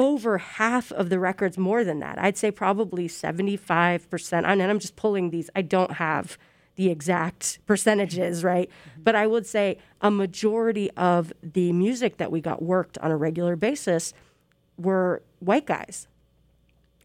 over 0.00 0.38
half 0.38 0.90
of 0.92 1.10
the 1.10 1.18
records 1.18 1.58
more 1.58 1.84
than 1.84 2.00
that. 2.00 2.18
I'd 2.18 2.38
say 2.38 2.50
probably 2.50 3.06
75%. 3.06 4.44
And 4.46 4.62
I'm 4.62 4.78
just 4.78 4.96
pulling 4.96 5.28
these. 5.28 5.50
I 5.54 5.60
don't 5.60 5.92
have 5.92 6.38
the 6.76 6.88
exact 6.88 7.58
percentages, 7.66 8.42
right? 8.42 8.70
Mm-hmm. 8.70 9.02
But 9.02 9.14
I 9.14 9.26
would 9.26 9.46
say 9.46 9.76
a 10.00 10.10
majority 10.10 10.90
of 10.92 11.34
the 11.42 11.70
music 11.74 12.16
that 12.16 12.32
we 12.32 12.40
got 12.40 12.62
worked 12.62 12.96
on 12.98 13.10
a 13.10 13.16
regular 13.18 13.56
basis 13.56 14.14
were 14.78 15.22
white 15.40 15.66
guys. 15.66 16.08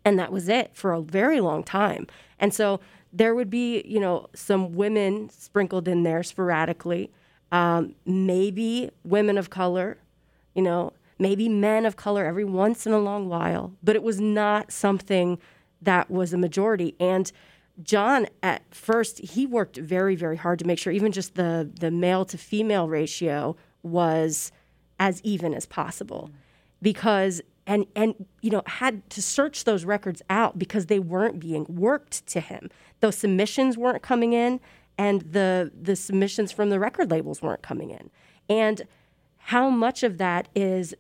And 0.06 0.18
that 0.18 0.32
was 0.32 0.48
it 0.48 0.72
for 0.74 0.94
a 0.94 1.02
very 1.02 1.42
long 1.42 1.64
time. 1.64 2.08
And 2.40 2.54
so 2.54 2.80
there 3.12 3.36
would 3.36 3.50
be, 3.50 3.84
you 3.86 4.00
know, 4.00 4.28
some 4.34 4.72
women 4.72 5.30
sprinkled 5.32 5.90
in 5.90 6.04
there 6.04 6.24
sporadically, 6.24 7.12
um, 7.52 7.94
maybe 8.06 8.90
women 9.04 9.38
of 9.38 9.50
color, 9.50 9.98
you 10.54 10.62
know, 10.62 10.94
maybe 11.18 11.48
men 11.50 11.86
of 11.86 11.96
color 11.96 12.26
every 12.26 12.46
once 12.46 12.86
in 12.86 12.94
a 12.94 13.00
long 13.00 13.30
while, 13.30 13.74
but 13.84 13.96
it 13.96 14.04
was 14.04 14.20
not 14.20 14.72
something 14.72 15.40
that 15.82 16.10
was 16.10 16.34
a 16.34 16.38
majority. 16.38 16.96
And 17.00 17.32
John, 17.84 18.28
at 18.42 18.64
first, 18.74 19.20
he 19.20 19.46
worked 19.46 19.78
very, 19.78 20.16
very 20.16 20.38
hard 20.38 20.60
to 20.60 20.66
make 20.66 20.80
sure 20.80 20.94
even 20.94 21.12
just 21.12 21.36
the 21.36 21.70
the 21.80 21.92
male 21.92 22.26
to 22.26 22.38
female 22.38 22.88
ratio 22.88 23.56
was 23.84 24.52
as 25.00 25.22
even 25.24 25.54
as 25.54 25.66
possible, 25.66 26.30
because 26.82 27.42
and 27.68 27.86
and 27.96 28.26
you 28.42 28.50
know 28.50 28.62
had 28.66 29.08
to 29.10 29.22
search 29.22 29.66
those 29.66 29.84
records 29.84 30.22
out 30.30 30.58
because 30.58 30.86
they 30.86 31.00
weren't 31.00 31.40
being 31.40 31.66
worked 31.70 32.26
to 32.28 32.40
him. 32.40 32.70
Those 33.02 33.18
submissions 33.18 33.78
weren't 33.78 34.02
coming 34.02 34.32
in, 34.34 34.62
and 34.98 35.22
the 35.22 35.72
the 35.80 35.98
submissions 35.98 36.54
from 36.54 36.70
the 36.70 36.80
record 36.80 37.12
labels 37.12 37.42
weren't 37.42 37.62
coming 37.62 37.90
in, 37.90 38.10
and 38.50 38.84
how 39.38 39.70
much 39.70 40.02
of 40.02 40.18
that 40.18 40.48
is 40.56 40.96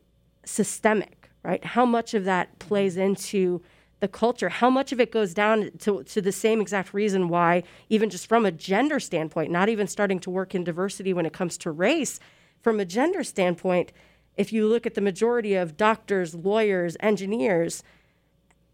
systemic, 0.46 1.30
right? 1.44 1.64
How 1.64 1.86
much 1.86 2.14
of 2.14 2.26
that 2.26 2.58
plays 2.60 2.98
into 2.98 3.62
the 4.00 4.08
culture? 4.08 4.50
How 4.50 4.70
much 4.70 4.92
of 4.92 5.00
it 5.00 5.12
goes 5.12 5.34
down 5.34 5.72
to, 5.80 6.04
to 6.04 6.22
the 6.22 6.32
same 6.32 6.62
exact 6.62 6.94
reason 6.94 7.30
why, 7.30 7.64
even 7.90 8.10
just 8.10 8.28
from 8.28 8.46
a 8.46 8.52
gender 8.52 9.00
standpoint, 9.00 9.52
not 9.52 9.70
even 9.70 9.88
starting 9.88 10.20
to 10.20 10.30
work 10.30 10.54
in 10.54 10.64
diversity 10.64 11.14
when 11.14 11.26
it 11.26 11.34
comes 11.34 11.58
to 11.60 11.72
race, 11.72 12.20
from 12.62 12.80
a 12.80 12.86
gender 12.86 13.24
standpoint, 13.24 13.92
if 14.38 14.52
you 14.52 14.68
look 14.68 14.86
at 14.86 14.96
the 14.96 15.02
majority 15.02 15.56
of 15.56 15.78
doctors, 15.78 16.36
lawyers, 16.36 16.98
engineers, 17.00 17.84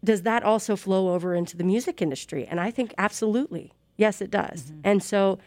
does 0.04 0.22
that 0.22 0.42
also 0.42 0.76
flow 0.76 1.14
over 1.14 1.34
into 1.34 1.56
the 1.56 1.64
music 1.64 2.02
industry? 2.02 2.46
And 2.46 2.58
I 2.58 2.70
think 2.70 2.94
absolutely. 2.98 3.72
Yes, 3.96 4.20
it 4.20 4.30
does. 4.30 4.62
Mm-hmm. 4.64 4.80
And 4.84 5.02
so 5.02 5.38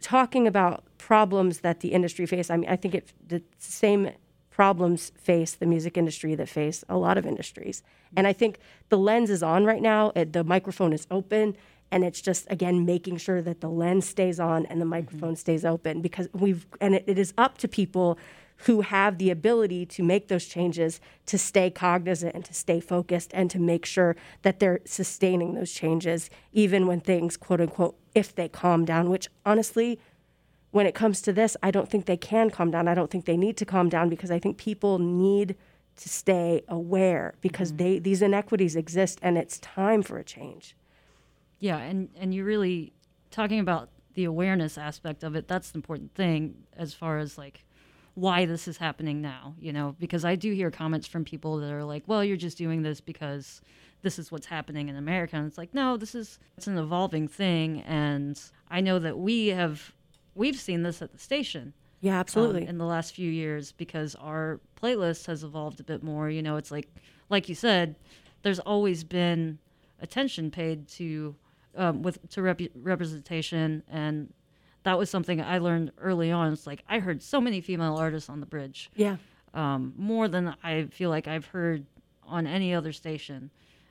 talking 0.00 0.46
about 0.46 0.84
problems 0.98 1.60
that 1.60 1.80
the 1.80 1.88
industry 1.88 2.26
face, 2.26 2.50
I 2.50 2.56
mean, 2.56 2.70
I 2.70 2.76
think 2.76 2.94
it, 2.94 3.12
the 3.26 3.42
same 3.58 4.10
problems 4.52 5.10
face 5.16 5.54
the 5.54 5.66
music 5.66 5.96
industry 5.96 6.34
that 6.34 6.48
face 6.48 6.84
a 6.88 6.96
lot 6.96 7.16
of 7.16 7.26
industries. 7.26 7.82
And 8.16 8.26
I 8.26 8.32
think 8.32 8.58
the 8.90 8.98
lens 8.98 9.30
is 9.30 9.42
on 9.42 9.64
right 9.64 9.80
now. 9.80 10.12
It, 10.14 10.32
the 10.32 10.44
microphone 10.44 10.92
is 10.92 11.06
open, 11.10 11.56
and 11.90 12.04
it's 12.04 12.20
just 12.20 12.46
again 12.50 12.84
making 12.84 13.16
sure 13.16 13.40
that 13.42 13.60
the 13.60 13.68
lens 13.68 14.06
stays 14.06 14.38
on 14.38 14.66
and 14.66 14.80
the 14.80 14.84
microphone 14.84 15.30
mm-hmm. 15.30 15.36
stays 15.36 15.64
open 15.64 16.02
because 16.02 16.28
we've 16.32 16.66
and 16.80 16.94
it, 16.94 17.04
it 17.06 17.18
is 17.18 17.32
up 17.38 17.58
to 17.58 17.68
people 17.68 18.18
who 18.66 18.82
have 18.82 19.18
the 19.18 19.30
ability 19.30 19.84
to 19.84 20.04
make 20.04 20.28
those 20.28 20.46
changes 20.46 21.00
to 21.26 21.36
stay 21.36 21.68
cognizant 21.68 22.34
and 22.34 22.44
to 22.44 22.54
stay 22.54 22.78
focused 22.78 23.30
and 23.34 23.50
to 23.50 23.58
make 23.58 23.84
sure 23.84 24.14
that 24.42 24.60
they're 24.60 24.80
sustaining 24.84 25.54
those 25.54 25.72
changes 25.72 26.30
even 26.52 26.86
when 26.86 27.00
things 27.00 27.36
quote 27.36 27.60
unquote 27.60 27.96
if 28.14 28.34
they 28.34 28.48
calm 28.48 28.84
down 28.84 29.08
which 29.08 29.28
honestly 29.44 29.98
when 30.72 30.86
it 30.86 30.94
comes 30.94 31.22
to 31.22 31.32
this, 31.32 31.56
I 31.62 31.70
don't 31.70 31.88
think 31.88 32.06
they 32.06 32.16
can 32.16 32.50
calm 32.50 32.70
down. 32.70 32.88
I 32.88 32.94
don't 32.94 33.10
think 33.10 33.26
they 33.26 33.36
need 33.36 33.56
to 33.58 33.64
calm 33.64 33.88
down 33.88 34.08
because 34.08 34.30
I 34.30 34.38
think 34.38 34.56
people 34.56 34.98
need 34.98 35.54
to 35.96 36.08
stay 36.08 36.62
aware 36.66 37.34
because 37.40 37.68
mm-hmm. 37.68 37.84
they 37.84 37.98
these 37.98 38.22
inequities 38.22 38.74
exist 38.74 39.18
and 39.22 39.38
it's 39.38 39.58
time 39.58 40.02
for 40.02 40.18
a 40.18 40.24
change. 40.24 40.74
Yeah, 41.60 41.76
and 41.76 42.08
and 42.16 42.34
you 42.34 42.44
really 42.44 42.92
talking 43.30 43.60
about 43.60 43.90
the 44.14 44.24
awareness 44.24 44.76
aspect 44.78 45.22
of 45.22 45.36
it. 45.36 45.46
That's 45.46 45.70
the 45.70 45.78
important 45.78 46.14
thing 46.14 46.54
as 46.76 46.94
far 46.94 47.18
as 47.18 47.36
like 47.36 47.64
why 48.14 48.46
this 48.46 48.66
is 48.66 48.76
happening 48.78 49.22
now, 49.22 49.54
you 49.58 49.72
know, 49.72 49.96
because 49.98 50.24
I 50.24 50.36
do 50.36 50.52
hear 50.52 50.70
comments 50.70 51.06
from 51.06 51.24
people 51.24 51.58
that 51.58 51.70
are 51.70 51.84
like, 51.84 52.04
"Well, 52.06 52.24
you're 52.24 52.36
just 52.38 52.56
doing 52.56 52.82
this 52.82 53.00
because 53.00 53.60
this 54.00 54.18
is 54.18 54.32
what's 54.32 54.46
happening 54.46 54.88
in 54.88 54.96
America." 54.96 55.36
And 55.36 55.46
it's 55.46 55.58
like, 55.58 55.74
"No, 55.74 55.98
this 55.98 56.14
is 56.14 56.38
it's 56.56 56.66
an 56.66 56.78
evolving 56.78 57.28
thing 57.28 57.82
and 57.82 58.40
I 58.70 58.80
know 58.80 58.98
that 58.98 59.18
we 59.18 59.48
have 59.48 59.92
we've 60.34 60.58
seen 60.58 60.82
this 60.82 61.02
at 61.02 61.12
the 61.12 61.18
station. 61.18 61.74
Yeah, 62.00 62.18
absolutely. 62.18 62.62
Um, 62.62 62.68
in 62.68 62.78
the 62.78 62.84
last 62.84 63.14
few 63.14 63.30
years, 63.30 63.72
because 63.72 64.16
our 64.16 64.60
playlist 64.80 65.26
has 65.26 65.44
evolved 65.44 65.78
a 65.78 65.84
bit 65.84 66.02
more. 66.02 66.28
You 66.28 66.42
know, 66.42 66.56
it's 66.56 66.70
like, 66.70 66.88
like 67.30 67.48
you 67.48 67.54
said, 67.54 67.94
there's 68.42 68.58
always 68.58 69.04
been 69.04 69.58
attention 70.00 70.50
paid 70.50 70.88
to 70.88 71.36
um, 71.76 72.02
with 72.02 72.28
to 72.30 72.42
rep- 72.42 72.60
representation, 72.74 73.82
and 73.88 74.32
that 74.82 74.98
was 74.98 75.10
something 75.10 75.40
I 75.40 75.58
learned 75.58 75.92
early 75.98 76.30
on. 76.30 76.52
It's 76.52 76.66
like 76.66 76.84
I 76.88 76.98
heard 76.98 77.22
so 77.22 77.40
many 77.40 77.60
female 77.60 77.94
artists 77.96 78.28
on 78.28 78.40
the 78.40 78.46
bridge. 78.46 78.90
Yeah. 78.96 79.16
Um, 79.54 79.94
more 79.96 80.28
than 80.28 80.56
I 80.62 80.86
feel 80.86 81.10
like 81.10 81.28
I've 81.28 81.46
heard 81.46 81.86
on 82.26 82.46
any 82.46 82.74
other 82.74 82.92
station. 82.92 83.50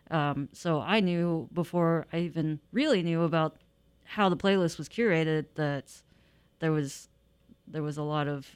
Um, 0.10 0.50
so 0.52 0.82
I 0.82 1.00
knew 1.00 1.48
before 1.54 2.08
I 2.12 2.20
even 2.20 2.60
really 2.74 3.02
knew 3.04 3.24
about 3.24 3.58
how 4.04 4.28
the 4.28 4.36
playlist 4.36 4.78
was 4.78 4.90
curated 4.90 5.46
that 5.56 6.02
there 6.62 6.72
was 6.72 7.10
there 7.68 7.84
was 7.84 7.98
a 7.98 8.04
lot 8.04 8.28
of 8.28 8.48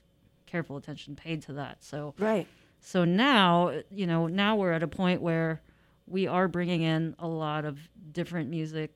careful 0.46 0.78
attention 0.78 1.16
paid 1.16 1.42
to 1.44 1.54
that. 1.54 1.84
So 1.84 2.14
right. 2.18 2.48
So 2.80 3.04
now, 3.04 3.82
you 3.90 4.06
know, 4.06 4.28
now 4.28 4.56
we're 4.56 4.72
at 4.72 4.84
a 4.84 4.88
point 4.88 5.22
where 5.22 5.62
we 6.08 6.28
are 6.28 6.48
bringing 6.48 6.84
in 6.84 7.16
a 7.18 7.28
lot 7.28 7.66
of 7.66 7.80
different 8.12 8.50
music 8.50 8.96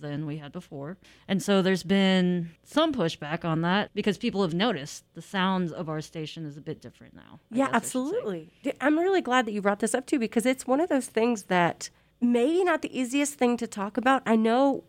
than 0.00 0.24
we 0.26 0.38
had 0.38 0.50
before. 0.50 0.96
And 1.28 1.42
so 1.42 1.60
there's 1.60 1.82
been 1.82 2.50
some 2.64 2.92
pushback 2.92 3.44
on 3.44 3.60
that 3.60 3.90
because 3.94 4.16
people 4.16 4.40
have 4.42 4.54
noticed 4.54 5.04
the 5.14 5.20
sounds 5.20 5.72
of 5.72 5.90
our 5.90 6.00
station 6.00 6.46
is 6.46 6.56
a 6.56 6.62
bit 6.62 6.80
different 6.80 7.14
now. 7.14 7.40
I 7.52 7.56
yeah, 7.56 7.68
absolutely. 7.70 8.50
I'm 8.80 8.98
really 8.98 9.20
glad 9.20 9.44
that 9.46 9.52
you 9.52 9.60
brought 9.60 9.80
this 9.80 9.94
up 9.94 10.06
too 10.06 10.18
because 10.18 10.46
it's 10.46 10.66
one 10.66 10.80
of 10.80 10.88
those 10.88 11.06
things 11.06 11.44
that 11.44 11.90
maybe 12.20 12.64
not 12.64 12.80
the 12.80 12.98
easiest 12.98 13.34
thing 13.34 13.58
to 13.58 13.66
talk 13.66 13.98
about. 13.98 14.22
I 14.24 14.36
know 14.36 14.84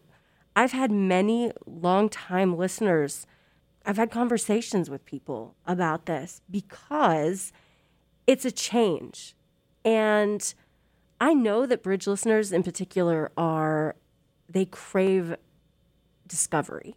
I've 0.56 0.72
had 0.72 0.92
many 0.92 1.52
long-time 1.66 2.56
listeners 2.58 3.26
I've 3.86 3.98
had 3.98 4.12
conversations 4.12 4.90
with 4.90 5.06
people 5.06 5.56
about 5.66 6.06
this 6.06 6.42
because 6.50 7.52
it's 8.26 8.46
a 8.46 8.52
change. 8.52 9.36
And 9.84 10.54
I 11.20 11.34
know 11.34 11.66
that 11.66 11.84
bridge 11.84 12.08
listeners 12.08 12.52
in 12.52 12.64
particular 12.64 13.32
are, 13.38 13.96
they 14.50 14.66
crave 14.66 15.36
discovery. 16.28 16.96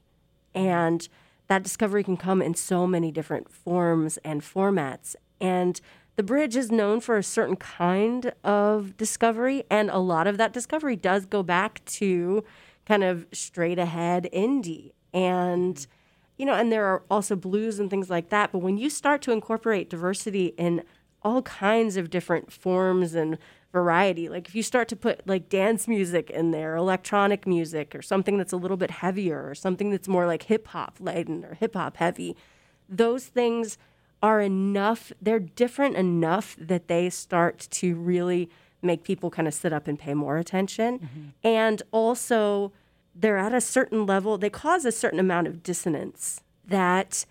And 0.54 1.08
that 1.48 1.62
discovery 1.62 2.04
can 2.04 2.16
come 2.16 2.40
in 2.40 2.54
so 2.54 2.86
many 2.86 3.10
different 3.10 3.50
forms 3.50 4.18
and 4.18 4.42
formats. 4.42 5.16
And 5.40 5.80
the 6.16 6.22
bridge 6.22 6.56
is 6.56 6.72
known 6.72 7.00
for 7.00 7.16
a 7.16 7.22
certain 7.22 7.56
kind 7.56 8.32
of 8.42 8.96
discovery, 8.96 9.64
and 9.70 9.90
a 9.90 9.98
lot 9.98 10.26
of 10.26 10.38
that 10.38 10.52
discovery 10.52 10.96
does 10.96 11.26
go 11.26 11.42
back 11.42 11.84
to 11.84 12.42
kind 12.86 13.04
of 13.04 13.26
straight 13.32 13.78
ahead 13.78 14.28
indie. 14.32 14.92
And, 15.12 15.86
you 16.36 16.44
know, 16.46 16.54
and 16.54 16.70
there 16.70 16.84
are 16.86 17.02
also 17.10 17.36
blues 17.36 17.78
and 17.78 17.90
things 17.90 18.10
like 18.10 18.28
that. 18.30 18.52
But 18.52 18.58
when 18.58 18.76
you 18.76 18.90
start 18.90 19.22
to 19.22 19.32
incorporate 19.32 19.90
diversity 19.90 20.46
in 20.56 20.82
all 21.22 21.42
kinds 21.42 21.96
of 21.96 22.10
different 22.10 22.52
forms 22.52 23.14
and 23.14 23.38
variety, 23.72 24.28
like 24.28 24.48
if 24.48 24.54
you 24.54 24.62
start 24.62 24.88
to 24.88 24.96
put 24.96 25.26
like 25.26 25.48
dance 25.48 25.88
music 25.88 26.30
in 26.30 26.50
there, 26.50 26.76
electronic 26.76 27.46
music, 27.46 27.94
or 27.94 28.02
something 28.02 28.38
that's 28.38 28.52
a 28.52 28.56
little 28.56 28.76
bit 28.76 28.90
heavier, 28.90 29.48
or 29.48 29.54
something 29.54 29.90
that's 29.90 30.08
more 30.08 30.26
like 30.26 30.44
hip 30.44 30.68
hop 30.68 30.98
laden 31.00 31.44
or 31.44 31.54
hip 31.54 31.74
hop 31.74 31.96
heavy, 31.96 32.36
those 32.88 33.26
things 33.26 33.78
are 34.22 34.40
enough, 34.40 35.12
they're 35.20 35.38
different 35.38 35.96
enough 35.96 36.56
that 36.58 36.88
they 36.88 37.10
start 37.10 37.66
to 37.70 37.94
really 37.94 38.48
make 38.82 39.04
people 39.04 39.30
kind 39.30 39.48
of 39.48 39.54
sit 39.54 39.72
up 39.72 39.88
and 39.88 39.98
pay 39.98 40.14
more 40.14 40.38
attention. 40.38 40.98
Mm-hmm. 40.98 41.22
And 41.44 41.82
also, 41.92 42.72
they're 43.18 43.38
at 43.38 43.54
a 43.54 43.60
certain 43.60 44.06
level, 44.06 44.36
they 44.38 44.50
cause 44.50 44.84
a 44.84 44.92
certain 44.92 45.18
amount 45.18 45.46
of 45.46 45.62
dissonance 45.62 46.42
that 46.66 47.24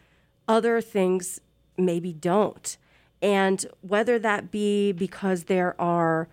other 0.47 0.81
things 0.81 1.39
maybe 1.77 2.13
don't. 2.13 2.77
And 3.21 3.65
whether 3.81 4.19
that 4.19 4.51
be 4.51 4.91
because 4.91 5.45
there 5.45 5.79
are 5.79 6.27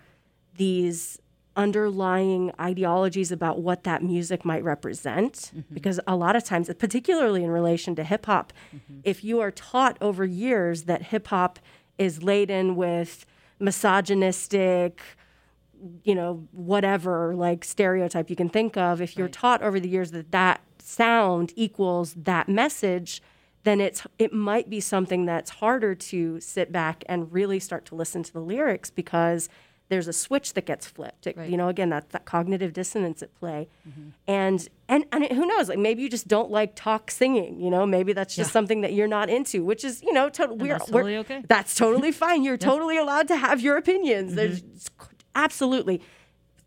these 0.56 1.18
underlying 1.56 2.50
ideologies 2.58 3.30
about 3.30 3.60
what 3.60 3.84
that 3.84 4.02
music 4.02 4.44
might 4.44 4.64
represent 4.64 5.34
mm-hmm. 5.54 5.74
because 5.74 6.00
a 6.06 6.16
lot 6.16 6.34
of 6.34 6.42
times 6.42 6.70
particularly 6.78 7.44
in 7.44 7.50
relation 7.50 7.94
to 7.94 8.02
hip 8.02 8.24
hop 8.24 8.54
mm-hmm. 8.74 9.00
if 9.04 9.22
you 9.22 9.38
are 9.38 9.50
taught 9.50 9.98
over 10.00 10.24
years 10.24 10.84
that 10.84 11.02
hip 11.02 11.26
hop 11.28 11.58
is 11.98 12.22
laden 12.22 12.74
with 12.74 13.26
misogynistic 13.58 15.02
you 16.04 16.14
know 16.14 16.46
whatever 16.52 17.34
like 17.34 17.64
stereotype 17.64 18.30
you 18.30 18.36
can 18.36 18.48
think 18.48 18.76
of 18.76 19.00
if 19.00 19.16
you're 19.16 19.26
right. 19.26 19.32
taught 19.32 19.62
over 19.62 19.80
the 19.80 19.88
years 19.88 20.10
that 20.10 20.30
that 20.30 20.60
sound 20.78 21.52
equals 21.56 22.14
that 22.14 22.48
message 22.48 23.22
then 23.64 23.80
it's 23.80 24.06
it 24.18 24.32
might 24.32 24.68
be 24.68 24.80
something 24.80 25.24
that's 25.24 25.50
harder 25.50 25.94
to 25.94 26.40
sit 26.40 26.72
back 26.72 27.04
and 27.06 27.32
really 27.32 27.60
start 27.60 27.84
to 27.86 27.94
listen 27.94 28.22
to 28.22 28.32
the 28.32 28.40
lyrics 28.40 28.90
because 28.90 29.48
there's 29.92 30.08
a 30.08 30.12
switch 30.12 30.54
that 30.54 30.64
gets 30.64 30.86
flipped. 30.86 31.26
It, 31.26 31.36
right. 31.36 31.50
You 31.50 31.58
know, 31.58 31.68
again, 31.68 31.90
that's 31.90 32.10
that 32.12 32.24
cognitive 32.24 32.72
dissonance 32.72 33.22
at 33.22 33.34
play. 33.38 33.68
Mm-hmm. 33.86 34.08
And, 34.26 34.68
and 34.88 35.04
and 35.12 35.24
who 35.26 35.44
knows? 35.44 35.68
Like 35.68 35.78
maybe 35.78 36.02
you 36.02 36.08
just 36.08 36.26
don't 36.26 36.50
like 36.50 36.74
talk 36.74 37.10
singing. 37.10 37.60
You 37.60 37.68
know, 37.68 37.84
maybe 37.84 38.14
that's 38.14 38.34
just 38.34 38.48
yeah. 38.48 38.52
something 38.52 38.80
that 38.80 38.94
you're 38.94 39.06
not 39.06 39.28
into, 39.28 39.62
which 39.64 39.84
is 39.84 40.02
you 40.02 40.14
know, 40.14 40.30
to- 40.30 40.46
we're, 40.46 40.78
that's 40.78 40.90
totally 40.90 41.18
okay. 41.18 41.42
That's 41.46 41.74
totally 41.74 42.10
fine. 42.10 42.42
You're 42.42 42.54
yeah. 42.60 42.66
totally 42.66 42.96
allowed 42.96 43.28
to 43.28 43.36
have 43.36 43.60
your 43.60 43.76
opinions. 43.76 44.30
Mm-hmm. 44.30 44.36
There's 44.36 44.62
absolutely. 45.34 46.00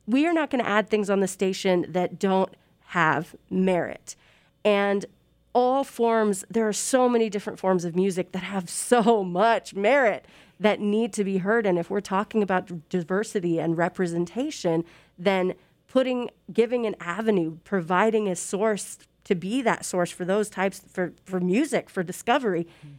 We 0.08 0.26
are 0.28 0.34
not 0.34 0.50
going 0.50 0.64
to 0.64 0.70
add 0.70 0.90
things 0.90 1.10
on 1.10 1.20
the 1.20 1.28
station 1.28 1.86
that 1.90 2.20
don't 2.20 2.54
have 2.88 3.36
merit. 3.50 4.16
And 4.64 5.06
all 5.54 5.84
forms, 5.84 6.44
there 6.50 6.68
are 6.68 6.74
so 6.74 7.08
many 7.08 7.30
different 7.30 7.60
forms 7.60 7.86
of 7.86 7.96
music 7.96 8.34
that 8.34 8.44
have 8.44 8.70
so 8.70 9.24
much 9.24 9.74
merit 9.74 10.26
that 10.60 10.80
need 10.80 11.14
to 11.14 11.24
be 11.24 11.38
heard. 11.38 11.66
And 11.66 11.80
if 11.80 11.90
we're 11.90 12.02
talking 12.02 12.44
about 12.44 12.90
diversity 12.90 13.60
and 13.60 13.78
representation, 13.78 14.84
then 15.18 15.54
putting, 15.88 16.30
giving 16.52 16.86
an 16.86 16.96
avenue, 17.00 17.58
providing 17.64 18.28
a 18.28 18.36
source 18.36 18.98
to 19.24 19.36
be 19.36 19.62
that 19.62 19.86
source 19.86 20.12
for 20.12 20.26
those 20.26 20.50
types 20.50 20.82
for, 20.92 21.14
for 21.24 21.40
music, 21.40 21.90
for 21.90 22.04
discovery, 22.04 22.68
mm-hmm. 22.86 22.96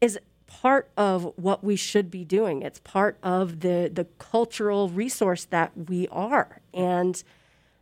is 0.00 0.18
part 0.46 0.90
of 0.96 1.32
what 1.36 1.62
we 1.64 1.76
should 1.76 2.10
be 2.10 2.24
doing. 2.24 2.62
It's 2.62 2.78
part 2.80 3.18
of 3.22 3.60
the 3.60 3.90
the 3.92 4.06
cultural 4.18 4.88
resource 4.88 5.44
that 5.46 5.72
we 5.88 6.08
are. 6.08 6.60
And 6.72 7.22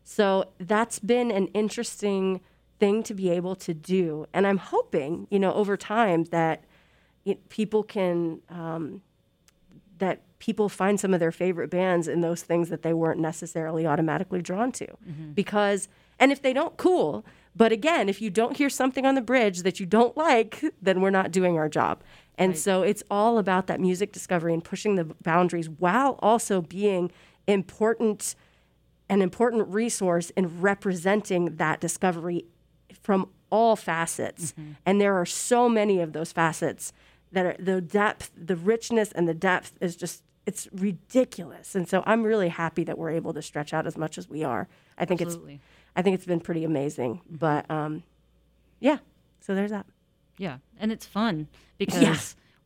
so 0.02 0.48
that's 0.58 0.98
been 0.98 1.30
an 1.30 1.46
interesting 1.48 2.40
thing 2.78 3.02
to 3.04 3.14
be 3.14 3.30
able 3.30 3.54
to 3.56 3.72
do. 3.72 4.26
And 4.32 4.46
I'm 4.46 4.58
hoping, 4.58 5.26
you 5.30 5.38
know, 5.38 5.52
over 5.54 5.76
time 5.76 6.24
that 6.24 6.64
it, 7.24 7.48
people 7.48 7.82
can 7.82 8.40
um, 8.50 9.02
that 9.98 10.20
people 10.38 10.68
find 10.68 11.00
some 11.00 11.14
of 11.14 11.20
their 11.20 11.32
favorite 11.32 11.70
bands 11.70 12.08
in 12.08 12.20
those 12.20 12.42
things 12.42 12.68
that 12.68 12.82
they 12.82 12.92
weren't 12.92 13.20
necessarily 13.20 13.86
automatically 13.86 14.42
drawn 14.42 14.70
to 14.72 14.86
mm-hmm. 14.86 15.32
because 15.32 15.88
and 16.18 16.30
if 16.32 16.42
they 16.42 16.52
don't 16.52 16.76
cool 16.76 17.24
but 17.56 17.72
again 17.72 18.08
if 18.08 18.20
you 18.20 18.28
don't 18.28 18.58
hear 18.58 18.68
something 18.68 19.06
on 19.06 19.14
the 19.14 19.22
bridge 19.22 19.62
that 19.62 19.80
you 19.80 19.86
don't 19.86 20.16
like 20.16 20.62
then 20.82 21.00
we're 21.00 21.10
not 21.10 21.30
doing 21.30 21.56
our 21.56 21.68
job 21.68 22.02
and 22.36 22.50
right. 22.50 22.58
so 22.58 22.82
it's 22.82 23.02
all 23.10 23.38
about 23.38 23.66
that 23.66 23.80
music 23.80 24.12
discovery 24.12 24.52
and 24.52 24.64
pushing 24.64 24.96
the 24.96 25.04
boundaries 25.04 25.68
while 25.68 26.18
also 26.20 26.60
being 26.60 27.10
important 27.46 28.34
an 29.10 29.20
important 29.20 29.68
resource 29.68 30.30
in 30.30 30.60
representing 30.60 31.56
that 31.56 31.80
discovery 31.80 32.44
from 33.02 33.28
all 33.50 33.76
facets 33.76 34.52
mm-hmm. 34.52 34.72
and 34.86 35.00
there 35.00 35.14
are 35.14 35.26
so 35.26 35.68
many 35.68 36.00
of 36.00 36.12
those 36.12 36.32
facets 36.32 36.92
that 37.34 37.46
are, 37.46 37.56
the 37.58 37.80
depth, 37.80 38.30
the 38.34 38.56
richness, 38.56 39.12
and 39.12 39.28
the 39.28 39.34
depth 39.34 39.76
is 39.80 39.94
just 39.94 40.22
it's 40.46 40.68
ridiculous. 40.72 41.74
And 41.74 41.88
so 41.88 42.02
I'm 42.06 42.22
really 42.22 42.48
happy 42.48 42.84
that 42.84 42.98
we're 42.98 43.10
able 43.10 43.32
to 43.32 43.40
stretch 43.40 43.72
out 43.72 43.86
as 43.86 43.96
much 43.96 44.18
as 44.18 44.28
we 44.28 44.44
are. 44.44 44.68
I 44.98 45.04
think 45.04 45.22
Absolutely. 45.22 45.54
it's 45.54 45.62
I 45.96 46.02
think 46.02 46.14
it's 46.14 46.26
been 46.26 46.40
pretty 46.40 46.64
amazing. 46.64 47.20
But 47.28 47.70
um, 47.70 48.02
yeah, 48.80 48.98
so 49.40 49.54
there's 49.54 49.70
that. 49.70 49.86
Yeah, 50.38 50.58
and 50.78 50.90
it's 50.92 51.06
fun 51.06 51.48
because 51.78 52.02
yeah. 52.02 52.16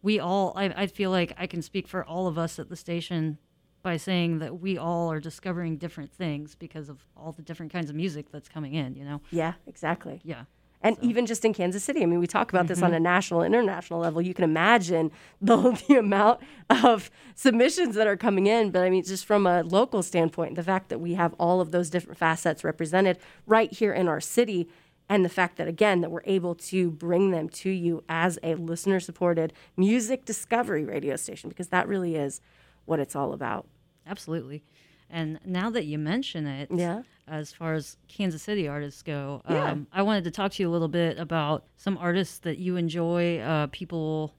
we 0.02 0.18
all 0.18 0.52
I, 0.56 0.64
I 0.64 0.86
feel 0.86 1.10
like 1.10 1.34
I 1.38 1.46
can 1.46 1.62
speak 1.62 1.86
for 1.86 2.04
all 2.04 2.26
of 2.26 2.38
us 2.38 2.58
at 2.58 2.68
the 2.68 2.76
station 2.76 3.38
by 3.82 3.96
saying 3.96 4.38
that 4.40 4.60
we 4.60 4.76
all 4.76 5.10
are 5.10 5.20
discovering 5.20 5.76
different 5.76 6.12
things 6.12 6.54
because 6.54 6.88
of 6.88 7.04
all 7.16 7.32
the 7.32 7.42
different 7.42 7.72
kinds 7.72 7.90
of 7.90 7.96
music 7.96 8.26
that's 8.30 8.48
coming 8.48 8.74
in, 8.74 8.94
you 8.94 9.04
know? 9.04 9.20
Yeah, 9.30 9.54
exactly. 9.66 10.20
Yeah. 10.24 10.44
And 10.80 10.96
so. 10.96 11.02
even 11.02 11.26
just 11.26 11.44
in 11.44 11.52
Kansas 11.54 11.82
City, 11.82 12.02
I 12.02 12.06
mean, 12.06 12.20
we 12.20 12.26
talk 12.26 12.50
about 12.52 12.68
this 12.68 12.78
mm-hmm. 12.78 12.86
on 12.86 12.94
a 12.94 13.00
national, 13.00 13.42
international 13.42 13.98
level. 13.98 14.22
You 14.22 14.34
can 14.34 14.44
imagine 14.44 15.10
the, 15.40 15.56
the 15.88 15.96
amount 15.96 16.40
of 16.70 17.10
submissions 17.34 17.94
that 17.96 18.06
are 18.06 18.16
coming 18.16 18.46
in. 18.46 18.70
But 18.70 18.82
I 18.82 18.90
mean, 18.90 19.02
just 19.04 19.26
from 19.26 19.46
a 19.46 19.62
local 19.62 20.02
standpoint, 20.02 20.54
the 20.54 20.62
fact 20.62 20.88
that 20.90 21.00
we 21.00 21.14
have 21.14 21.34
all 21.38 21.60
of 21.60 21.72
those 21.72 21.90
different 21.90 22.18
facets 22.18 22.62
represented 22.62 23.18
right 23.46 23.72
here 23.72 23.92
in 23.92 24.06
our 24.06 24.20
city, 24.20 24.68
and 25.08 25.24
the 25.24 25.28
fact 25.30 25.56
that, 25.56 25.66
again, 25.68 26.00
that 26.02 26.10
we're 26.10 26.22
able 26.24 26.54
to 26.54 26.90
bring 26.90 27.30
them 27.30 27.48
to 27.48 27.70
you 27.70 28.04
as 28.08 28.38
a 28.42 28.54
listener 28.54 29.00
supported 29.00 29.52
music 29.76 30.24
discovery 30.24 30.84
radio 30.84 31.16
station, 31.16 31.48
because 31.48 31.68
that 31.68 31.88
really 31.88 32.16
is 32.16 32.40
what 32.84 33.00
it's 33.00 33.16
all 33.16 33.32
about. 33.32 33.66
Absolutely. 34.06 34.62
And 35.10 35.38
now 35.44 35.70
that 35.70 35.86
you 35.86 35.98
mention 35.98 36.46
it, 36.46 36.68
yeah. 36.70 37.02
as 37.26 37.52
far 37.52 37.72
as 37.74 37.96
Kansas 38.08 38.42
City 38.42 38.68
artists 38.68 39.02
go, 39.02 39.42
yeah. 39.48 39.70
um, 39.70 39.86
I 39.92 40.02
wanted 40.02 40.24
to 40.24 40.30
talk 40.30 40.52
to 40.52 40.62
you 40.62 40.68
a 40.68 40.72
little 40.72 40.88
bit 40.88 41.18
about 41.18 41.64
some 41.76 41.96
artists 41.96 42.38
that 42.40 42.58
you 42.58 42.76
enjoy, 42.76 43.38
uh, 43.38 43.68
people 43.68 44.34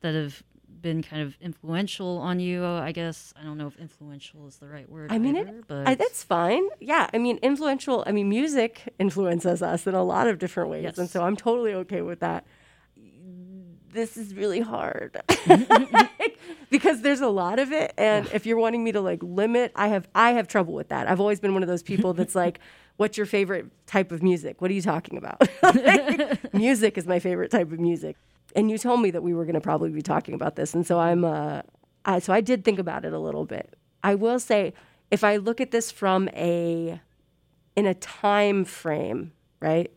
that 0.00 0.14
have 0.14 0.42
been 0.80 1.02
kind 1.02 1.22
of 1.22 1.36
influential 1.40 2.18
on 2.18 2.40
you. 2.40 2.64
I 2.64 2.92
guess 2.92 3.32
I 3.38 3.44
don't 3.44 3.58
know 3.58 3.66
if 3.66 3.76
influential 3.78 4.46
is 4.46 4.56
the 4.56 4.68
right 4.68 4.88
word. 4.88 5.12
I 5.12 5.18
mean, 5.18 5.36
either, 5.36 5.58
it, 5.58 5.64
but 5.68 5.88
I, 5.88 5.94
that's 5.94 6.22
fine. 6.22 6.66
Yeah, 6.80 7.08
I 7.12 7.18
mean, 7.18 7.38
influential. 7.42 8.04
I 8.06 8.12
mean, 8.12 8.28
music 8.28 8.82
influences 8.98 9.62
us 9.62 9.86
in 9.86 9.94
a 9.94 10.02
lot 10.02 10.28
of 10.28 10.38
different 10.38 10.70
ways, 10.70 10.84
yes. 10.84 10.98
and 10.98 11.08
so 11.08 11.22
I'm 11.22 11.36
totally 11.36 11.74
okay 11.74 12.02
with 12.02 12.20
that 12.20 12.44
this 13.92 14.16
is 14.16 14.34
really 14.34 14.60
hard 14.60 15.20
because 16.70 17.02
there's 17.02 17.20
a 17.20 17.28
lot 17.28 17.58
of 17.58 17.72
it 17.72 17.92
and 17.96 18.26
yeah. 18.26 18.32
if 18.34 18.46
you're 18.46 18.58
wanting 18.58 18.84
me 18.84 18.92
to 18.92 19.00
like 19.00 19.22
limit 19.22 19.72
i 19.74 19.88
have 19.88 20.06
i 20.14 20.32
have 20.32 20.46
trouble 20.46 20.74
with 20.74 20.88
that 20.88 21.08
i've 21.08 21.20
always 21.20 21.40
been 21.40 21.54
one 21.54 21.62
of 21.62 21.68
those 21.68 21.82
people 21.82 22.12
that's 22.12 22.34
like 22.34 22.60
what's 22.96 23.16
your 23.16 23.26
favorite 23.26 23.66
type 23.86 24.12
of 24.12 24.22
music 24.22 24.60
what 24.60 24.70
are 24.70 24.74
you 24.74 24.82
talking 24.82 25.16
about 25.16 25.40
like, 25.62 26.54
music 26.54 26.98
is 26.98 27.06
my 27.06 27.18
favorite 27.18 27.50
type 27.50 27.72
of 27.72 27.80
music 27.80 28.16
and 28.56 28.70
you 28.70 28.78
told 28.78 29.00
me 29.00 29.10
that 29.10 29.22
we 29.22 29.34
were 29.34 29.44
going 29.44 29.54
to 29.54 29.60
probably 29.60 29.90
be 29.90 30.02
talking 30.02 30.34
about 30.34 30.56
this 30.56 30.74
and 30.74 30.86
so 30.86 30.98
i'm 30.98 31.24
uh 31.24 31.62
I, 32.04 32.18
so 32.18 32.32
i 32.32 32.40
did 32.40 32.64
think 32.64 32.78
about 32.78 33.04
it 33.04 33.12
a 33.12 33.18
little 33.18 33.44
bit. 33.44 33.76
I 34.02 34.14
will 34.14 34.38
say 34.38 34.72
if 35.10 35.24
i 35.24 35.36
look 35.36 35.60
at 35.60 35.70
this 35.70 35.90
from 35.90 36.28
a 36.30 37.00
in 37.76 37.86
a 37.86 37.94
time 37.94 38.64
frame 38.64 39.32
right 39.60 39.92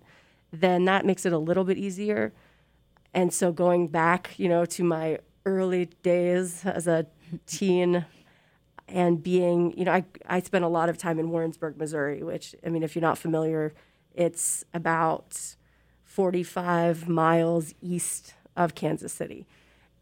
then 0.51 0.85
that 0.85 1.05
makes 1.05 1.25
it 1.25 1.33
a 1.33 1.37
little 1.37 1.63
bit 1.63 1.77
easier. 1.77 2.33
And 3.13 3.33
so 3.33 3.51
going 3.51 3.87
back, 3.87 4.37
you 4.37 4.49
know, 4.49 4.65
to 4.65 4.83
my 4.83 5.19
early 5.45 5.85
days 6.03 6.65
as 6.65 6.87
a 6.87 7.07
teen 7.47 8.05
and 8.87 9.23
being, 9.23 9.73
you 9.77 9.85
know, 9.85 9.93
I, 9.93 10.05
I 10.25 10.39
spent 10.41 10.65
a 10.65 10.67
lot 10.67 10.89
of 10.89 10.97
time 10.97 11.19
in 11.19 11.29
Warrensburg, 11.29 11.77
Missouri, 11.77 12.23
which, 12.23 12.55
I 12.65 12.69
mean, 12.69 12.83
if 12.83 12.95
you're 12.95 13.01
not 13.01 13.17
familiar, 13.17 13.73
it's 14.13 14.65
about 14.73 15.55
45 16.03 17.07
miles 17.07 17.73
east 17.81 18.33
of 18.55 18.75
Kansas 18.75 19.13
City. 19.13 19.47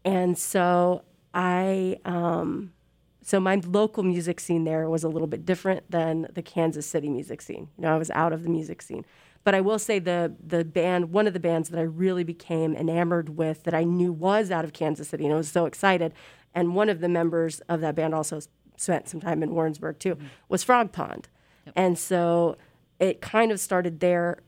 And 0.04 0.36
so 0.38 1.02
I, 1.34 1.98
um, 2.04 2.72
so 3.22 3.38
my 3.38 3.60
local 3.66 4.02
music 4.02 4.40
scene 4.40 4.64
there 4.64 4.88
was 4.88 5.04
a 5.04 5.08
little 5.08 5.28
bit 5.28 5.44
different 5.44 5.90
than 5.90 6.26
the 6.32 6.42
Kansas 6.42 6.86
City 6.86 7.08
music 7.08 7.42
scene. 7.42 7.68
You 7.76 7.82
know, 7.82 7.94
I 7.94 7.98
was 7.98 8.10
out 8.10 8.32
of 8.32 8.42
the 8.42 8.48
music 8.48 8.82
scene. 8.82 9.04
But 9.42 9.54
I 9.54 9.60
will 9.60 9.78
say 9.78 9.98
the 9.98 10.34
the 10.44 10.64
band, 10.64 11.12
one 11.12 11.26
of 11.26 11.32
the 11.32 11.40
bands 11.40 11.70
that 11.70 11.78
I 11.78 11.82
really 11.82 12.24
became 12.24 12.74
enamored 12.74 13.38
with, 13.38 13.62
that 13.62 13.74
I 13.74 13.84
knew 13.84 14.12
was 14.12 14.50
out 14.50 14.64
of 14.64 14.72
Kansas 14.72 15.08
City, 15.08 15.24
and 15.24 15.32
I 15.32 15.36
was 15.36 15.48
so 15.48 15.64
excited. 15.64 16.12
And 16.54 16.74
one 16.74 16.88
of 16.88 17.00
the 17.00 17.08
members 17.08 17.60
of 17.60 17.80
that 17.80 17.94
band 17.94 18.14
also 18.14 18.40
spent 18.76 19.08
some 19.08 19.20
time 19.20 19.42
in 19.42 19.54
Warrensburg 19.54 19.98
too, 19.98 20.18
was 20.48 20.64
Frogpond, 20.64 21.24
and 21.74 21.98
so 21.98 22.56
it 22.98 23.22
kind 23.22 23.50
of 23.50 23.60
started 23.60 24.00
there 24.00 24.40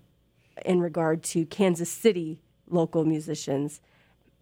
in 0.64 0.80
regard 0.80 1.22
to 1.22 1.46
Kansas 1.46 1.90
City 1.90 2.40
local 2.68 3.04
musicians 3.04 3.80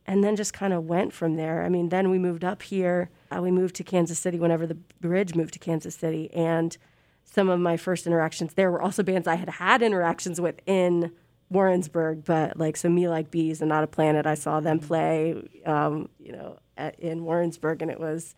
and 0.07 0.25
then 0.25 0.37
just 0.37 0.53
kind 0.53 0.73
of 0.73 0.85
went 0.85 1.13
from 1.13 1.37
there. 1.37 1.65
I 1.65 1.69
mean, 1.69 1.89
then 1.89 2.11
we 2.11 2.19
moved 2.19 2.45
up 2.45 2.63
here. 2.63 3.11
Uh, 3.31 3.41
we 3.43 3.51
moved 3.51 3.77
to 3.77 3.85
Kansas 3.85 4.19
City 4.19 4.39
whenever 4.39 4.67
the 4.67 4.75
bridge 4.75 5.35
moved 5.35 5.53
to 5.55 5.59
Kansas 5.59 5.95
City. 5.95 6.33
And 6.33 6.77
some 7.25 7.49
of 7.49 7.61
my 7.61 7.77
first 7.77 8.07
interactions 8.07 8.55
there 8.55 8.71
were 8.71 8.83
also 8.83 9.03
bands 9.03 9.29
I 9.29 9.37
had 9.37 9.49
had 9.49 9.83
interactions 9.83 10.41
with 10.41 10.61
in 10.67 11.13
Warrensburg, 11.51 12.25
but 12.25 12.57
like 12.57 12.77
so 12.77 12.89
Me 12.89 13.09
Like 13.09 13.31
Bees 13.31 13.61
and 13.61 13.69
Not 13.69 13.85
a 13.85 13.89
Planet, 13.89 14.27
I 14.27 14.35
saw 14.35 14.61
them 14.61 14.79
play, 14.79 15.35
um, 15.67 16.09
you 16.19 16.33
know, 16.33 16.59
at, 16.77 16.99
in 17.01 17.25
Warrensburg, 17.25 17.83
and 17.83 17.91
it 17.91 18.01
was 18.01 18.35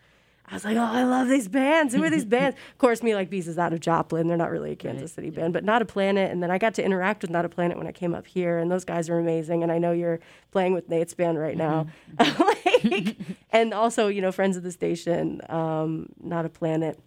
I 0.49 0.55
was 0.55 0.65
like, 0.65 0.75
oh, 0.77 0.81
I 0.83 1.03
love 1.05 1.29
these 1.29 1.47
bands. 1.47 1.95
Who 1.95 2.03
are 2.03 2.09
these 2.09 2.25
bands? 2.37 2.57
Of 2.71 2.77
course, 2.77 3.01
Me 3.01 3.15
Like 3.15 3.29
Bees 3.29 3.47
is 3.47 3.57
out 3.57 3.71
of 3.73 3.79
Joplin. 3.79 4.27
They're 4.27 4.35
not 4.37 4.51
really 4.51 4.71
a 4.73 4.75
Kansas 4.75 5.13
City 5.13 5.29
band, 5.29 5.53
but 5.53 5.63
Not 5.63 5.81
a 5.81 5.85
Planet. 5.85 6.31
And 6.31 6.43
then 6.43 6.51
I 6.51 6.57
got 6.57 6.73
to 6.75 6.83
interact 6.83 7.21
with 7.21 7.31
Not 7.31 7.45
a 7.45 7.49
Planet 7.49 7.77
when 7.77 7.87
I 7.87 7.91
came 7.93 8.13
up 8.13 8.27
here, 8.27 8.57
and 8.59 8.69
those 8.69 8.83
guys 8.85 9.09
are 9.09 9.17
amazing. 9.17 9.63
And 9.63 9.71
I 9.71 9.77
know 9.77 9.93
you're 9.93 10.19
playing 10.51 10.73
with 10.73 10.89
Nate's 10.89 11.13
band 11.13 11.39
right 11.39 11.55
now. 11.57 11.87
like, 12.19 13.15
and 13.51 13.73
also, 13.73 14.07
you 14.07 14.21
know, 14.21 14.31
friends 14.33 14.57
of 14.57 14.63
the 14.63 14.71
station, 14.71 15.41
um, 15.49 16.09
Not 16.21 16.45
a 16.45 16.49
Planet. 16.49 16.99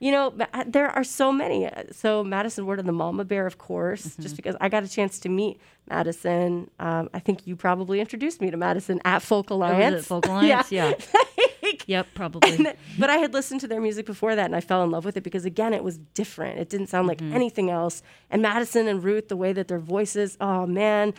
You 0.00 0.10
know, 0.10 0.34
there 0.66 0.88
are 0.90 1.04
so 1.04 1.32
many. 1.32 1.68
So 1.92 2.24
Madison 2.24 2.66
Ward 2.66 2.78
and 2.78 2.88
the 2.88 2.92
Mama 2.92 3.24
Bear, 3.24 3.46
of 3.46 3.56
course, 3.58 4.16
just 4.16 4.36
because 4.36 4.54
I 4.60 4.68
got 4.68 4.82
a 4.82 4.88
chance 4.88 5.18
to 5.20 5.28
meet 5.30 5.58
Madison. 5.88 6.70
Um, 6.78 7.08
I 7.14 7.20
think 7.20 7.46
you 7.46 7.56
probably 7.56 8.00
introduced 8.00 8.40
me 8.42 8.50
to 8.50 8.56
Madison 8.56 9.00
at 9.04 9.22
Folk 9.22 9.46
Oh, 9.50 9.54
Alliance. 9.54 10.02
it 10.02 10.04
Folk 10.06 10.26
Alliance? 10.28 10.70
yeah. 10.72 10.92
Yep, 11.86 12.08
probably. 12.14 12.66
but 12.98 13.10
I 13.10 13.16
had 13.16 13.32
listened 13.32 13.60
to 13.62 13.68
their 13.68 13.80
music 13.80 14.06
before 14.06 14.34
that 14.34 14.46
and 14.46 14.56
I 14.56 14.60
fell 14.60 14.82
in 14.82 14.90
love 14.90 15.04
with 15.04 15.16
it 15.16 15.22
because 15.22 15.44
again 15.44 15.72
it 15.72 15.84
was 15.84 15.98
different. 15.98 16.58
It 16.58 16.68
didn't 16.68 16.88
sound 16.88 17.08
like 17.08 17.18
mm-hmm. 17.18 17.34
anything 17.34 17.70
else. 17.70 18.02
And 18.30 18.42
Madison 18.42 18.88
and 18.88 19.02
Ruth, 19.02 19.28
the 19.28 19.36
way 19.36 19.52
that 19.52 19.68
their 19.68 19.78
voices, 19.78 20.36
oh 20.40 20.66
man, 20.66 21.14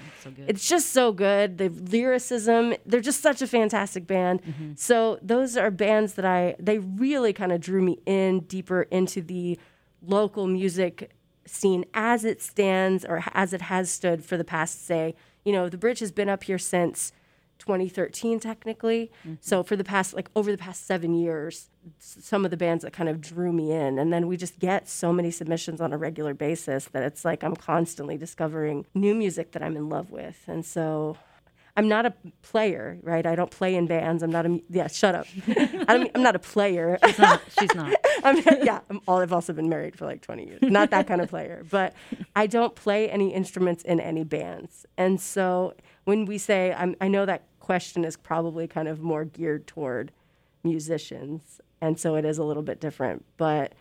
it's 0.48 0.68
just 0.68 0.92
so 0.92 1.12
good. 1.12 1.58
The 1.58 1.70
lyricism, 1.70 2.76
they're 2.86 3.02
just 3.02 3.22
such 3.22 3.42
a 3.42 3.48
fantastic 3.48 4.08
band. 4.08 4.42
Mm-hmm. 4.44 4.72
So 4.76 5.20
those 5.22 5.58
are 5.58 5.72
bands 5.72 6.14
that 6.14 6.26
I 6.26 6.56
they 6.60 6.80
really 6.80 7.34
kind 7.34 7.52
of 7.52 7.62
drew 7.62 7.82
me 7.82 8.00
in 8.06 8.42
deeper 8.42 8.84
into 8.84 9.22
the 9.22 9.60
local 10.02 10.48
music 10.48 11.12
scene 11.46 11.86
as 11.94 12.26
it 12.26 12.42
stands 12.42 13.06
or 13.06 13.24
as 13.34 13.54
it 13.54 13.62
has 13.62 13.90
stood 13.90 14.26
for 14.26 14.38
the 14.38 14.44
past 14.44 14.86
say, 14.86 15.16
you 15.44 15.52
know, 15.52 15.70
the 15.70 15.78
bridge 15.78 16.00
has 16.00 16.12
been 16.12 16.30
up 16.30 16.44
here 16.44 16.58
since 16.58 17.12
2013 17.60 18.40
technically 18.40 19.12
mm-hmm. 19.22 19.36
so 19.40 19.64
for 19.64 19.76
the 19.76 19.84
past 19.84 20.14
like 20.14 20.30
over 20.36 20.52
the 20.52 20.58
past 20.58 20.86
seven 20.86 21.14
years 21.14 21.70
some 22.00 22.46
of 22.46 22.52
the 22.52 22.58
bands 22.58 22.84
that 22.84 22.94
kind 22.94 23.10
of 23.10 23.22
drew 23.22 23.52
me 23.52 23.72
in 23.72 23.98
and 23.98 24.12
then 24.12 24.28
we 24.28 24.38
just 24.38 24.60
get 24.60 24.88
so 24.88 25.14
many 25.14 25.32
submissions 25.32 25.80
on 25.80 25.94
a 25.94 25.98
regular 25.98 26.34
basis 26.34 26.86
that 26.86 27.04
it's 27.04 27.24
like 27.24 27.44
i'm 27.44 27.56
constantly 27.56 28.18
discovering 28.18 28.86
new 28.94 29.16
music 29.16 29.52
that 29.52 29.64
i'm 29.64 29.78
in 29.78 29.90
love 29.90 30.12
with 30.12 30.44
and 30.48 30.66
so 30.66 31.18
i'm 31.78 31.88
not 31.88 32.06
a 32.06 32.14
player 32.42 32.98
right 33.02 33.26
i 33.26 33.36
don't 33.36 33.52
play 33.52 33.76
in 33.76 33.88
bands 33.88 34.22
i'm 34.22 34.32
not 34.32 34.46
a 34.46 34.62
yeah 34.70 34.88
shut 34.88 35.16
up 35.16 35.26
I 35.48 35.98
don't, 35.98 36.12
i'm 36.14 36.24
not 36.24 36.36
a 36.36 36.40
player 36.40 36.98
She's 37.16 37.20
not. 37.20 37.42
She's 37.60 37.76
not. 37.76 37.94
I'm, 38.24 38.38
yeah, 38.64 38.80
I'm, 38.90 39.02
all, 39.08 39.20
I've 39.20 39.34
also 39.34 39.54
been 39.54 39.70
married 39.70 39.98
for 39.98 40.06
like 40.06 40.22
20 40.22 40.46
years. 40.46 40.60
Not 40.62 40.90
that 40.92 41.08
kind 41.08 41.22
of 41.22 41.30
player, 41.30 41.64
but 41.70 41.94
I 42.36 42.48
don't 42.48 42.76
play 42.76 43.10
any 43.10 43.34
instruments 43.34 43.84
in 43.84 44.00
any 44.00 44.24
bands. 44.24 44.86
And 44.98 45.20
so 45.22 45.74
when 46.06 46.26
we 46.26 46.38
say, 46.38 46.74
I'm, 46.74 46.96
I 47.02 47.08
know 47.08 47.26
that 47.26 47.44
question 47.60 48.06
is 48.06 48.16
probably 48.16 48.68
kind 48.68 48.88
of 48.88 49.02
more 49.02 49.26
geared 49.26 49.68
toward 49.68 50.12
musicians. 50.64 51.60
And 51.82 52.00
so 52.00 52.16
it 52.16 52.26
is 52.26 52.38
a 52.38 52.44
little 52.44 52.64
bit 52.64 52.80
different. 52.80 53.26
But 53.38 53.74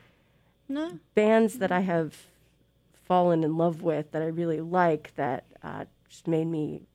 No. 0.68 0.98
bands 1.14 1.58
that 1.58 1.70
I 1.72 1.80
have 1.80 2.14
fallen 3.04 3.44
in 3.44 3.56
love 3.56 3.82
with 3.82 4.10
that 4.12 4.22
I 4.22 4.26
really 4.26 4.60
like 4.60 5.14
that 5.16 5.44
uh, 5.62 5.84
just 6.08 6.26
made 6.26 6.46
me 6.46 6.86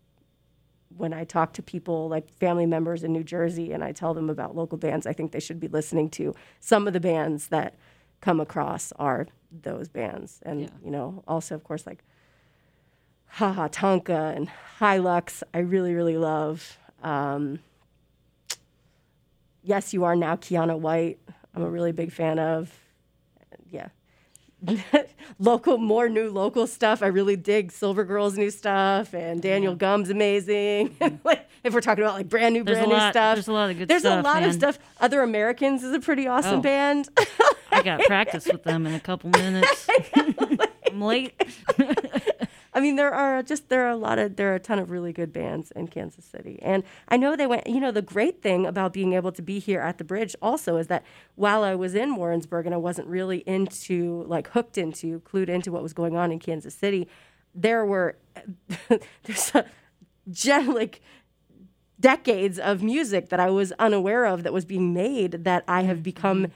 when 0.98 1.14
I 1.14 1.24
talk 1.24 1.54
to 1.54 1.62
people 1.62 2.10
like 2.10 2.28
family 2.32 2.66
members 2.66 3.04
in 3.04 3.14
New 3.14 3.24
Jersey 3.24 3.72
and 3.72 3.84
I 3.84 3.92
tell 3.92 4.16
them 4.16 4.28
about 4.30 4.56
local 4.56 4.78
bands 4.80 5.06
I 5.06 5.14
think 5.14 5.32
they 5.32 5.40
should 5.40 5.60
be 5.60 5.68
listening 5.68 6.10
to 6.12 6.34
some 6.60 6.88
of 6.88 6.94
the 6.94 7.00
bands 7.00 7.50
that 7.50 7.76
come 8.22 8.40
across 8.40 8.92
are 8.94 9.28
those 9.52 9.88
bands 9.88 10.40
and 10.44 10.62
Yeah. 10.62 10.68
you 10.84 10.90
know 10.90 11.24
also 11.28 11.54
of 11.54 11.64
course 11.64 11.86
like 11.86 12.04
Haha 13.30 13.68
Tonka 13.70 14.36
and 14.36 14.50
Hilux 14.80 15.44
I 15.54 15.60
really 15.60 15.94
really 15.94 16.18
love 16.18 16.78
um, 17.04 17.60
yes 19.64 19.94
you 19.94 20.04
are 20.04 20.16
now 20.16 20.36
Kiana 20.36 20.78
White 20.78 21.20
I'm 21.56 21.64
a 21.64 21.70
really 21.70 21.92
big 21.92 22.12
fan 22.12 22.40
of 22.40 22.72
yeah 23.70 23.90
local 25.40 25.78
more 25.78 26.10
new 26.10 26.30
local 26.30 26.68
stuff 26.68 27.02
i 27.02 27.08
really 27.08 27.38
dig 27.38 27.72
silver 27.72 28.04
girls 28.04 28.38
new 28.38 28.50
stuff 28.52 29.14
and 29.14 29.42
daniel 29.42 29.74
gum's 29.74 30.10
amazing 30.10 30.94
like 31.24 31.48
if 31.64 31.74
we're 31.74 31.80
talking 31.80 32.04
about 32.04 32.16
like 32.16 32.28
brand 32.28 32.54
new 32.54 32.64
There's 32.66 32.78
brand 32.80 32.90
new 32.90 32.98
lot- 32.98 33.14
stuff 33.14 33.36
there's 33.36 33.48
a 33.48 33.54
lot 33.54 33.70
of 33.70 33.78
good 33.78 33.88
stuff. 33.88 33.88
there's 33.88 34.02
stuff, 34.02 34.20
a 34.26 34.28
lot 34.28 34.42
man. 34.42 34.50
of 34.50 34.56
stuff 34.56 34.78
other 35.00 35.22
americans 35.22 35.82
is 35.84 35.94
a 35.94 36.00
pretty 36.02 36.28
awesome 36.28 36.60
Oh. 36.60 36.62
band 36.62 37.08
I 37.72 37.84
got 37.84 38.02
practice 38.02 38.48
with 38.48 38.64
them 38.64 38.86
in 38.88 38.94
a 38.96 39.00
couple 39.00 39.30
minutes. 39.30 39.88
I'm 40.88 41.00
late. 41.02 41.40
I 42.80 42.82
mean, 42.82 42.96
there 42.96 43.14
are 43.14 43.44
just 43.44 43.68
there 43.68 43.86
are 43.86 43.90
a 43.90 43.98
lot 43.98 44.20
of 44.20 44.38
there 44.38 44.54
are 44.54 44.56
a 44.56 44.60
ton 44.60 44.80
of 44.80 44.90
really 44.90 45.12
good 45.12 45.34
bands 45.34 45.70
in 45.72 45.90
Kansas 45.90 46.24
City, 46.24 46.60
and 46.62 46.86
I 47.10 47.18
know 47.18 47.36
they 47.36 47.46
went. 47.46 47.68
You 47.68 47.82
know, 47.82 47.92
the 47.92 48.02
great 48.02 48.42
thing 48.42 48.66
about 48.66 48.94
being 48.94 49.12
able 49.12 49.34
to 49.34 49.42
be 49.42 49.60
here 49.60 49.82
at 49.82 49.98
the 49.98 50.06
bridge 50.06 50.34
also 50.42 50.78
is 50.78 50.88
that 50.88 51.04
while 51.36 51.66
I 51.66 51.76
was 51.76 51.94
in 51.94 52.16
Warrensburg 52.16 52.66
and 52.66 52.74
I 52.74 52.78
wasn't 52.78 53.10
really 53.10 53.40
into 53.40 54.24
like 54.28 54.48
hooked 54.52 54.78
into 54.78 55.20
clued 55.20 55.50
into 55.50 55.74
what 55.74 55.84
was 55.84 55.92
going 55.92 56.16
on 56.16 56.32
in 56.32 56.40
Kansas 56.40 56.74
City, 56.74 57.10
there 57.54 57.86
were 57.86 58.16
there's 59.24 59.54
a 59.54 59.66
gen 60.32 60.74
like 60.74 61.02
decades 62.00 62.58
of 62.60 62.82
music 62.82 63.28
that 63.28 63.42
I 63.42 63.50
was 63.50 63.74
unaware 63.74 64.24
of 64.24 64.44
that 64.44 64.54
was 64.54 64.64
being 64.64 64.94
made 64.94 65.44
that 65.44 65.66
I 65.68 65.82
have 65.82 66.02
become 66.02 66.44
mm-hmm. 66.44 66.54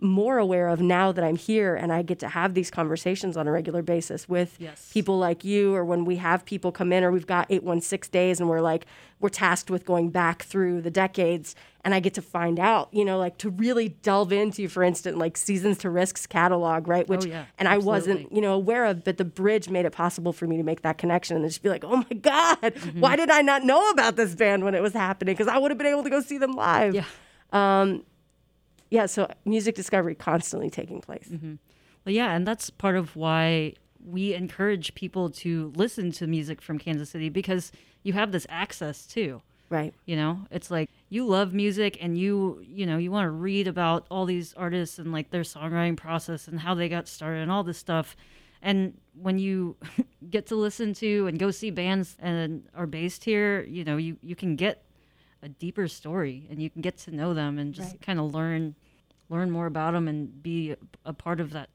More 0.00 0.38
aware 0.38 0.68
of 0.68 0.80
now 0.80 1.10
that 1.12 1.24
I'm 1.24 1.36
here 1.36 1.74
and 1.74 1.92
I 1.92 2.02
get 2.02 2.18
to 2.20 2.28
have 2.28 2.54
these 2.54 2.70
conversations 2.70 3.36
on 3.36 3.48
a 3.48 3.52
regular 3.52 3.82
basis 3.82 4.28
with 4.28 4.56
Yes. 4.60 4.90
people 4.92 5.18
like 5.18 5.44
you 5.44 5.74
or 5.74 5.84
when 5.84 6.04
we 6.04 6.16
have 6.16 6.44
people 6.44 6.70
come 6.72 6.92
in 6.92 7.02
or 7.02 7.10
we've 7.10 7.26
got 7.26 7.46
816 7.50 8.10
days 8.12 8.38
and 8.40 8.48
we're 8.48 8.60
like 8.60 8.86
we're 9.20 9.28
tasked 9.28 9.68
with 9.70 9.84
going 9.84 10.10
back 10.10 10.44
through 10.44 10.80
the 10.82 10.90
decades 10.90 11.56
and 11.84 11.92
I 11.94 11.98
get 12.00 12.14
to 12.14 12.22
find 12.22 12.60
out, 12.60 12.88
you 12.92 13.04
know, 13.04 13.18
like 13.18 13.38
to 13.38 13.50
really 13.50 13.88
delve 13.88 14.32
into 14.32 14.68
for 14.68 14.84
instance 14.84 15.16
like 15.16 15.36
Seasons 15.36 15.78
to 15.78 15.90
Risks 15.90 16.26
catalog, 16.26 16.86
right? 16.86 17.08
Which 17.08 17.24
Oh, 17.24 17.28
yeah, 17.28 17.44
and 17.58 17.66
I 17.66 17.78
wasn't, 17.78 18.30
you 18.32 18.40
know, 18.40 18.52
aware 18.54 18.84
of, 18.84 19.02
but 19.02 19.16
the 19.16 19.24
bridge 19.24 19.68
made 19.68 19.84
it 19.86 19.90
possible 19.92 20.32
for 20.32 20.46
me 20.46 20.56
to 20.58 20.62
make 20.62 20.82
that 20.82 20.98
connection 20.98 21.36
and 21.36 21.44
just 21.44 21.62
be 21.62 21.68
like, 21.70 21.82
"Oh 21.84 21.96
my 21.96 22.16
god, 22.16 22.58
Mm-hmm. 22.62 23.00
why 23.00 23.16
did 23.16 23.30
I 23.30 23.42
not 23.42 23.64
know 23.64 23.90
about 23.90 24.14
this 24.14 24.34
band 24.36 24.62
when 24.62 24.74
it 24.76 24.82
was 24.82 24.92
happening? 24.92 25.34
Because 25.34 25.48
I 25.48 25.58
would 25.58 25.70
have 25.72 25.78
been 25.78 25.86
able 25.88 26.04
to 26.04 26.10
go 26.10 26.20
see 26.20 26.38
them 26.38 26.52
live." 26.52 26.94
Yeah. 26.94 27.04
Yeah, 28.90 29.06
so 29.06 29.30
music 29.44 29.74
discovery 29.74 30.14
constantly 30.14 30.70
taking 30.70 31.00
place. 31.00 31.28
Mm-hmm. 31.30 31.54
Well, 32.04 32.14
yeah, 32.14 32.34
and 32.34 32.46
that's 32.46 32.70
part 32.70 32.96
of 32.96 33.16
why 33.16 33.74
we 34.04 34.34
encourage 34.34 34.94
people 34.94 35.28
to 35.28 35.72
listen 35.76 36.12
to 36.12 36.26
music 36.26 36.62
from 36.62 36.78
Kansas 36.78 37.10
City 37.10 37.28
because 37.28 37.72
you 38.02 38.12
have 38.14 38.32
this 38.32 38.46
access 38.48 39.06
too. 39.06 39.42
Right. 39.70 39.92
You 40.06 40.16
know, 40.16 40.46
it's 40.50 40.70
like 40.70 40.88
you 41.10 41.26
love 41.26 41.52
music 41.52 41.98
and 42.00 42.16
you, 42.16 42.62
you 42.66 42.86
know, 42.86 42.96
you 42.96 43.10
want 43.10 43.26
to 43.26 43.30
read 43.30 43.68
about 43.68 44.06
all 44.10 44.24
these 44.24 44.54
artists 44.54 44.98
and 44.98 45.12
like 45.12 45.30
their 45.30 45.42
songwriting 45.42 45.96
process 45.96 46.48
and 46.48 46.60
how 46.60 46.74
they 46.74 46.88
got 46.88 47.06
started 47.06 47.40
and 47.40 47.52
all 47.52 47.62
this 47.62 47.76
stuff. 47.76 48.16
And 48.62 48.98
when 49.12 49.38
you 49.38 49.76
get 50.30 50.46
to 50.46 50.56
listen 50.56 50.94
to 50.94 51.26
and 51.26 51.38
go 51.38 51.50
see 51.50 51.70
bands 51.70 52.16
and 52.18 52.66
are 52.74 52.86
based 52.86 53.24
here, 53.24 53.62
you 53.64 53.84
know, 53.84 53.98
you, 53.98 54.16
you 54.22 54.34
can 54.34 54.56
get 54.56 54.84
a 55.42 55.48
deeper 55.48 55.86
story 55.88 56.46
and 56.50 56.60
you 56.60 56.68
can 56.70 56.82
get 56.82 56.98
to 56.98 57.14
know 57.14 57.32
them 57.34 57.58
and 57.58 57.72
just 57.74 57.90
Right. 57.92 58.00
kind 58.02 58.18
of 58.20 58.34
learn 58.34 58.74
learn 59.30 59.50
more 59.50 59.66
about 59.66 59.92
them 59.92 60.08
and 60.08 60.42
be 60.42 60.70
a, 60.72 60.76
a 61.04 61.12
part 61.12 61.38
of 61.38 61.50
that 61.52 61.68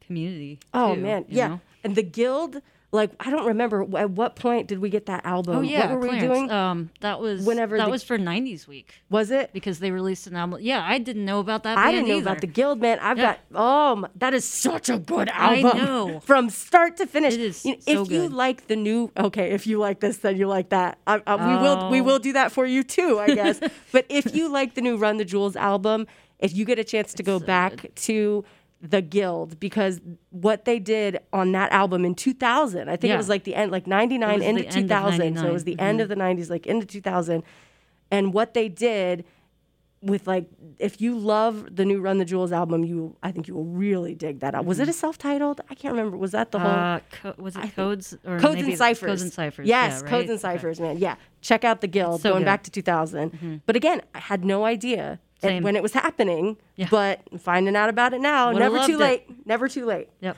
community. 0.00 0.58
Oh 0.74 0.94
too, 0.94 1.00
man, 1.00 1.24
yeah. 1.28 1.48
know? 1.48 1.60
And 1.82 1.94
the 1.96 2.02
Guild, 2.02 2.60
like 2.92 3.10
I 3.20 3.30
don't 3.30 3.46
remember 3.46 3.82
at 3.96 4.10
what 4.10 4.34
point 4.36 4.66
did 4.66 4.80
we 4.80 4.90
get 4.90 5.06
that 5.06 5.24
album? 5.24 5.56
Oh 5.56 5.60
yeah, 5.60 5.90
what 5.90 6.00
were 6.00 6.08
Clarence. 6.08 6.22
we 6.22 6.28
doing? 6.28 6.50
Um, 6.50 6.90
that 7.00 7.20
was 7.20 7.44
Whenever 7.46 7.76
that 7.78 7.84
the- 7.84 7.90
was 7.90 8.02
for 8.02 8.18
'90s 8.18 8.66
week 8.66 8.94
was 9.08 9.30
it? 9.30 9.52
because 9.52 9.78
they 9.78 9.90
released 9.92 10.26
an 10.26 10.34
album. 10.36 10.58
Yeah, 10.60 10.84
I 10.84 10.98
didn't 10.98 11.24
know 11.24 11.38
about 11.38 11.62
that. 11.62 11.78
I 11.78 11.92
didn't 11.92 12.08
know 12.08 12.16
either. 12.16 12.28
about 12.30 12.40
the 12.40 12.46
Guild, 12.48 12.80
man. 12.80 12.98
I've 13.00 13.16
Yeah. 13.18 13.24
got 13.32 13.38
oh, 13.54 13.96
my, 13.96 14.08
that 14.16 14.34
is 14.34 14.44
such 14.44 14.88
a 14.88 14.98
good 14.98 15.28
album. 15.28 15.70
I 15.74 15.84
know. 15.84 16.20
from 16.24 16.50
start 16.50 16.96
to 16.96 17.06
finish. 17.06 17.34
It 17.34 17.40
is 17.40 17.64
You 17.64 17.72
know, 17.74 17.78
so 17.80 18.02
if 18.02 18.10
you 18.10 18.28
like 18.28 18.66
the 18.66 18.76
new, 18.76 19.12
okay, 19.16 19.50
if 19.52 19.66
you 19.66 19.78
like 19.78 20.00
this, 20.00 20.18
then 20.18 20.36
you 20.36 20.48
like 20.48 20.70
that. 20.70 20.98
I, 21.06 21.22
I, 21.26 21.36
We 21.36 21.62
will 21.62 21.90
we 21.90 22.00
Oh. 22.00 22.04
will 22.04 22.18
do 22.18 22.32
that 22.32 22.50
for 22.50 22.66
you 22.66 22.82
too, 22.82 23.18
I 23.20 23.34
guess. 23.34 23.60
but 23.92 24.04
if 24.08 24.34
you 24.34 24.48
like 24.48 24.74
the 24.74 24.80
new 24.80 24.96
Run 24.96 25.16
the 25.18 25.24
Jewels 25.24 25.54
album, 25.54 26.06
if 26.40 26.54
you 26.56 26.64
get 26.64 26.78
a 26.78 26.84
chance 26.84 27.14
to 27.14 27.22
go 27.22 27.38
so 27.38 27.44
back 27.46 27.94
to 27.94 28.44
the 28.80 29.02
Guild 29.02 29.60
because 29.60 30.00
what 30.30 30.64
they 30.64 30.78
did 30.78 31.20
on 31.32 31.52
that 31.52 31.70
album 31.72 32.04
in 32.04 32.14
2000, 32.14 32.88
I 32.88 32.96
think 32.96 33.10
Yeah. 33.10 33.14
it 33.14 33.18
was 33.18 33.28
like 33.28 33.44
the 33.44 33.54
end, 33.54 33.70
like 33.70 33.86
99 33.86 34.42
into 34.42 34.62
the 34.62 34.68
end 34.68 34.72
2000. 34.72 35.38
So 35.38 35.46
it 35.46 35.52
was 35.52 35.64
the 35.64 35.72
mm-hmm. 35.72 35.80
end 35.80 36.00
of 36.00 36.08
the 36.08 36.14
90s, 36.14 36.48
like 36.48 36.66
into 36.66 36.86
2000. 36.86 37.42
And 38.10 38.32
what 38.32 38.54
they 38.54 38.68
did 38.68 39.24
with 40.02 40.26
like, 40.26 40.46
if 40.78 40.98
you 41.00 41.18
love 41.18 41.76
the 41.76 41.84
new 41.84 42.00
Run 42.00 42.16
the 42.16 42.24
Jewels 42.24 42.52
album, 42.52 42.84
you, 42.84 43.16
I 43.22 43.32
think 43.32 43.48
you 43.48 43.54
will 43.54 43.66
really 43.66 44.14
dig 44.14 44.40
that 44.40 44.54
out. 44.54 44.64
Was 44.64 44.78
it 44.78 44.84
mm-hmm. 44.84 44.90
a 44.90 44.94
self-titled? 44.94 45.60
I 45.68 45.74
can't 45.74 45.92
remember. 45.92 46.16
Was 46.16 46.32
that 46.32 46.50
the 46.50 46.58
uh, 46.58 46.62
whole? 46.62 46.70
Uh, 46.72 47.00
co- 47.10 47.42
was 47.42 47.56
it 47.56 47.76
codes 47.76 48.16
or 48.24 48.38
Codes 48.38 48.54
maybe 48.54 48.70
and 48.70 48.78
ciphers. 48.78 49.06
Codes 49.06 49.22
and 49.22 49.32
ciphers. 49.32 49.68
Yes, 49.68 49.90
yeah, 49.90 50.00
right? 50.00 50.10
codes 50.10 50.30
and 50.30 50.38
Okay. 50.38 50.56
ciphers, 50.56 50.80
man. 50.80 50.96
Yeah, 50.96 51.16
check 51.42 51.64
out 51.64 51.82
the 51.82 51.86
Guild 51.86 52.22
so 52.22 52.30
going 52.30 52.42
good. 52.42 52.46
back 52.46 52.62
to 52.62 52.70
2000. 52.70 53.32
Mm-hmm. 53.32 53.56
But 53.66 53.76
again, 53.76 54.00
I 54.14 54.20
had 54.20 54.42
no 54.42 54.64
idea 54.64 55.20
Same. 55.42 55.62
when 55.62 55.76
it 55.76 55.82
was 55.82 55.92
happening. 55.92 56.56
Yeah. 56.76 56.88
But 56.90 57.20
finding 57.40 57.76
out 57.76 57.88
about 57.88 58.12
it 58.14 58.20
now, 58.20 58.52
Would've 58.52 58.72
never 58.72 58.86
too 58.86 58.94
it. 58.94 58.98
late. 59.00 59.46
Never 59.46 59.68
too 59.68 59.86
late. 59.86 60.08
Yep. 60.20 60.36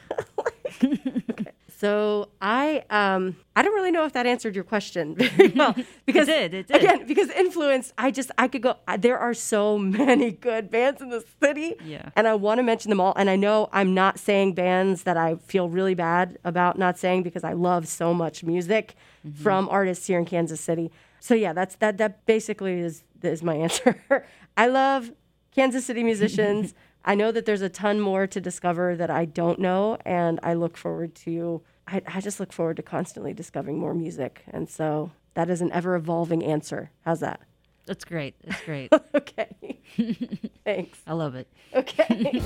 So 1.78 2.28
I 2.40 2.84
um 2.90 3.34
I 3.56 3.62
don't 3.62 3.74
really 3.74 3.90
know 3.90 4.04
if 4.04 4.12
that 4.12 4.24
answered 4.24 4.54
your 4.54 4.62
question 4.62 5.16
very 5.18 5.48
well 5.56 5.74
because 6.06 6.28
did, 6.28 6.54
it 6.54 6.68
did. 6.68 6.76
again 6.76 7.06
because 7.08 7.28
influence 7.30 7.92
I 7.98 8.12
just 8.12 8.30
I 8.38 8.46
could 8.46 8.62
go 8.62 8.76
I- 8.86 8.96
there 8.98 9.18
are 9.18 9.34
so 9.34 9.76
many 9.78 10.30
good 10.30 10.70
bands 10.70 11.00
in 11.02 11.08
the 11.08 11.24
city 11.42 11.74
Yeah. 11.84 12.10
and 12.14 12.28
I 12.28 12.34
want 12.34 12.58
to 12.58 12.62
mention 12.62 12.90
them 12.90 13.00
all 13.00 13.14
and 13.16 13.28
I 13.28 13.34
know 13.34 13.68
I'm 13.72 13.94
not 13.94 14.20
saying 14.20 14.54
bands 14.54 15.02
that 15.02 15.16
I 15.16 15.34
feel 15.36 15.68
really 15.68 15.94
bad 15.94 16.38
about 16.44 16.78
not 16.78 17.00
saying 17.00 17.24
because 17.24 17.42
I 17.42 17.52
love 17.54 17.88
so 17.88 18.14
much 18.14 18.44
music 18.44 18.94
Mm-hmm. 19.26 19.40
from 19.42 19.68
artists 19.68 20.06
here 20.08 20.18
in 20.18 20.24
Kansas 20.24 20.60
City 20.60 20.90
so 21.20 21.34
yeah 21.34 21.52
that's 21.52 21.74
that 21.76 21.98
that 21.98 22.24
basically 22.26 22.78
is 22.80 23.02
is 23.22 23.40
my 23.42 23.54
answer 23.54 24.00
I 24.56 24.66
love 24.66 25.12
Kansas 25.54 25.84
City 25.86 26.02
musicians 26.02 26.74
I 27.04 27.14
know 27.14 27.32
that 27.32 27.46
there's 27.46 27.62
a 27.62 27.68
ton 27.68 28.00
more 28.00 28.26
to 28.26 28.40
discover 28.40 28.96
that 28.96 29.10
I 29.10 29.24
don't 29.24 29.58
know, 29.58 29.98
and 30.04 30.38
I 30.42 30.54
look 30.54 30.76
forward 30.76 31.14
to. 31.16 31.62
I, 31.88 32.00
I 32.06 32.20
just 32.20 32.38
look 32.38 32.52
forward 32.52 32.76
to 32.76 32.82
constantly 32.82 33.34
discovering 33.34 33.78
more 33.78 33.94
music, 33.94 34.44
and 34.48 34.70
so 34.70 35.10
that 35.34 35.50
is 35.50 35.60
an 35.60 35.72
ever 35.72 35.96
evolving 35.96 36.44
answer. 36.44 36.90
How's 37.04 37.20
that? 37.20 37.40
That's 37.86 38.04
great. 38.04 38.34
That's 38.44 38.62
great. 38.62 38.92
Okay. 39.14 39.80
Thanks. 40.64 40.98
I 41.06 41.12
love 41.14 41.34
it. 41.34 41.48
Okay. 41.74 42.40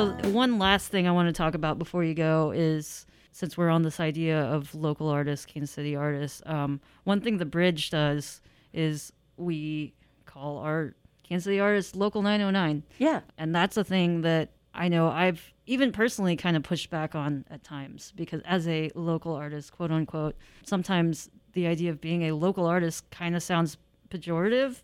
So 0.00 0.06
one 0.30 0.58
last 0.58 0.88
thing 0.88 1.06
I 1.06 1.12
want 1.12 1.28
to 1.28 1.32
talk 1.34 1.54
about 1.54 1.78
before 1.78 2.02
you 2.02 2.14
go 2.14 2.52
is 2.52 3.04
since 3.32 3.58
we're 3.58 3.68
on 3.68 3.82
this 3.82 4.00
idea 4.00 4.40
of 4.44 4.74
local 4.74 5.10
artists, 5.10 5.44
Kansas 5.44 5.70
City 5.70 5.94
artists, 5.94 6.40
um, 6.46 6.80
one 7.04 7.20
thing 7.20 7.36
the 7.36 7.44
bridge 7.44 7.90
does 7.90 8.40
is 8.72 9.12
we 9.36 9.92
call 10.24 10.56
our 10.56 10.94
Kansas 11.22 11.44
City 11.44 11.60
artists 11.60 11.94
local 11.94 12.22
909. 12.22 12.82
yeah. 12.96 13.20
And 13.36 13.54
that's 13.54 13.76
a 13.76 13.84
thing 13.84 14.22
that 14.22 14.52
I 14.72 14.88
know 14.88 15.10
I've 15.10 15.52
even 15.66 15.92
personally 15.92 16.34
kind 16.34 16.56
of 16.56 16.62
pushed 16.62 16.88
back 16.88 17.14
on 17.14 17.44
at 17.50 17.62
times 17.62 18.14
because 18.16 18.40
as 18.46 18.66
a 18.68 18.90
local 18.94 19.34
artist, 19.34 19.70
quote 19.70 19.90
unquote, 19.90 20.34
sometimes 20.64 21.28
the 21.52 21.66
idea 21.66 21.90
of 21.90 22.00
being 22.00 22.22
a 22.22 22.32
local 22.32 22.64
artist 22.64 23.10
kind 23.10 23.36
of 23.36 23.42
sounds 23.42 23.76
pejorative, 24.08 24.80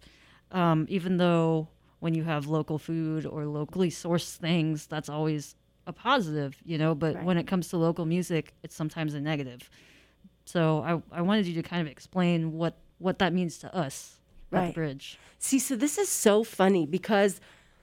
um, 0.53 0.85
even 0.91 1.17
though 1.17 1.69
when 2.01 2.15
you 2.15 2.25
have 2.25 2.47
local 2.47 2.79
food 2.79 3.27
or 3.27 3.45
locally 3.47 3.91
sourced 3.91 4.37
things, 4.37 4.87
that's 4.87 5.09
always 5.09 5.55
a 5.87 5.93
positive, 5.93 6.57
you 6.65 6.79
know. 6.79 6.95
But 6.95 7.17
Right. 7.17 7.25
when 7.25 7.39
it 7.39 7.47
comes 7.47 7.69
to 7.69 7.77
local 7.77 8.05
music, 8.07 8.55
it's 8.63 8.75
sometimes 8.75 9.15
a 9.15 9.21
negative. 9.21 9.69
So 10.45 10.81
I, 11.13 11.19
I 11.19 11.23
wanted 11.23 11.47
you 11.47 11.55
to 11.55 11.63
kind 11.63 11.83
of 11.83 11.91
explain 11.91 12.53
what, 12.53 12.77
what 12.99 13.19
that 13.19 13.33
means 13.33 13.59
to 13.59 13.75
us 13.75 14.17
at 14.53 14.69
the 14.69 14.73
bridge. 14.75 15.19
See, 15.39 15.59
so 15.59 15.75
this 15.77 15.99
is 15.99 16.09
so 16.09 16.45
funny 16.45 16.87
because 16.87 17.41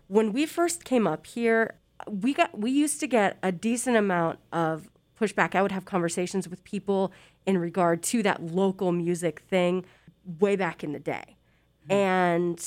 when 0.08 0.32
we 0.34 0.46
first 0.46 0.84
came 0.86 1.06
up 1.08 1.26
here, 1.28 1.76
we 2.10 2.34
got 2.34 2.58
we 2.58 2.72
used 2.72 3.00
to 3.00 3.08
get 3.08 3.38
a 3.44 3.52
decent 3.52 3.96
amount 3.96 4.40
of 4.52 4.90
pushback. 5.20 5.56
I 5.56 5.62
would 5.62 5.72
have 5.72 5.86
conversations 5.86 6.48
with 6.50 6.64
people 6.64 7.12
in 7.46 7.58
regard 7.58 8.04
to 8.04 8.24
that 8.24 8.42
local 8.44 8.92
music 8.92 9.42
thing 9.50 9.86
way 10.40 10.56
back 10.56 10.84
in 10.84 10.92
the 10.92 11.00
day. 11.00 11.38
And 11.90 12.64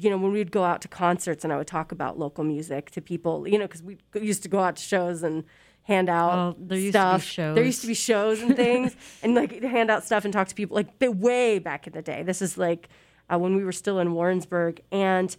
you 0.00 0.10
know, 0.10 0.16
when 0.16 0.32
we'd 0.32 0.50
go 0.50 0.64
out 0.64 0.80
to 0.82 0.88
concerts 0.88 1.44
and 1.44 1.52
I 1.52 1.56
would 1.56 1.66
talk 1.66 1.92
about 1.92 2.18
local 2.18 2.44
music 2.44 2.90
to 2.92 3.00
people, 3.00 3.46
you 3.46 3.58
know, 3.58 3.66
because 3.66 3.82
we 3.82 3.98
used 4.14 4.42
to 4.44 4.48
go 4.48 4.60
out 4.60 4.76
to 4.76 4.82
shows 4.82 5.22
and 5.22 5.44
hand 5.82 6.08
out 6.08 6.32
Oh, 6.32 6.56
there 6.58 6.78
used 6.78 6.94
to 6.94 6.98
be 6.98 7.20
stuff. 7.20 7.54
There 7.54 7.64
used 7.64 7.80
to 7.82 7.86
be 7.86 7.94
shows 7.94 8.40
and 8.40 8.56
things, 8.56 8.96
and 9.22 9.34
like 9.34 9.62
hand 9.62 9.90
out 9.90 10.04
stuff 10.04 10.24
and 10.24 10.32
talk 10.32 10.48
to 10.48 10.54
people 10.54 10.74
like 10.76 10.88
way 11.00 11.58
back 11.58 11.86
in 11.86 11.92
the 11.92 12.02
day. 12.02 12.22
This 12.22 12.40
is 12.40 12.56
like 12.56 12.88
uh, 13.32 13.38
when 13.38 13.54
we 13.54 13.64
were 13.64 13.72
still 13.72 13.98
in 13.98 14.12
Warrensburg, 14.12 14.80
and 14.90 15.36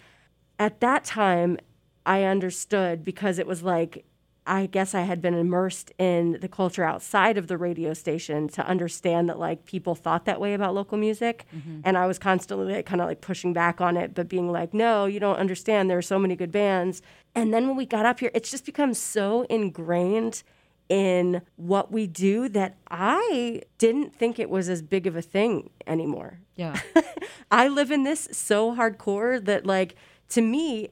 at 0.60 0.80
that 0.82 1.04
time, 1.04 1.58
I 2.06 2.24
understood 2.24 3.04
because 3.04 3.40
it 3.40 3.48
was 3.48 3.64
like 3.64 4.06
I 4.48 4.68
guess 4.68 4.94
I 4.94 5.02
had 5.02 5.22
been 5.22 5.34
immersed 5.34 5.92
in 5.98 6.38
the 6.40 6.48
culture 6.48 6.84
outside 6.84 7.38
of 7.38 7.48
the 7.48 7.58
radio 7.58 7.94
station 7.94 8.48
to 8.50 8.68
understand 8.68 9.30
that 9.30 9.40
like 9.40 9.66
people 9.66 9.96
thought 9.96 10.26
that 10.26 10.40
way 10.40 10.54
about 10.54 10.76
local 10.76 10.98
music, 10.98 11.46
mm-hmm. 11.56 11.82
and 11.84 11.98
I 11.98 12.06
was 12.06 12.20
constantly 12.20 12.74
like, 12.74 12.86
kind 12.86 13.02
of 13.02 13.08
like 13.08 13.22
pushing 13.22 13.54
back 13.54 13.82
on 13.82 13.98
it, 13.98 14.14
but 14.14 14.30
being 14.30 14.52
like, 14.52 14.74
no, 14.74 15.06
you 15.06 15.20
don't 15.20 15.38
understand. 15.38 15.90
There 15.90 15.98
are 15.98 16.04
so 16.04 16.20
many 16.20 16.36
good 16.36 16.52
bands. 16.52 17.02
And 17.34 17.54
then 17.54 17.68
when 17.68 17.76
we 17.76 17.86
got 17.86 18.06
up 18.06 18.20
here, 18.20 18.32
it's 18.34 18.52
just 18.52 18.66
become 18.66 18.94
so 18.94 19.44
ingrained 19.50 20.44
in 20.90 21.42
what 21.56 21.92
we 21.92 22.06
do 22.06 22.48
that 22.50 22.78
I 22.90 23.64
didn't 23.78 24.16
think 24.16 24.38
it 24.38 24.50
was 24.50 24.70
as 24.70 24.82
big 24.82 25.08
of 25.08 25.16
a 25.16 25.22
thing 25.22 25.72
anymore. 25.88 26.40
Yeah. 26.56 26.80
I 27.52 27.68
live 27.68 27.92
in 27.92 28.04
this 28.04 28.28
so 28.32 28.76
hardcore 28.76 29.44
that 29.44 29.66
like 29.66 29.96
to 30.30 30.42
me 30.42 30.90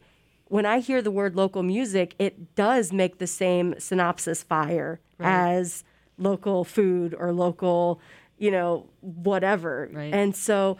when 0.53 0.67
I 0.67 0.81
hear 0.81 1.01
the 1.01 1.09
word 1.09 1.35
local 1.35 1.63
music, 1.63 2.13
it 2.19 2.53
does 2.53 2.93
make 2.93 3.17
the 3.17 3.25
same 3.25 3.73
synapses 3.79 4.43
fire 4.43 4.99
as 5.19 5.83
local 6.19 6.63
food 6.63 7.15
or 7.17 7.33
local, 7.33 7.99
you 8.37 8.51
know, 8.51 8.87
whatever. 9.01 9.89
Right. 9.91 10.13
And 10.13 10.35
so 10.35 10.77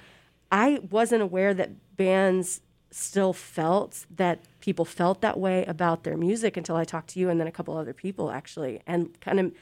I 0.52 0.78
wasn't 0.92 1.24
aware 1.24 1.56
that 1.56 1.72
bands 1.98 2.62
still 2.92 3.34
felt 3.34 4.06
that 4.16 4.42
people 4.60 4.86
felt 4.86 5.22
that 5.22 5.40
way 5.40 5.66
about 5.66 6.04
their 6.04 6.18
music 6.18 6.56
until 6.56 6.76
I 6.76 6.84
talked 6.84 7.10
to 7.10 7.20
you 7.20 7.30
and 7.30 7.40
then 7.40 7.48
a 7.48 7.52
couple 7.52 7.76
other 7.76 7.94
people 7.94 8.30
actually 8.30 8.80
and 8.86 9.20
kind 9.22 9.40
of 9.40 9.54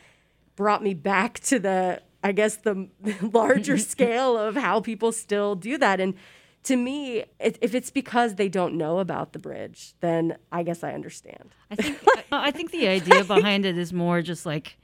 brought 0.58 0.84
me 0.84 0.94
back 0.94 1.40
to 1.40 1.58
the 1.58 2.02
I 2.22 2.34
guess 2.34 2.58
the 2.58 2.90
larger 3.22 3.78
scale 3.94 4.38
of 4.38 4.58
how 4.58 4.82
people 4.82 5.14
still 5.14 5.56
do 5.56 5.78
that 5.78 6.02
and 6.02 6.16
to 6.64 6.76
me 6.76 7.24
it, 7.40 7.58
if 7.62 7.74
it's 7.74 7.90
because 7.90 8.36
they 8.36 8.48
don't 8.50 8.76
know 8.76 9.00
about 9.00 9.34
the 9.34 9.40
bridge 9.40 9.94
then 10.02 10.38
I 10.52 10.64
guess 10.64 10.84
I 10.84 10.94
understand. 10.94 11.56
I 11.72 11.76
think 11.76 12.00
uh, 12.08 12.22
I, 12.32 12.48
I 12.48 12.52
think 12.52 12.72
the 12.72 12.88
idea 12.88 13.24
behind 13.36 13.66
it 13.66 13.78
is 13.78 13.92
more 13.94 14.22
just 14.22 14.46
like 14.46 14.78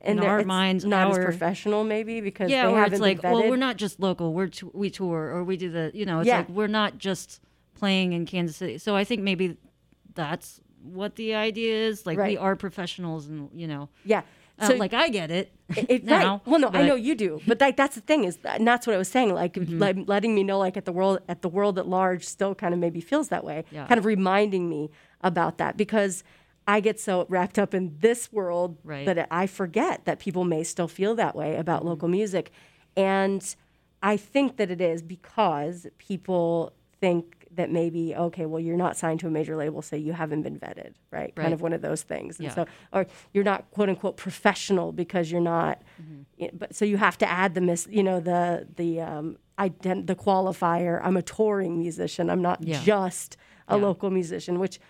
in 0.00 0.16
they're- 0.18 0.28
our 0.30 0.38
it's 0.40 0.46
minds, 0.46 0.84
not 0.84 1.10
as 1.10 1.18
our- 1.18 1.24
professional 1.24 1.84
maybe 1.84 2.20
because 2.20 2.50
yeah, 2.50 2.68
haven't 2.70 2.92
it's 2.94 3.00
like, 3.00 3.22
well, 3.22 3.48
we're 3.48 3.56
not 3.56 3.76
just 3.76 4.00
local. 4.00 4.32
We're 4.32 4.48
t- 4.48 4.66
we 4.72 4.88
tour 4.90 5.18
or 5.34 5.44
we 5.44 5.56
do 5.56 5.70
the, 5.70 5.90
you 5.94 6.06
know, 6.06 6.20
it's 6.20 6.28
Yeah. 6.28 6.38
like 6.38 6.48
we're 6.48 6.68
not 6.68 6.96
just 6.98 7.40
playing 7.74 8.12
in 8.12 8.24
Kansas 8.26 8.56
City. 8.56 8.78
So 8.78 8.94
I 8.96 9.04
think 9.04 9.22
maybe 9.22 9.56
that's 10.14 10.60
what 10.82 11.16
the 11.16 11.34
idea 11.34 11.74
is. 11.88 12.06
Like 12.06 12.18
we 12.18 12.36
are 12.36 12.56
professionals, 12.56 13.26
and 13.28 13.50
you 13.54 13.66
know, 13.66 13.88
yeah. 14.04 14.22
Uh, 14.60 14.66
So 14.68 14.74
like 14.74 14.92
I 14.94 15.08
get 15.08 15.30
it. 15.30 15.52
It, 15.76 16.04
now, 16.04 16.32
right. 16.32 16.40
Well, 16.46 16.58
no, 16.60 16.70
I 16.72 16.82
know 16.86 16.96
you 16.96 17.14
do, 17.14 17.40
but 17.46 17.60
like 17.60 17.76
that's 17.76 17.94
the 17.94 18.00
thing 18.00 18.24
is, 18.24 18.38
that, 18.38 18.58
and 18.58 18.66
that's 18.66 18.86
what 18.86 18.94
I 18.94 18.98
was 18.98 19.08
saying. 19.08 19.32
Like, 19.34 19.54
Mm-hmm. 19.54 19.78
like 19.78 19.96
letting 20.06 20.34
me 20.34 20.42
know, 20.44 20.58
like 20.58 20.76
at 20.76 20.84
the 20.84 20.92
world, 20.92 21.20
at 21.28 21.42
the 21.42 21.48
world 21.48 21.78
at 21.78 21.86
large, 21.88 22.24
still 22.26 22.54
kind 22.54 22.74
of 22.74 22.80
maybe 22.80 23.00
feels 23.00 23.28
that 23.28 23.44
way. 23.44 23.64
Yeah. 23.70 23.86
Kind 23.86 23.98
of 23.98 24.04
reminding 24.04 24.68
me 24.68 24.90
about 25.22 25.58
that 25.58 25.76
because 25.76 26.24
I 26.66 26.80
get 26.80 27.00
so 27.00 27.26
wrapped 27.28 27.58
up 27.58 27.74
in 27.74 27.96
this 28.00 28.32
world 28.32 28.78
Right. 28.84 29.06
that 29.06 29.26
I 29.30 29.46
forget 29.46 30.04
that 30.04 30.18
people 30.18 30.44
may 30.44 30.62
still 30.64 30.88
feel 30.88 31.14
that 31.16 31.34
way 31.36 31.56
about 31.56 31.80
Mm-hmm. 31.80 31.88
local 31.88 32.08
music, 32.08 32.50
and 32.96 33.42
I 34.02 34.16
think 34.16 34.56
that 34.56 34.70
it 34.70 34.80
is 34.80 35.02
because 35.02 35.86
people 35.98 36.72
think 37.00 37.39
that 37.52 37.70
maybe 37.70 38.14
okay, 38.14 38.46
well, 38.46 38.60
you're 38.60 38.76
not 38.76 38.96
signed 38.96 39.20
to 39.20 39.26
a 39.26 39.30
major 39.30 39.56
label, 39.56 39.82
so 39.82 39.96
you 39.96 40.12
haven't 40.12 40.42
been 40.42 40.58
vetted, 40.58 40.94
right? 41.10 41.32
Right. 41.34 41.34
Kind 41.36 41.52
of 41.54 41.60
one 41.62 41.72
of 41.72 41.82
those 41.82 42.02
things, 42.02 42.38
and 42.38 42.46
Yeah. 42.48 42.54
so 42.54 42.66
or 42.92 43.06
you're 43.32 43.44
not 43.44 43.70
quote 43.72 43.88
unquote 43.88 44.16
professional 44.16 44.92
because 44.92 45.30
you're 45.32 45.40
not 45.40 45.82
yeah, 46.36 46.50
but 46.52 46.74
so 46.74 46.84
you 46.84 46.96
have 46.96 47.18
to 47.18 47.28
add 47.30 47.54
the 47.54 47.60
mis 47.60 47.86
you 47.90 48.02
know 48.02 48.20
the 48.20 48.66
the 48.76 49.00
um 49.00 49.36
ident- 49.58 50.06
the 50.06 50.14
qualifier 50.14 51.00
i'm 51.04 51.16
a 51.16 51.22
touring 51.22 51.78
musician 51.78 52.30
i'm 52.30 52.40
not 52.40 52.62
Yeah. 52.62 52.80
just 52.82 53.36
a 53.68 53.76
Yeah. 53.76 53.82
local 53.82 54.10
musician 54.10 54.58
which 54.58 54.80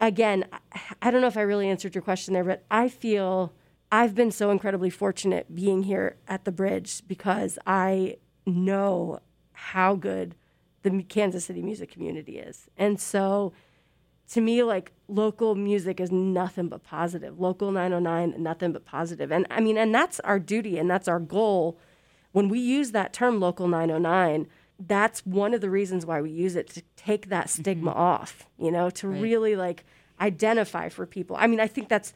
again 0.00 0.44
I, 0.52 0.80
I 1.02 1.10
don't 1.10 1.20
know 1.20 1.28
if 1.28 1.36
i 1.36 1.42
really 1.42 1.68
answered 1.68 1.94
your 1.94 2.02
question 2.02 2.34
there 2.34 2.42
but 2.44 2.64
i 2.70 2.88
feel 2.88 3.52
i've 3.92 4.14
been 4.14 4.30
so 4.32 4.50
incredibly 4.50 4.90
fortunate 4.90 5.54
being 5.54 5.84
here 5.84 6.16
at 6.26 6.44
the 6.44 6.52
bridge 6.52 7.02
because 7.06 7.58
i 7.66 8.16
know 8.46 9.20
how 9.52 9.94
good 9.94 10.34
the 10.82 11.02
kansas 11.04 11.44
city 11.44 11.62
music 11.62 11.90
community 11.90 12.38
is 12.38 12.68
and 12.76 13.00
so 13.00 13.52
to 14.30 14.40
me, 14.40 14.62
like 14.62 14.92
local 15.08 15.56
music 15.56 15.98
is 15.98 16.12
nothing 16.12 16.68
but 16.68 16.84
positive. 16.84 17.40
Local 17.40 17.72
909, 17.72 18.40
nothing 18.40 18.72
but 18.72 18.84
positive. 18.84 19.32
And 19.32 19.46
I 19.50 19.60
mean, 19.60 19.76
and 19.76 19.94
that's 19.94 20.20
our 20.20 20.38
duty 20.38 20.78
and 20.78 20.88
that's 20.88 21.08
our 21.08 21.18
goal. 21.18 21.78
When 22.32 22.48
we 22.48 22.60
use 22.60 22.92
that 22.92 23.12
term 23.12 23.40
local 23.40 23.66
909, 23.66 24.46
that's 24.78 25.26
one 25.26 25.52
of 25.52 25.60
the 25.60 25.68
reasons 25.68 26.06
why 26.06 26.20
we 26.20 26.30
use 26.30 26.54
it 26.54 26.68
to 26.70 26.82
take 26.96 27.28
that 27.28 27.50
stigma 27.50 27.90
mm-hmm. 27.90 28.00
off, 28.00 28.46
you 28.56 28.70
know, 28.70 28.88
to 28.90 29.08
really 29.08 29.56
like 29.56 29.84
identify 30.20 30.88
for 30.88 31.06
people. 31.06 31.36
I 31.38 31.48
mean, 31.48 31.60
I 31.60 31.66
think 31.66 31.88
that's 31.88 32.14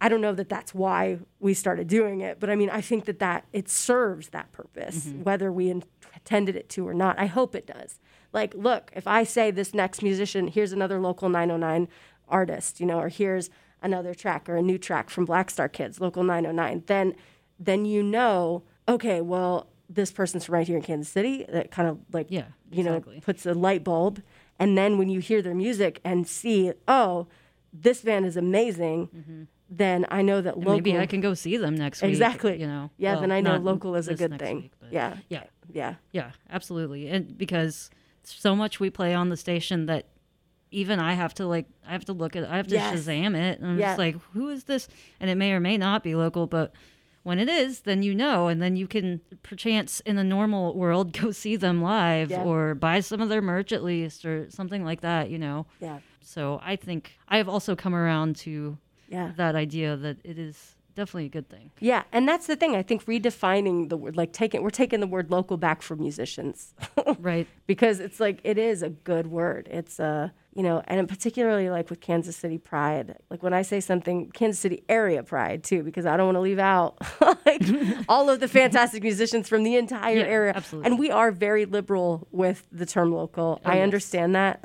I 0.00 0.08
don't 0.08 0.20
know 0.20 0.34
that 0.34 0.48
that's 0.48 0.74
why 0.74 1.18
we 1.40 1.54
started 1.54 1.88
doing 1.88 2.20
it, 2.20 2.38
but 2.40 2.50
I 2.50 2.56
mean, 2.56 2.70
I 2.70 2.80
think 2.80 3.06
that 3.06 3.20
that 3.20 3.46
it 3.52 3.68
serves 3.68 4.30
that 4.30 4.52
purpose, 4.52 5.06
mm-hmm. 5.06 5.22
whether 5.22 5.50
we 5.50 5.70
intended 5.70 6.56
it 6.56 6.68
to 6.70 6.86
or 6.86 6.94
not. 6.94 7.18
I 7.18 7.26
hope 7.26 7.54
it 7.54 7.66
does. 7.66 8.00
Like, 8.32 8.54
look, 8.54 8.90
if 8.94 9.06
I 9.06 9.24
say 9.24 9.50
this 9.50 9.72
next 9.72 10.02
musician, 10.02 10.48
here's 10.48 10.72
another 10.72 11.00
local 11.00 11.28
909 11.28 11.88
artist, 12.28 12.80
you 12.80 12.86
know, 12.86 12.98
or 12.98 13.08
here's 13.08 13.48
another 13.82 14.14
track 14.14 14.48
or 14.48 14.56
a 14.56 14.62
new 14.62 14.78
track 14.78 15.10
from 15.10 15.24
Black 15.24 15.50
Star 15.50 15.68
Kids, 15.68 16.00
local 16.00 16.24
909, 16.24 16.84
then 16.86 17.14
then 17.58 17.84
you 17.84 18.02
know, 18.02 18.64
okay, 18.88 19.20
well, 19.20 19.68
this 19.88 20.10
person's 20.10 20.46
from 20.46 20.54
right 20.54 20.66
here 20.66 20.76
in 20.76 20.82
Kansas 20.82 21.12
City. 21.12 21.46
That 21.48 21.70
kind 21.70 21.88
of 21.88 21.98
like, 22.12 22.26
Yeah, 22.30 22.46
you 22.70 22.82
know, 22.82 23.00
puts 23.20 23.46
a 23.46 23.54
light 23.54 23.84
bulb. 23.84 24.22
And 24.58 24.76
then 24.76 24.98
when 24.98 25.08
you 25.08 25.20
hear 25.20 25.42
their 25.42 25.54
music 25.54 26.00
and 26.04 26.26
see, 26.26 26.72
oh, 26.88 27.26
this 27.72 28.02
band 28.02 28.24
is 28.26 28.36
amazing, 28.36 29.08
mm-hmm. 29.08 29.42
Then 29.70 30.06
I 30.10 30.22
know 30.22 30.40
that 30.40 30.58
local. 30.58 30.74
Maybe 30.74 30.96
I 30.98 31.06
can 31.06 31.20
go 31.20 31.34
see 31.34 31.56
them 31.56 31.74
next 31.74 32.02
week. 32.02 32.10
exactly. 32.10 32.60
You 32.60 32.66
know. 32.66 32.90
Yeah, 32.96 33.12
Well, 33.12 33.20
then 33.22 33.32
I 33.32 33.40
know 33.40 33.56
local 33.56 33.94
is 33.96 34.08
a 34.08 34.14
good 34.14 34.38
thing. 34.38 34.56
week, 34.62 34.72
yeah. 34.90 35.16
Yeah. 35.28 35.44
Yeah. 35.72 35.94
Yeah, 36.12 36.30
absolutely. 36.50 37.08
And 37.08 37.36
because 37.38 37.90
so 38.22 38.54
much 38.54 38.80
we 38.80 38.90
play 38.90 39.14
on 39.14 39.28
the 39.30 39.36
station 39.36 39.86
that 39.86 40.08
even 40.70 40.98
I 40.98 41.14
have 41.14 41.34
to 41.34 41.46
like 41.46 41.66
I 41.86 41.92
have 41.92 42.04
to 42.06 42.12
look 42.12 42.36
at 42.36 42.44
I 42.44 42.56
have 42.56 42.66
to 42.68 42.74
Yes. 42.74 42.94
Shazam 43.06 43.34
it 43.36 43.60
and 43.60 43.68
I'm 43.70 43.78
Yeah. 43.78 43.88
just 43.90 43.98
like, 43.98 44.16
who 44.32 44.48
is 44.50 44.64
this? 44.64 44.88
And 45.20 45.30
it 45.30 45.36
may 45.36 45.52
or 45.52 45.60
may 45.60 45.76
not 45.78 46.02
be 46.02 46.14
local, 46.14 46.46
but 46.46 46.72
when 47.22 47.38
it 47.38 47.48
is, 47.48 47.80
then 47.80 48.02
you 48.02 48.14
know, 48.14 48.48
and 48.48 48.60
then 48.60 48.76
you 48.76 48.86
can 48.86 49.20
perchance 49.42 50.00
in 50.00 50.16
the 50.16 50.24
normal 50.24 50.74
world 50.76 51.12
go 51.18 51.30
see 51.30 51.56
them 51.56 51.80
live 51.80 52.30
Yeah. 52.30 52.42
or 52.42 52.74
buy 52.74 53.00
some 53.00 53.20
of 53.22 53.28
their 53.30 53.40
merch 53.42 53.72
at 53.72 53.82
least 53.82 54.26
or 54.26 54.50
something 54.50 54.84
like 54.84 55.00
that, 55.00 55.30
you 55.30 55.38
know. 55.38 55.66
Yeah. 55.80 56.00
So 56.20 56.60
I 56.62 56.76
think 56.76 57.12
I 57.28 57.38
have 57.38 57.48
also 57.48 57.74
come 57.76 57.94
around 57.94 58.36
to 58.36 58.76
Yeah. 59.14 59.32
that 59.36 59.54
idea 59.54 59.96
that 59.96 60.16
it 60.24 60.38
is 60.38 60.56
definitely 60.96 61.26
a 61.26 61.34
good 61.38 61.48
thing. 61.48 61.70
Yeah, 61.80 62.02
and 62.12 62.28
that's 62.28 62.46
the 62.46 62.54
thing. 62.56 62.76
I 62.76 62.82
think 62.82 63.04
redefining 63.06 63.88
the 63.88 63.96
word, 63.96 64.16
like 64.16 64.32
taking, 64.32 64.62
we're 64.62 64.70
taking 64.70 65.00
the 65.00 65.08
word 65.08 65.28
local 65.30 65.56
back 65.56 65.82
for 65.82 65.96
musicians, 65.96 66.72
Right. 67.18 67.46
because 67.66 67.98
it's 68.00 68.20
like 68.20 68.38
it 68.44 68.58
is 68.58 68.82
a 68.82 68.90
good 68.90 69.26
word. 69.26 69.68
It's 69.70 69.98
a 69.98 70.32
you 70.56 70.62
know, 70.62 70.84
and 70.86 71.08
particularly 71.08 71.68
like 71.68 71.90
with 71.90 72.00
Kansas 72.00 72.36
City 72.36 72.58
Pride. 72.58 73.16
Like 73.28 73.42
when 73.42 73.52
I 73.52 73.62
say 73.62 73.80
something, 73.80 74.30
Kansas 74.30 74.60
City 74.60 74.84
area 74.88 75.24
Pride 75.24 75.64
too, 75.64 75.82
because 75.82 76.06
I 76.06 76.16
don't 76.16 76.26
want 76.26 76.36
to 76.36 76.40
leave 76.50 76.60
out 76.60 76.96
like 77.44 77.62
all 78.08 78.30
of 78.30 78.38
the 78.38 78.46
fantastic 78.46 79.02
musicians 79.02 79.48
from 79.48 79.64
the 79.64 79.74
entire 79.74 80.18
Yeah, 80.18 80.36
area. 80.38 80.52
absolutely. 80.54 80.88
And 80.92 80.98
we 81.00 81.10
are 81.10 81.32
very 81.32 81.64
liberal 81.64 82.28
with 82.30 82.68
the 82.70 82.86
term 82.86 83.10
local. 83.12 83.60
I 83.64 83.76
yes. 83.78 83.82
understand 83.82 84.36
that. 84.36 84.60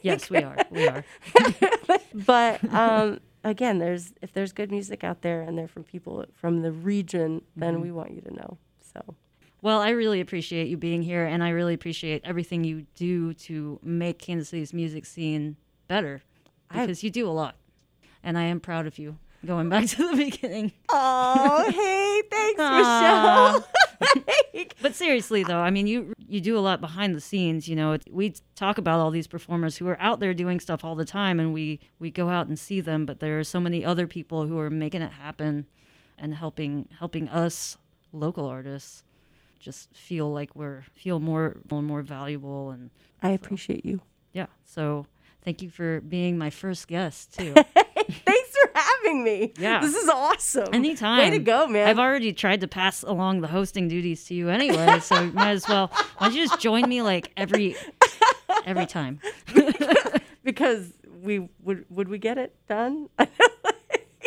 Yes, 0.00 0.30
we 0.30 0.38
are. 0.38 0.56
We 0.70 0.88
are. 0.88 1.04
but 2.14 2.64
um, 2.72 3.20
again, 3.48 3.78
there's 3.78 4.12
if 4.22 4.32
there's 4.32 4.52
good 4.52 4.70
music 4.70 5.02
out 5.04 5.22
there 5.22 5.42
and 5.42 5.56
they're 5.58 5.68
from 5.68 5.84
people 5.84 6.24
from 6.34 6.62
the 6.62 6.72
region, 6.72 7.42
then 7.56 7.74
Mm-hmm. 7.74 7.82
we 7.82 7.92
want 7.92 8.10
you 8.12 8.20
to 8.22 8.34
know. 8.34 8.58
So 8.94 9.14
Well, 9.62 9.80
I 9.80 9.90
really 9.90 10.20
appreciate 10.20 10.68
you 10.68 10.76
being 10.76 11.02
here, 11.02 11.24
and 11.26 11.42
I 11.42 11.50
really 11.50 11.74
appreciate 11.74 12.22
everything 12.24 12.64
you 12.64 12.86
do 12.94 13.34
to 13.34 13.78
make 13.82 14.18
Kansas 14.18 14.48
City's 14.50 14.72
music 14.72 15.04
scene 15.06 15.56
better 15.88 16.22
I- 16.70 16.80
because 16.80 17.02
you 17.02 17.10
do 17.10 17.28
a 17.28 17.32
lot. 17.32 17.56
And 18.22 18.36
I 18.38 18.44
am 18.44 18.60
proud 18.60 18.86
of 18.86 18.98
you. 18.98 19.16
Going 19.46 19.68
back 19.68 19.86
to 19.94 20.10
the 20.10 20.16
beginning. 20.16 20.72
Oh, 20.88 21.70
hey, 21.70 22.22
thanks, 22.30 22.60
Aw. 22.60 23.62
Michelle. 24.00 24.24
But 24.82 24.94
seriously, 24.94 25.42
though, 25.44 25.58
I 25.58 25.70
mean, 25.70 25.86
you 25.86 26.12
you 26.26 26.40
do 26.40 26.56
a 26.58 26.60
lot 26.60 26.80
behind 26.80 27.14
the 27.14 27.20
scenes. 27.20 27.68
You 27.68 27.76
know, 27.76 27.92
It- 27.92 28.04
we 28.10 28.34
talk 28.54 28.78
about 28.78 29.00
all 29.00 29.10
these 29.10 29.26
performers 29.26 29.76
who 29.78 29.86
are 29.88 30.00
out 30.00 30.20
there 30.20 30.34
doing 30.34 30.60
stuff 30.60 30.84
all 30.84 30.94
the 30.94 31.04
time, 31.04 31.40
and 31.40 31.52
we 31.52 31.80
we 31.98 32.10
go 32.10 32.28
out 32.28 32.46
and 32.48 32.58
see 32.58 32.80
them. 32.80 33.06
But 33.06 33.20
there 33.20 33.38
are 33.38 33.44
so 33.44 33.60
many 33.60 33.84
other 33.84 34.06
people 34.06 34.46
who 34.46 34.58
are 34.58 34.70
making 34.70 35.02
it 35.02 35.12
happen 35.12 35.66
and 36.18 36.34
helping 36.34 36.88
helping 36.98 37.28
us 37.28 37.76
local 38.12 38.46
artists 38.46 39.02
just 39.60 39.92
feel 39.94 40.32
like 40.32 40.54
we're 40.54 40.84
feel 40.94 41.18
more 41.20 41.56
more, 41.70 41.82
more 41.82 42.02
valuable 42.02 42.70
and 42.70 42.90
I 43.22 43.30
appreciate 43.30 43.84
you. 43.84 44.00
yeah. 44.32 44.46
So 44.64 45.06
thank 45.44 45.60
you 45.62 45.70
for 45.70 46.00
being 46.00 46.38
my 46.38 46.50
first 46.50 46.86
guest 46.88 47.34
too. 47.36 47.54
Thanks 48.24 48.47
having 48.78 49.24
me. 49.24 49.52
Yeah. 49.58 49.80
This 49.80 49.94
is 49.94 50.08
awesome. 50.08 50.68
Anytime. 50.72 51.18
Way 51.18 51.30
to 51.30 51.38
go, 51.38 51.66
man. 51.66 51.88
I've 51.88 51.98
already 51.98 52.32
tried 52.32 52.60
to 52.60 52.68
pass 52.68 53.02
along 53.02 53.40
the 53.40 53.48
hosting 53.48 53.88
duties 53.88 54.24
to 54.26 54.34
you 54.34 54.48
anyway, 54.48 55.00
so 55.00 55.20
you 55.20 55.32
might 55.32 55.50
as 55.50 55.68
well. 55.68 55.88
Why 56.18 56.28
don't 56.28 56.36
you 56.36 56.46
just 56.46 56.60
join 56.60 56.88
me 56.88 57.02
like 57.02 57.32
every 57.36 57.76
every 58.66 58.86
time? 58.86 59.20
because 60.44 60.92
we 61.22 61.48
would 61.62 61.84
would 61.90 62.08
we 62.08 62.18
get 62.18 62.38
it 62.38 62.54
done? 62.68 63.08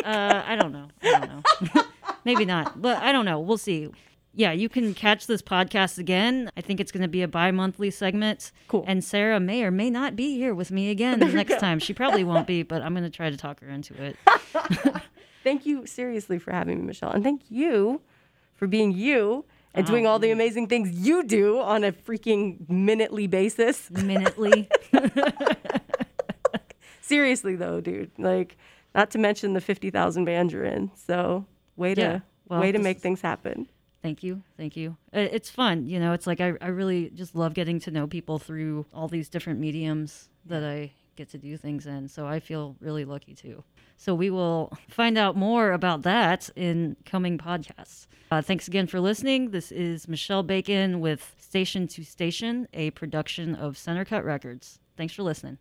Uh, 0.04 0.42
I 0.44 0.56
don't 0.56 0.72
know. 0.72 0.88
I 1.00 1.20
don't 1.20 1.74
know. 1.76 1.82
Maybe 2.24 2.44
not, 2.44 2.82
but 2.82 2.96
I 2.98 3.12
don't 3.12 3.24
know. 3.24 3.38
We'll 3.38 3.56
see. 3.58 3.88
Yeah, 4.34 4.52
you 4.52 4.68
can 4.68 4.94
catch 4.94 5.26
this 5.26 5.42
podcast 5.42 5.98
again. 5.98 6.50
I 6.56 6.62
think 6.62 6.80
it's 6.80 6.90
going 6.90 7.02
to 7.02 7.08
be 7.08 7.22
a 7.22 7.28
bi-monthly 7.28 7.90
segment. 7.90 8.50
Cool. 8.68 8.84
And 8.86 9.04
Sarah 9.04 9.38
may 9.38 9.62
or 9.62 9.70
may 9.70 9.90
not 9.90 10.16
be 10.16 10.36
here 10.36 10.54
with 10.54 10.70
me 10.70 10.90
again 10.90 11.18
the 11.18 11.26
next 11.26 11.58
time. 11.58 11.78
She 11.78 11.92
probably 11.92 12.24
won't 12.24 12.46
be, 12.46 12.62
but 12.62 12.80
I'm 12.80 12.94
going 12.94 13.04
to 13.04 13.10
try 13.10 13.28
to 13.28 13.36
talk 13.36 13.60
her 13.60 13.68
into 13.68 13.94
it. 14.02 14.16
thank 15.44 15.66
you 15.66 15.86
seriously 15.86 16.38
for 16.38 16.50
having 16.50 16.78
me, 16.78 16.86
Michelle, 16.86 17.10
and 17.10 17.22
thank 17.22 17.42
you 17.50 18.00
for 18.54 18.66
being 18.66 18.92
you 18.92 19.44
and 19.74 19.86
doing 19.86 20.06
all 20.06 20.18
the 20.18 20.30
oh. 20.30 20.32
amazing 20.32 20.66
things 20.66 20.90
you 21.06 21.24
do 21.24 21.60
on 21.60 21.84
a 21.84 21.92
freaking 21.92 22.68
minutely 22.68 23.26
basis. 23.26 23.90
Minutely. 23.90 24.68
Seriously 27.00 27.56
though, 27.56 27.80
dude, 27.80 28.10
like 28.18 28.56
not 28.94 29.10
to 29.10 29.18
mention 29.18 29.52
the 29.52 29.60
50,000 29.60 30.24
bands 30.24 30.52
you're 30.52 30.64
in. 30.64 30.90
So, 30.94 31.46
way 31.76 31.94
to 31.94 32.00
Yeah, 32.00 32.20
well, 32.48 32.60
way 32.60 32.72
to 32.72 32.78
make 32.78 32.98
is- 32.98 33.02
things 33.02 33.20
happen. 33.20 33.68
Thank 34.02 34.22
you. 34.22 34.42
Thank 34.56 34.76
you. 34.76 34.96
It's 35.12 35.48
fun. 35.48 35.86
You 35.86 36.00
know, 36.00 36.12
it's 36.12 36.26
like 36.26 36.40
I, 36.40 36.54
I 36.60 36.68
really 36.68 37.10
just 37.10 37.36
love 37.36 37.54
getting 37.54 37.78
to 37.80 37.90
know 37.90 38.06
people 38.06 38.38
through 38.38 38.84
all 38.92 39.06
these 39.06 39.28
different 39.28 39.60
mediums 39.60 40.28
that 40.46 40.64
I 40.64 40.90
get 41.14 41.30
to 41.30 41.38
do 41.38 41.56
things 41.56 41.86
in. 41.86 42.08
So 42.08 42.26
I 42.26 42.40
feel 42.40 42.76
really 42.80 43.04
lucky 43.04 43.34
too. 43.34 43.62
So 43.96 44.14
we 44.14 44.30
will 44.30 44.76
find 44.88 45.16
out 45.16 45.36
more 45.36 45.72
about 45.72 46.02
that 46.02 46.50
in 46.56 46.96
coming 47.04 47.38
podcasts. 47.38 48.06
Uh, 48.30 48.42
thanks 48.42 48.66
again 48.66 48.86
for 48.86 48.98
listening. 48.98 49.50
This 49.50 49.70
is 49.70 50.08
Michelle 50.08 50.42
Bacon 50.42 51.00
with 51.00 51.34
Station 51.38 51.86
to 51.88 52.02
Station, 52.02 52.66
a 52.72 52.90
production 52.90 53.54
of 53.54 53.78
Center 53.78 54.04
Cut 54.04 54.24
Records. 54.24 54.80
Thanks 54.96 55.14
for 55.14 55.22
listening. 55.22 55.58